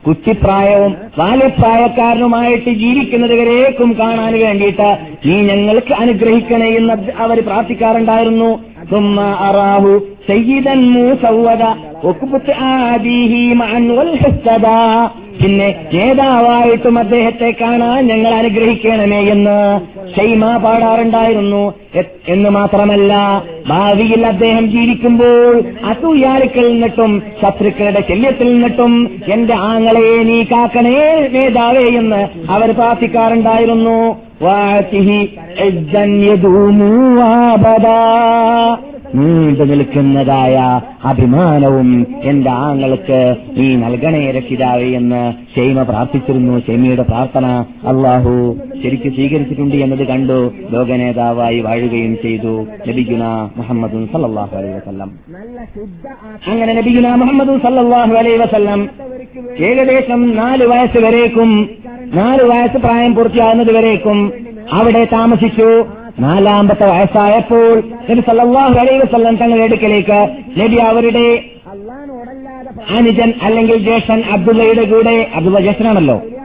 [0.07, 8.51] കുറ്റിപ്രായവും ബാല്യപ്രായക്കാരനുമായിട്ട് ജീവിക്കുന്നത് വരേക്കും കാണാൻ വേണ്ടിയിട്ട് നീ ഞങ്ങൾക്ക് അനുഗ്രഹിക്കണേ എന്ന് അവർ പ്രാർത്ഥിക്കാറുണ്ടായിരുന്നു.
[9.49, 11.90] അറാഹു സയ്യിദൻ മൂസവ്വദ.
[15.43, 19.57] പിന്നെ നേതാവായിട്ടും അദ്ദേഹത്തെ കാണാൻ ഞങ്ങൾ അനുഗ്രഹിക്കണമേ എന്ന്
[20.17, 21.63] ഷെയ്മ പാടാറുണ്ടായിരുന്നു.
[22.29, 23.13] എന്ന് മാത്രമല്ല
[23.69, 25.55] ഭാവിയിൽ അദ്ദേഹം ജീവിക്കുമ്പോൾ
[25.85, 28.95] അസൂയാലുക്കളിൽ നിന്നിട്ടും ശത്രുക്കളുടെ ശല്യത്തിൽ നിന്നിട്ടും
[29.33, 30.99] എന്റെ ആങ്ങളെ നീ കാക്കണേ
[31.33, 33.99] നേതാവേ എന്ന് അവർ പ്രാർത്ഥിക്കാറുണ്ടായിരുന്നു.
[39.15, 40.57] നീണ്ടു നിൽക്കുന്നതായ
[41.05, 41.90] അഭിമാനവും
[42.25, 46.59] എന്റെ ആങ്ങൾക്ക് നീ നൽകണേ രക്ഷിതാവേ എന്ന് ഷെയ്മ പ്രാർത്ഥിച്ചിരുന്നു.
[46.59, 47.47] ഷെയ്മയുടെ പ്രാർത്ഥന
[47.87, 50.53] അള്ളാഹു ശരിക്ക് സ്വീകരിച്ചിട്ടുണ്ട് എന്നത് കണ്ടു.
[50.71, 52.67] ലോകനേതാവായി വാഴുകയും ചെയ്തു.
[52.89, 53.25] നബിഗുന
[53.57, 55.11] മുഹമ്മദ് സല്ലല്ലാഹു അലൈഹി വസല്ലം.
[56.47, 58.89] അങ്ങനെ നബിഗുന മുഹമ്മദ് സല്ലല്ലാഹു അലൈഹി വസല്ലം
[59.59, 61.71] ഏകദേശം നാല് വയസ്സ് വരേക്കും
[62.15, 64.33] നാല് വയസ്സ് പ്രായം പൂർത്തിയാകുന്നത് വരേക്കും
[64.73, 65.71] അവിടെ താമസിച്ചു.
[66.21, 70.19] നാലാമത്തെ വയസ്സായപ്പോൾ നബി അലൈഹി വസല്ലം തങ്ങളുടെ അടുക്കലേക്ക്
[70.61, 71.27] നബി അവരുടെ
[72.91, 76.15] അനുജൻ അല്ലെങ്കിൽ ജ്യേഷ്ഠൻ അബ്ദുള്ളയുടെ കൂടെ അബ്ദുള്ള ജ്യേഷ്ഠനാണല്ലോ.
[76.15, 76.40] അബ്ദു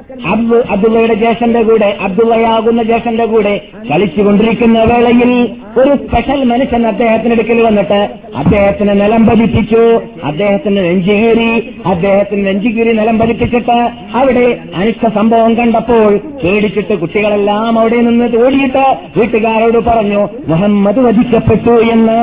[0.70, 3.62] അബ്ദുള്ളയുടെ ജേഷന്റെ കൂടെ അബ്ദുള്ളയാകുന്ന ജേഷന്റെ കൂടെ
[3.92, 5.32] കളിച്ചുകൊണ്ടിരിക്കുന്ന വേളയിൽ
[5.80, 10.02] ഒരു സ്പെഷ്യൽ മനുഷ്യൻ അദ്ദേഹത്തിന്റെ എടുക്കൽ വന്നിട്ട് അദ്ദേഹത്തിന് നിലം പതിപ്പിച്ചു.
[10.24, 18.86] അദ്ദേഹത്തിന് നെഞ്ചുകീറി അദ്ദേഹത്തിന് നെഞ്ചുകീറി നിലം പതിപ്പിച്ചിട്ട് അവിടെ അനിഷ്ട സംഭവം കണ്ടപ്പോൾ പേടിച്ചിട്ട് കുട്ടികളെല്ലാം അവിടെ നിന്ന് ഓടിയിട്ട്
[19.18, 22.22] വീട്ടുകാരോട് പറഞ്ഞു മുഹമ്മദ് വധിക്കപ്പെട്ടു എന്ന്.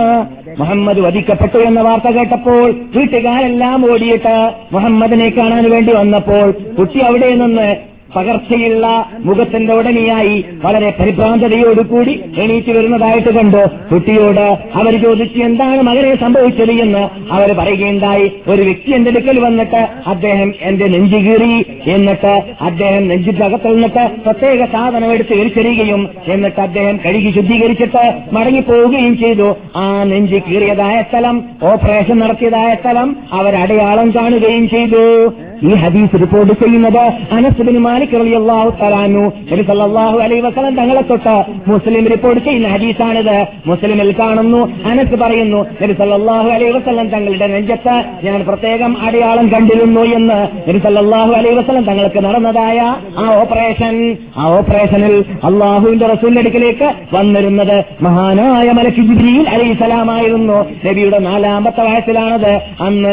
[0.58, 2.60] മുഹമ്മദ് വധിക്കപ്പെട്ടു എന്ന വാർത്ത കേട്ടപ്പോൾ
[2.94, 4.34] വീട്ടുകാരെല്ലാം ഓടിയിട്ട്
[4.72, 6.46] മുഹമ്മദിനെ കാണാൻ വേണ്ടി വന്നപ്പോൾ
[6.78, 7.68] കുട്ടി അവിടെ നിന്ന്
[8.16, 13.93] പകർച്ചയുള്ള മുഖത്തിന്റെ ഉടനെയായി വളരെ പരിഭ്രാന്തതയോടുകൂടി എണീറ്റ് വരുന്നതായിട്ട് കണ്ടു.
[13.94, 16.72] കുട്ടിയോട് അവർ ചോദിച്ചു എന്താണ് മകനെ സംഭവിച്ചത്?
[16.72, 18.32] എന്ന് അവർ പറയുകയുണ്ടായി.
[18.48, 24.64] ഒരു വ്യക്തി എന്റെ അടുക്കൽ വന്നിട്ട് അദ്ദേഹം എന്റെ നെഞ്ചു കീറി എന്നിട്ട് അദ്ദേഹം നെഞ്ചിന്റെ അകത്ത് നിന്നിട്ട് പ്രത്യേക
[24.64, 29.56] സാധനം എടുത്ത് എരിച്ചെറിയുകയും എന്നിട്ട് അദ്ദേഹം കഴുകി ശുദ്ധീകരിച്ചിട്ട് മടങ്ങിപ്പോവുകയും ചെയ്തു.
[29.76, 35.32] ആ നെഞ്ച് കീറിയതായ സ്ഥലം ഓപ്പറേഷൻ നടത്തിയതായ സ്ഥലം അവരടയാളം കാണുകയും ചെയ്തു.
[35.62, 41.34] ഈ ഹദീസ് റിപ്പോർട്ട് ചെയ്യുന്നത് അനസുബിൻ മാലിക് റളിയല്ലാഹു തആലാനു നബി സല്ലല്ലാഹു അലൈഹി വസല്ലം തങ്ങളെ തൊട്ട്
[41.70, 43.36] മുസ്ലിം റിപ്പോർട്ട് ചെയ്യുന്ന ഹദീസാണിത്.
[43.70, 44.60] മുസ്ലിമിൽ കാണുന്നു
[44.90, 47.94] അനക്ക് പറയുന്നു നബി സല്ലല്ലാഹു അലൈഹി വസല്ലം തങ്ങളുടെ നെഞ്ചത്ത്
[48.26, 50.38] ഞാൻ പ്രത്യേകം അടയാളം കണ്ടിരുന്നു എന്ന്
[50.68, 52.78] നബി സല്ലല്ലാഹു അലൈഹി വസല്ലം തങ്ങൾക്ക് നടന്നതായ
[53.22, 53.94] ആ ഓപ്പറേഷൻ
[54.40, 55.14] ആ ഓപ്പറേഷനിൽ
[55.50, 57.76] അള്ളാഹുവിന്റെ റസൂലിന്റെ അടുക്കിലേക്ക് വന്നിരുന്നത്
[58.06, 62.52] മഹാനായ മലക്ക് ജിബ്രീൽ അലൈഹി സലാമായിരുന്നു നബിയുടെ നാലാമത്തെ വയസ്സിലാണത്.
[62.86, 63.12] അന്ന്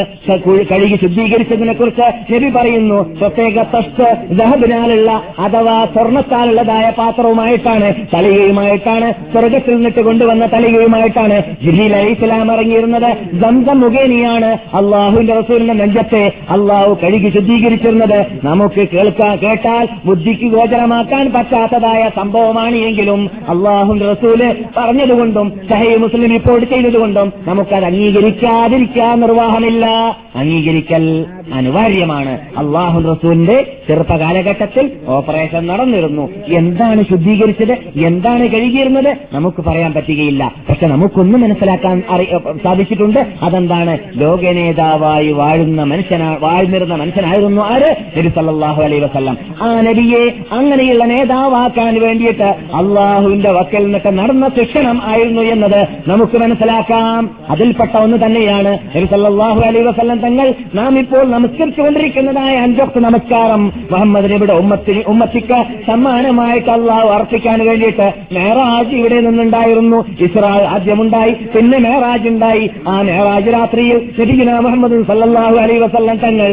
[0.71, 4.05] കഴുകി ശുദ്ധീകരിച്ചതിനെ കുറിച്ച് നബി പറയുന്നു പ്രത്യേക തസ്റ്റ്
[4.79, 13.09] ദഹബിനാലുള്ള അഥവാ സ്വർണത്താലുള്ളതായ പാത്രവുമായിട്ടാണ് തളികയുമായിട്ടാണ് സ്വർഗത്തിൽ നിന്നിട്ട് കൊണ്ടുവന്ന തളികയുമായിട്ടാണ് ജിലീൽ അലി ഇസ്ലാം ഇറങ്ങിയിരുന്നത്.
[13.43, 14.49] ദന്തം മുഖേനയാണ്
[14.79, 18.19] അള്ളാഹുവിന്റെ റസൂലിന്റെ നെഞ്ചത്തെ അള്ളാഹു കഴുകി ശുദ്ധീകരിച്ചിരുന്നത്.
[18.43, 24.41] നമുക്ക് കേൾക്കാൻ കേട്ടാൽ ബുദ്ധിക്ക് ഗോചരമാക്കാൻ പറ്റാത്തതായ സംഭവമാണ് എങ്കിലും അള്ളാഹുവിന്റെ റസൂൽ
[24.77, 29.85] പറഞ്ഞതുകൊണ്ടും സഹൈ മുസ്ലിം റിപ്പോർട്ട് ചെയ്തതുകൊണ്ടും നമുക്കത് അംഗീകരിക്കാതിരിക്കാൻ നിർവാഹമില്ല.
[30.35, 31.05] അംഗീകരിക്കൽ
[31.53, 32.39] അനിവാര്യമാണ്.
[32.57, 36.29] അള്ളാഹു റസൂലിന്റെ ചെറുപ്പ കാലഘട്ടത്തിൽ ഓപ്പറേഷൻ നടന്നിരുന്നു.
[36.47, 37.77] എന്താണ് ശുദ്ധീകരിച്ചത്?
[38.05, 39.17] എന്താണ് കഴുകിയിരുന്നത്?
[39.33, 40.51] നമുക്ക് പറയാൻ പറ്റുകയില്ല.
[40.69, 42.03] പക്ഷെ നമുക്കൊന്ന് മനസ്സിലാക്കാൻ
[42.63, 43.25] സാധിച്ചിട്ടുണ്ട്.
[43.41, 43.97] അതെന്താണ്?
[44.15, 47.95] ലോകനേതാവായി വാഴുന്ന മനുഷ്യനാ വാഴ്ന്നിരുന്ന മനുഷ്യനായിരുന്നു ആര്?
[48.17, 49.37] നബി സല്ലാഹു അലൈ വസല്ലം.
[49.61, 57.29] ആ നബിയെ അങ്ങനെയുള്ള നേതാവാക്കാൻ വേണ്ടിയിട്ട് അള്ളാഹുവിന്റെ വക്കൽ നിന്നൊക്കെ നടന്ന ശിക്ഷണം ആയിരുന്നു എന്നത് നമുക്ക് മനസ്സിലാക്കാം.
[57.49, 60.53] അതിൽപ്പെട്ട ഒന്ന് തന്നെയാണ് നബി സല്ലാഹു അലൈ വസല്ലം തങ്ങൾ.
[60.75, 63.61] നാം ഇപ്പോൾ നമസ്കരിച്ചുകൊണ്ടിരിക്കുന്നതായ അഞ്ചൊക്കെ നമസ്കാരം
[63.91, 65.57] മുഹമ്മദ് നബിയുടെ ഉമ്മത്തിന് ഉമ്മത്തിക്ക്
[65.87, 69.99] സമ്മാനമായിട്ട് അള്ളാഹു അർപ്പിക്കാൻ വേണ്ടിയിട്ട് മേറാജ് ഇവിടെ നിന്നുണ്ടായിരുന്നു.
[70.25, 72.65] ഇസ്രാ ആദ്യമുണ്ടായി പിന്നെ മേറാജ് ഉണ്ടായി.
[72.87, 76.49] ആ മേറാജ് രാത്രിയിൽ ശരിക്കും മുഹമ്മദ് സല്ലാഹു അലൈ വസല്ലം തങ്ങൾ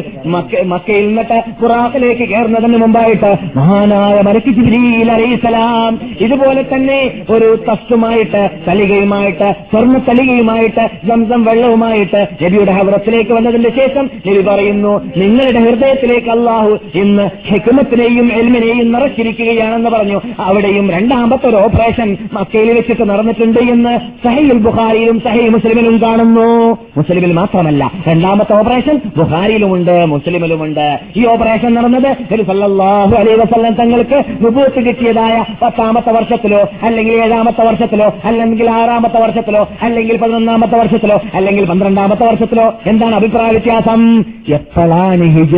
[0.68, 5.92] മക്കയിൽ നിന്നിട്ട് ഖുറാഖിലേക്ക് കയറുന്നതിന് മുമ്പായിട്ട് മഹാനായ മലക്ക് ജിബ്രീൽ അലൈഹിസലാം
[6.26, 7.00] ഇതുപോലെ തന്നെ
[7.34, 14.74] ഒരു തസ്തുമായിട്ട് തലികയുമായിട്ട് സ്വർണ തലികയുമായിട്ട് സംസം വെള്ളവുമായിട്ട് നബിയുടെ ഹവറത്തിലേക്ക് വന്നതിന്റെ ശേഷം നബി പറയുന്നു
[15.16, 20.20] നിങ്ങളുടെ ഹൃദയത്തിലേക്ക് അള്ളാഹു ഇന്ന് ഹെക്കുമത്തിനെയും എൽമിനെയും നിറച്ചിരിക്കുകയാണെന്ന് പറഞ്ഞു.
[20.40, 26.78] അവിടെയും രണ്ടാമത്തെ ഒരു ഓപ്പറേഷൻ മക്കയിൽ വെച്ചിട്ട് നടന്നിട്ടുണ്ട് എന്ന് സഹീൽ ബുഹാരിയിലും സഹി മുസ്ലിമിലും കാണുന്നു.
[26.96, 30.98] മുസ്ലിമിൽ മാത്രമല്ല രണ്ടാമത്തെ ഓപ്പറേഷൻ ബുഹാരിയിലുമുണ്ട് മുസ്ലിമിലുമുണ്ട്.
[31.16, 32.16] ഈ ഓപ്പറേഷൻ നടന്നത്
[32.46, 40.16] സല്ലാഹു അലൈ വസല്ലം തങ്ങൾക്ക് വിഭവത്ത് കിട്ടിയതായ പത്താമത്തെ വർഷത്തിലോ അല്ലെങ്കിൽ ഏഴാമത്തെ വർഷത്തിലോ അല്ലെങ്കിൽ ആറാമത്തെ വർഷത്തിലോ അല്ലെങ്കിൽ
[40.16, 42.74] പതിനൊന്നാമത്തെ വർഷത്തിലോ അല്ലെങ്കിൽ പന്ത്രണ്ടാമത്തെ വർഷത്തിലോ.
[42.86, 44.24] എന്താണ് അഭിപ്രായ വ്യത്യാസം?
[44.56, 45.54] എപ്പോഴാണ് ഹിജ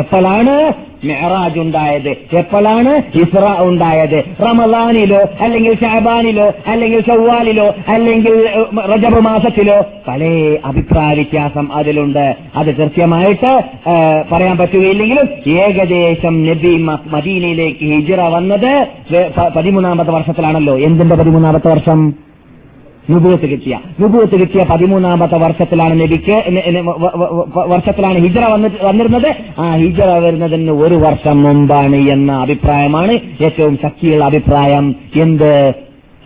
[0.00, 0.54] എപ്പോഴാണ്
[1.04, 2.08] മെഹറാജ് ഉണ്ടായത്
[2.38, 8.36] എപ്പോഴാണ് ഇസ്ര ഉണ്ടായത് റമദാനിലോ അല്ലെങ്കിൽ ഷാബാനിലോ അല്ലെങ്കിൽ ചൊവ്വാലിലോ അല്ലെങ്കിൽ
[8.92, 9.78] റജബ് മാസത്തിലോ?
[10.08, 10.22] പല
[10.64, 12.26] അഭിപ്രായ വ്യത്യാസം അതിലുണ്ട്.
[12.56, 13.52] അത് കൃത്യമായിട്ട്
[14.32, 15.28] പറയാൻ പറ്റുകയില്ലെങ്കിലും
[15.60, 16.72] ഏകദേശം നബി
[17.14, 18.72] മദീനയിലേക്ക് ഹിജിറ വന്നത്
[19.56, 20.74] പതിമൂന്നാമത്തെ വർഷത്തിലാണല്ലോ.
[20.88, 22.00] എന്തിന്റെ പതിമൂന്നാമത്തെ വർഷം?
[23.10, 23.78] നുബൂത്ത് കിട്ടിയ.
[24.00, 26.36] നുബൂത്ത് കിട്ടിയ പതിമൂന്നാമത്തെ വർഷത്തിലാണ് നബിക്ക്
[27.66, 28.44] വർഷത്തിലാണ് ഹിജറ
[28.82, 29.30] വന്നിരുന്നത്.
[29.58, 33.12] ആ ഹിജറ വരുന്നതിന് ഒരു വർഷം മുമ്പാണ് എന്ന അഭിപ്രായമാണ്
[33.44, 34.94] ഏറ്റവും ശക്തിയുള്ള അഭിപ്രായം.
[35.16, 35.52] എന്ത്?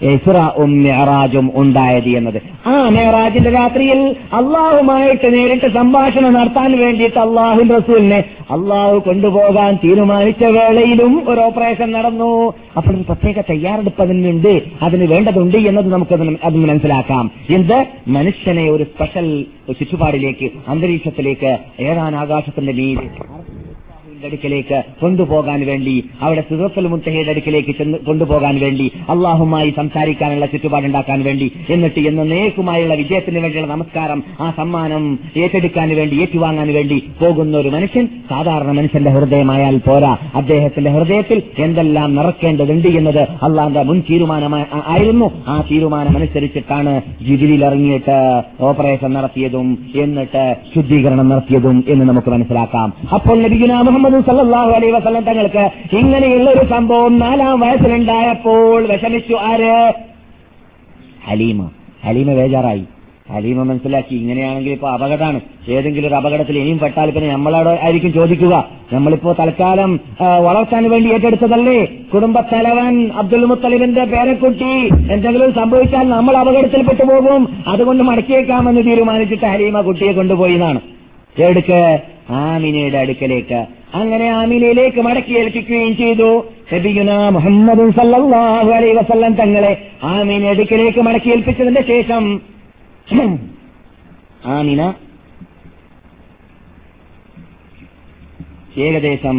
[0.05, 2.43] ഇസ്രാഉം മെഹറാജും ഉണ്ടായത് എന്നത്.
[2.67, 11.41] ആ മെഹറാജിന്റെ രാത്രിയിൽ അള്ളാഹുമായിട്ട് നേരിട്ട് സംഭാഷണം നടത്താൻ വേണ്ടിയിട്ട് അള്ളാഹു റസൂലിനെ അള്ളാഹു കൊണ്ടുപോകാൻ തീരുമാനിച്ച വേളയിലും ഒരു
[11.41, 12.55] ഓപ്പറേഷൻ നടന്നു.
[12.77, 14.63] അപ്പോൾ പ്രത്യേക തയ്യാറെടുപ്പ് അതിനുണ്ട്.
[14.83, 16.15] അതിന് വേണ്ടതുണ്ട് എന്നത് നമുക്ക്
[16.45, 17.31] അതിന് മനസ്സിലാക്കാം.
[17.51, 17.87] എന്ത്?
[18.09, 23.54] മനുഷ്യനെ ഒരു സ്പെഷ്യൽ ചുറ്റുപാടിലേക്ക് അന്തരീക്ഷത്തിലേക്ക് ഏതാൻ ആകാശത്തിന്റെ അള്ളാഹുവിന്റെ
[24.29, 27.73] അടുക്കലേക്ക് കൊണ്ടുപോകാൻ വേണ്ടി അവിടെ സിറത്തുൽ മുത്തഹയുടെ അടുക്കലേക്ക്
[28.07, 35.05] കൊണ്ടുപോകാൻ വേണ്ടി അള്ളാഹുമായി സംസാരിക്കാനുള്ള ചുറ്റുപാടുണ്ടാക്കാൻ വേണ്ടി എന്നിട്ട് എന്ന നേക്കുമായുള്ള വിജയത്തിന് വേണ്ടിയുള്ള നമസ്കാരം ആ സമ്മാനം
[35.37, 40.13] ഏറ്റെടുക്കാൻ വേണ്ടി ഏറ്റുവാങ്ങാൻ വേണ്ടി പോകുന്ന ഒരു മനുഷ്യൻ സാധാരണ മനുഷ്യന്റെ ഹൃദയമായാൽ പോരാ.
[40.35, 45.29] അദ്ദേഹത്തിന്റെ ഹൃദയത്തിൽ എന്തെല്ലാം നിറക്കേണ്ടതുണ്ട് എന്നത് അള്ളാന്റെ മുൻ തീരുമാനമായി ആയിരുന്നു.
[45.49, 46.93] ആ തീരുമാനമനുസരിച്ചിട്ടാണ്
[47.27, 48.17] ജിതിരിൽ ഇറങ്ങിയിട്ട്
[48.61, 50.45] ഓപ്പറേഷൻ നടത്തിയതും എന്നിട്ട്
[50.75, 52.89] ശുദ്ധീകരണം നടത്തിയതും എന്ന് നമുക്ക് മനസ്സിലാക്കാം.
[53.15, 59.35] അപ്പോൾ നബിഗുന മുഹമ്മദ് സല്ലല്ലാഹു അലൈ വസ്ലം തങ്ങൾക്ക് ഇങ്ങനെയുള്ള ഒരു സംഭവം നാലാം വയസ്സിലുണ്ടായപ്പോൾ വിഷമിച്ചു.
[59.35, 59.93] ആര്?
[61.29, 61.71] ഹലീമ.
[62.05, 62.85] ഹലീമ ബേജാറായി.
[63.33, 64.17] ഹലീമ മനസ്സിലാക്കി.
[64.17, 65.41] ഇങ്ങനെയാണെങ്കിൽ ഇപ്പൊ അപകടമാണ്.
[65.69, 68.69] ഏതെങ്കിലും ഒരു അപകടത്തിൽ ഇനിയും പെട്ടാൽ പിന്നെ നമ്മളോട് ആയിരിക്കും ചോദിക്കുക.
[68.93, 70.01] നമ്മളിപ്പോ തൽക്കാലം
[70.45, 71.85] വളർത്താൻ വേണ്ടി ഏറ്റെടുത്തതല്ലേ?
[72.15, 74.89] കുടുംബത്തലവൻ അബ്ദുൽ മുത്തലിബിന്റെ പേരക്കുട്ടി.
[75.13, 77.49] എന്തെങ്കിലും സംഭവിച്ചാൽ നമ്മൾ അപകടത്തിൽ പെട്ടുപോകും.
[77.67, 80.81] അതുകൊണ്ട് മടക്കിയേക്കാമെന്ന് തീരുമാനിച്ചിട്ട് ഹലീമ കുട്ടിയെ കൊണ്ടുപോയി എന്നാണ്.
[81.43, 82.01] എടുക്ക്
[82.31, 86.29] ആമിനയുടെ അടുക്കലേക്ക് അങ്ങനെ ആമിനയിലേക്ക് മടക്കി ഏൽപ്പിക്കുകയും ചെയ്തു.
[86.71, 89.73] നബിയുന മുഹമ്മദ് സല്ലല്ലാഹു അലൈഹി വസല്ലം തങ്ങളെ
[90.13, 92.25] ആമീന അടുക്കലേക്ക് മടക്കി ഏൽപ്പിച്ചതിന്റെ ശേഷം
[94.55, 94.83] ആമിന
[98.85, 99.37] ഏകദേശം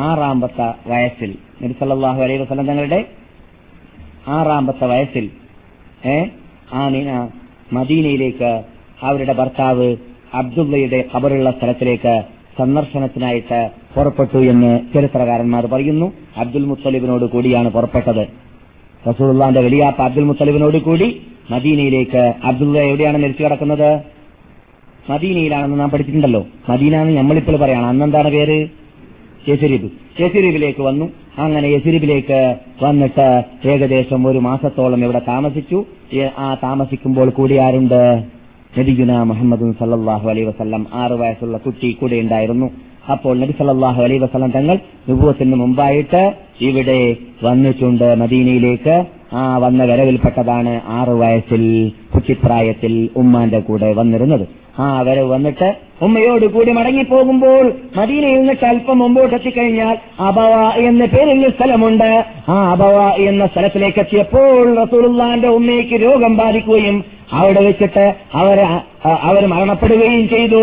[0.00, 3.00] ആറാമ്പത്തെ വയസ്സിൽ നബി സല്ലല്ലാഹു അലൈഹി വസല്ലം തങ്ങളുടെ
[4.28, 5.26] ആറാമ്പത്തെ വയസ്സിൽ
[6.08, 6.16] ഏ
[6.82, 7.10] ആമിന
[7.72, 8.52] മദീനയിലേക്ക്
[9.02, 9.96] അവരുടെ ഭർത്താവ്
[10.34, 12.24] അബ്ദുള്ളയുടെ ഖബറുള്ള സ്ഥലത്തിലേക്ക്
[12.58, 16.12] സന്ദർശനത്തിനായിട്ട് പുറപ്പെട്ടു എന്ന് ചരിത്രകാരന്മാർ പറയുന്നു.
[16.36, 18.26] അബ്ദുൽ മുത്തലിബിനോട് കൂടിയാണ് പുറപ്പെട്ടത്.
[19.08, 24.00] റസൂലുള്ളാന്റെ വലിയാപ്പ അബ്ദുൽ മുത്തലിബിനോട് കൂടി മദീനയിലേക്ക് അബ്ദുള്ള എവിടെയാണ് മരിച്ചു കിടക്കുന്നത്?
[25.10, 26.46] മദീനയിലാണെന്ന് നാം പഠിച്ചിട്ടുണ്ടല്ലോ.
[26.68, 27.86] മദീന എന്ന് നമ്മളിപ്പോൾ പറയണം.
[27.86, 28.68] അന്നെന്താണ് പേര്?
[29.48, 29.90] യസിരിബ്.
[30.22, 31.10] യസിരിബിലേക്ക് വന്നു.
[31.38, 35.84] അങ്ങനെ യസിരിബിലേക്ക് വന്നിട്ട് ഏകദേശം ഒരു മാസത്തോളം ഇവിടെ താമസിച്ചു.
[36.38, 38.33] ആ താമസിക്കുമ്പോൾ കൂടി ആരുണ്ട്?
[38.78, 42.66] നബിഗുന മുഹമ്മദ് സല്ലാഹു അലൈ വസ്ലം ആറു വയസ്സുള്ള കുട്ടി കൂടെ ഉണ്ടായിരുന്നു.
[43.12, 44.76] അപ്പോൾ നബി സല്ലാഹു അലൈ വസ്ലം തങ്ങൾ
[45.08, 46.22] വിഭവത്തിന് മുമ്പായിട്ട്
[46.60, 46.98] ഇവിടെ
[47.42, 48.96] വന്നിട്ടുണ്ട് മദീനയിലേക്ക്.
[49.32, 51.62] ആ വന്ന വരവിൽപ്പെട്ടതാണ് ആറു വയസ്സിൽ
[52.14, 54.44] കുട്ടിപ്രായത്തിൽ ഉമ്മാന്റെ കൂടെ വന്നിരുന്നത്.
[54.78, 55.68] ആ വരവ് വന്നിട്ട്
[56.02, 57.64] ഉമ്മയോട് കൂടി മടങ്ങിപ്പോകുമ്പോൾ
[57.96, 59.96] മദീനയിൽ നിന്നിട്ട് അല്പം മുമ്പോട്ട് എത്തിക്കഴിഞ്ഞാൽ
[60.28, 60.54] അബവ
[60.88, 62.10] എന്ന പേരിൽ സ്ഥലമുണ്ട്.
[62.48, 62.98] ആ അബവ
[63.30, 66.98] എന്ന സ്ഥലത്തിലേക്ക് എത്തിയപ്പോൾ റസൂലുള്ളാന്റെ ഉമ്മയ്ക്ക് രോഗം ബാധിക്കുകയും
[67.34, 68.58] അവിടെ വെച്ചിട്ട് അവർ
[69.04, 70.62] അവർ മരണപ്പെടുകയും ചെയ്തു.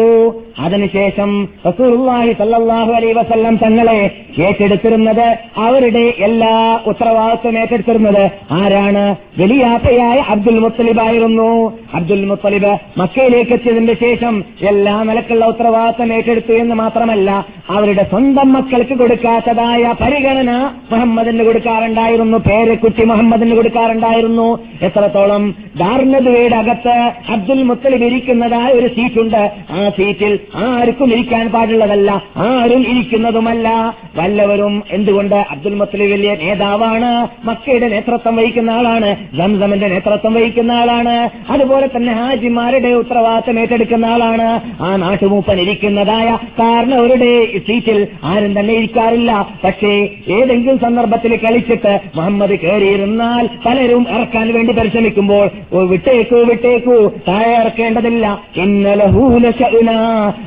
[0.59, 9.15] അതിനുശേഷം റസൂലുള്ളാഹി സല്ലാഹു അലൈ വസല്ലം തങ്ങളെ ഏറ്റെടുത്തിരുന്നത് അവരുടെ എല്ലാ ഉത്തരവാദിത്വം ഏറ്റെടുത്തിരുന്നത് ആരാണ്?
[9.37, 18.03] വെളിയാപ്പയായ അബ്ദുൽ മുത്തലിബായിരുന്നു അബ്ദുൽ മുത്തലിബ് മക്കയിലേക്ക് എത്തിയതിന്റെ ശേഷം എല്ലാ നിലക്കുള്ള ഉത്തരവാദിത്വം ഏറ്റെടുത്തു എന്ന് മാത്രമല്ല അവരുടെ
[18.03, 20.51] സ്വന്തം മക്കൾക്ക് കൊടുക്കാത്തതായ പരിഗണന
[20.91, 22.37] മുഹമ്മദിന് കൊടുക്കാറുണ്ടായിരുന്നു.
[22.37, 24.59] പേരക്കുട്ടി മുഹമ്മദിന് കൊടുക്കാറുണ്ടായിരുന്നു.
[24.81, 29.51] എത്രത്തോളം ദാർനദ്വയുടെ അകത്ത് അബ്ദുൽ മുത്തലിബ് ഇരിക്കുന്നതായ ഒരു സീറ്റുണ്ട്.
[29.69, 32.23] ആ സീറ്റിൽ ആർക്കും ഇരിക്കാൻ പാടുള്ളതല്ല.
[32.37, 33.67] ആരും ഇരിക്കുന്നതുമല്ല.
[34.15, 37.09] വല്ലവരും എന്തുകൊണ്ട് അബ്ദുൽ മുത്തലിബ് വലിയ നേതാവാണ്?
[37.45, 39.09] മക്കയുടെ നേതൃത്വം വഹിക്കുന്ന ആളാണ്.
[39.37, 41.15] സംസമിന്റെ നേതൃത്വം വഹിക്കുന്ന ആളാണ്.
[41.49, 44.47] അതുപോലെ തന്നെ ഹാജിമാരുടെ ഉത്തരവാദിത്തം ഏറ്റെടുക്കുന്ന ആളാണ്.
[44.81, 46.29] ആ നാട്ടുമൂപ്പൻ ഇരിക്കുന്നതായ
[46.59, 49.31] കാരണം അവരുടെ സീറ്റിൽ ആരും തന്നെ ഇരിക്കാറില്ല.
[49.63, 49.91] പക്ഷേ
[50.27, 56.95] ഏതെങ്കിലും സന്ദർഭത്തിൽ കളിച്ചിട്ട് മുഹമ്മദ് കയറിയിരുന്നാൽ പലരും ഇറക്കാൻ വേണ്ടി പരിശ്രമിക്കുമ്പോൾ "ഓ, വിട്ടേക്കൂ വിട്ടേക്കൂ
[57.27, 58.20] താഴെ ഇറക്കേണ്ടതില്ല.
[58.57, 59.51] ഇന്നലഹൂല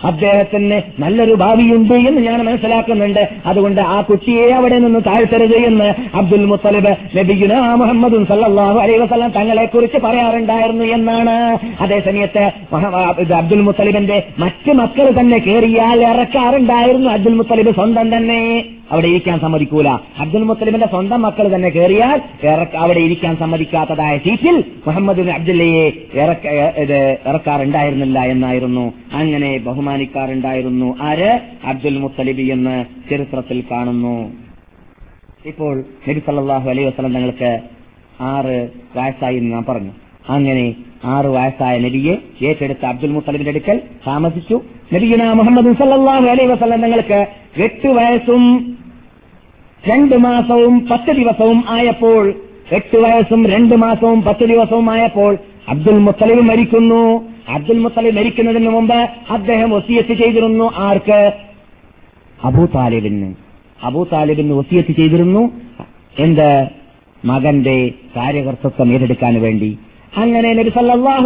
[0.05, 3.29] അദ്ദേഹത്തിന് നല്ലൊരു ഭാവിയുണ്ട് എന്ന് ഞാൻ മനസ്സിലാക്കുന്നുണ്ട്.
[3.47, 9.65] അതുകൊണ്ട് ആ കുട്ടിയെ അവിടെ നിന്ന് താഴ്ത്തരുത് എന്ന് അബ്ദുൽ മുത്തലിബ് നബിഗുന മുഹമ്മദും സല്ലാഹു അലൈഹി വസ്ലാം തങ്ങളെ
[9.65, 11.59] കുറിച്ച് പറയാറുണ്ടായിരുന്നു എന്നാണ്.
[11.81, 12.45] അതേസമയത്ത്
[13.35, 18.41] അബ്ദുൽ മുത്തലിബിന്റെ മറ്റ് മക്കൾ തന്നെ കയറിയാൽ ഇറക്കാറുണ്ടായിരുന്നു അബ്ദുൽ മുത്തലിബ് സ്വന്തം തന്നെ.
[18.91, 19.89] അവിടെ ഇരിക്കാൻ സമ്മതിക്കൂല.
[20.19, 22.23] അബ്ദുൽ മുത്തലിമിന്റെ സ്വന്തം മക്കൾ തന്നെ കയറിയാൽ
[22.77, 25.89] അവിടെ ഇരിക്കാൻ സമ്മതിക്കാത്തതായ സീറ്റിൽ മുഹമ്മദ് അബ്ദുല്ലയെ
[27.29, 28.93] ഇറക്കാറുണ്ടായിരുന്നില്ല എന്നായിരുന്നു.
[29.13, 30.97] അങ്ങനെ ബഹുമാനിക്കാറുണ്ടായിരുന്നു.
[31.01, 31.41] ആര്?
[31.65, 34.33] അബ്ദുൽ മുത്തലിബി എന്ന് ചരിത്രത്തിൽ കാണുന്നു.
[35.47, 37.61] ഇപ്പോൾ നബി സല്ലാഹു അലൈഹി വസ്ലം തങ്ങൾക്ക്
[38.21, 39.91] ആറ് വയസ്സായി എന്ന് പറഞ്ഞു.
[40.29, 40.75] അങ്ങനെ
[41.05, 44.63] ആറ് വയസ്സായ നബിയെ ഏറ്റെടുത്ത അബ്ദുൽ മുത്തലിബിന്റെ അടുക്കൽ താമസിച്ചു.
[44.95, 47.27] നബിയുന മുഹമ്മദ് സല്ലാഹു അലൈ വസല്ലം തങ്ങൾക്ക്
[47.57, 48.77] എട്ട് വയസ്സും
[49.89, 52.35] രണ്ട് മാസവും പത്ത് ദിവസവും ആയപ്പോൾ
[52.73, 55.39] എട്ട് വയസ്സും രണ്ട് മാസവും പത്ത് ദിവസവും ആയപ്പോൾ
[55.69, 57.29] അബ്ദുൽ മുത്തലിബ് മരിക്കുന്നു.
[57.49, 60.73] അബ്ദുൽ മുത്തലിബ് മരിക്കുന്നതിന് മുമ്പ് അദ്ദേഹം ഒസിയത്ത് ചെയ്തിരുന്നു.
[60.77, 61.33] ആർക്ക്?
[62.45, 63.35] അബൂ താലിബിന്.
[63.83, 65.51] അബൂ താലിബിന് ഒസിയത്ത് ചെയ്തിരുന്നു.
[66.19, 66.69] എന്ത്?
[67.25, 69.79] മകന്റെ കാര്യകർത്തൃത്വം ഏറ്റെടുക്കാൻ വേണ്ടി.
[70.17, 70.73] അങ്ങനെ നബി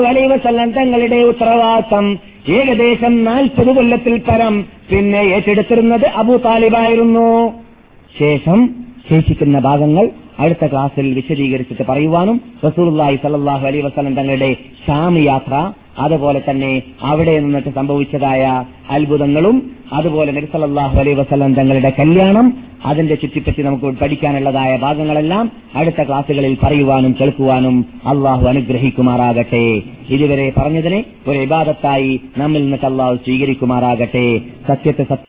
[0.06, 7.52] അലൈഹി വസല്ലം തങ്ങളുടെ ഉത്തരവാദിത്തം ഏകദേശം നാൽപ്പത് കൊല്ലത്തിൽ പരം പിന്നെ ഏറ്റെടുത്തിരുന്നത് അബു താലിബായിരുന്നു.
[8.18, 8.74] ശേഷം
[9.10, 10.10] ശേഷിക്കുന്ന ഭാഗങ്ങൾ
[10.44, 12.36] അടുത്ത ക്ലാസ്സിൽ വിശദീകരിച്ചിട്ട് പറയുവാനും
[12.66, 14.50] റസൂലുള്ളാഹി സല്ലല്ലാഹു അലൈഹി വസ്ലം തങ്ങളുടെ
[14.86, 15.54] ഷാം യാത്ര
[15.98, 16.72] അതുപോലെ തന്നെ
[17.10, 18.42] അവിടെ നിന്നിട്ട് സംഭവിച്ചതായ
[18.96, 19.56] അത്ഭുതങ്ങളും
[19.98, 20.48] അതുപോലെ നബി
[21.02, 22.46] അലൈ വസ്ലം തങ്ങളുടെ കല്യാണം
[22.90, 27.76] അതിന്റെ ചുറ്റിപ്പറ്റി നമുക്ക് പഠിക്കാനുള്ളതായ ഭാഗങ്ങളെല്ലാം അടുത്ത ക്ലാസ്സുകളിൽ പറയുവാനും കേൾക്കുവാനും
[28.12, 29.64] അള്ളാഹു അനുഗ്രഹിക്കുമാറാകട്ടെ.
[30.16, 34.26] ഇതുവരെ പറഞ്ഞതിനെ ഒരു വിവാദത്തായി നമ്മിൽ നിന്നിട്ട് അള്ളാഹു സ്വീകരിക്കുമാറാകട്ടെ.
[34.68, 35.26] സത്യത്തെ സത്യ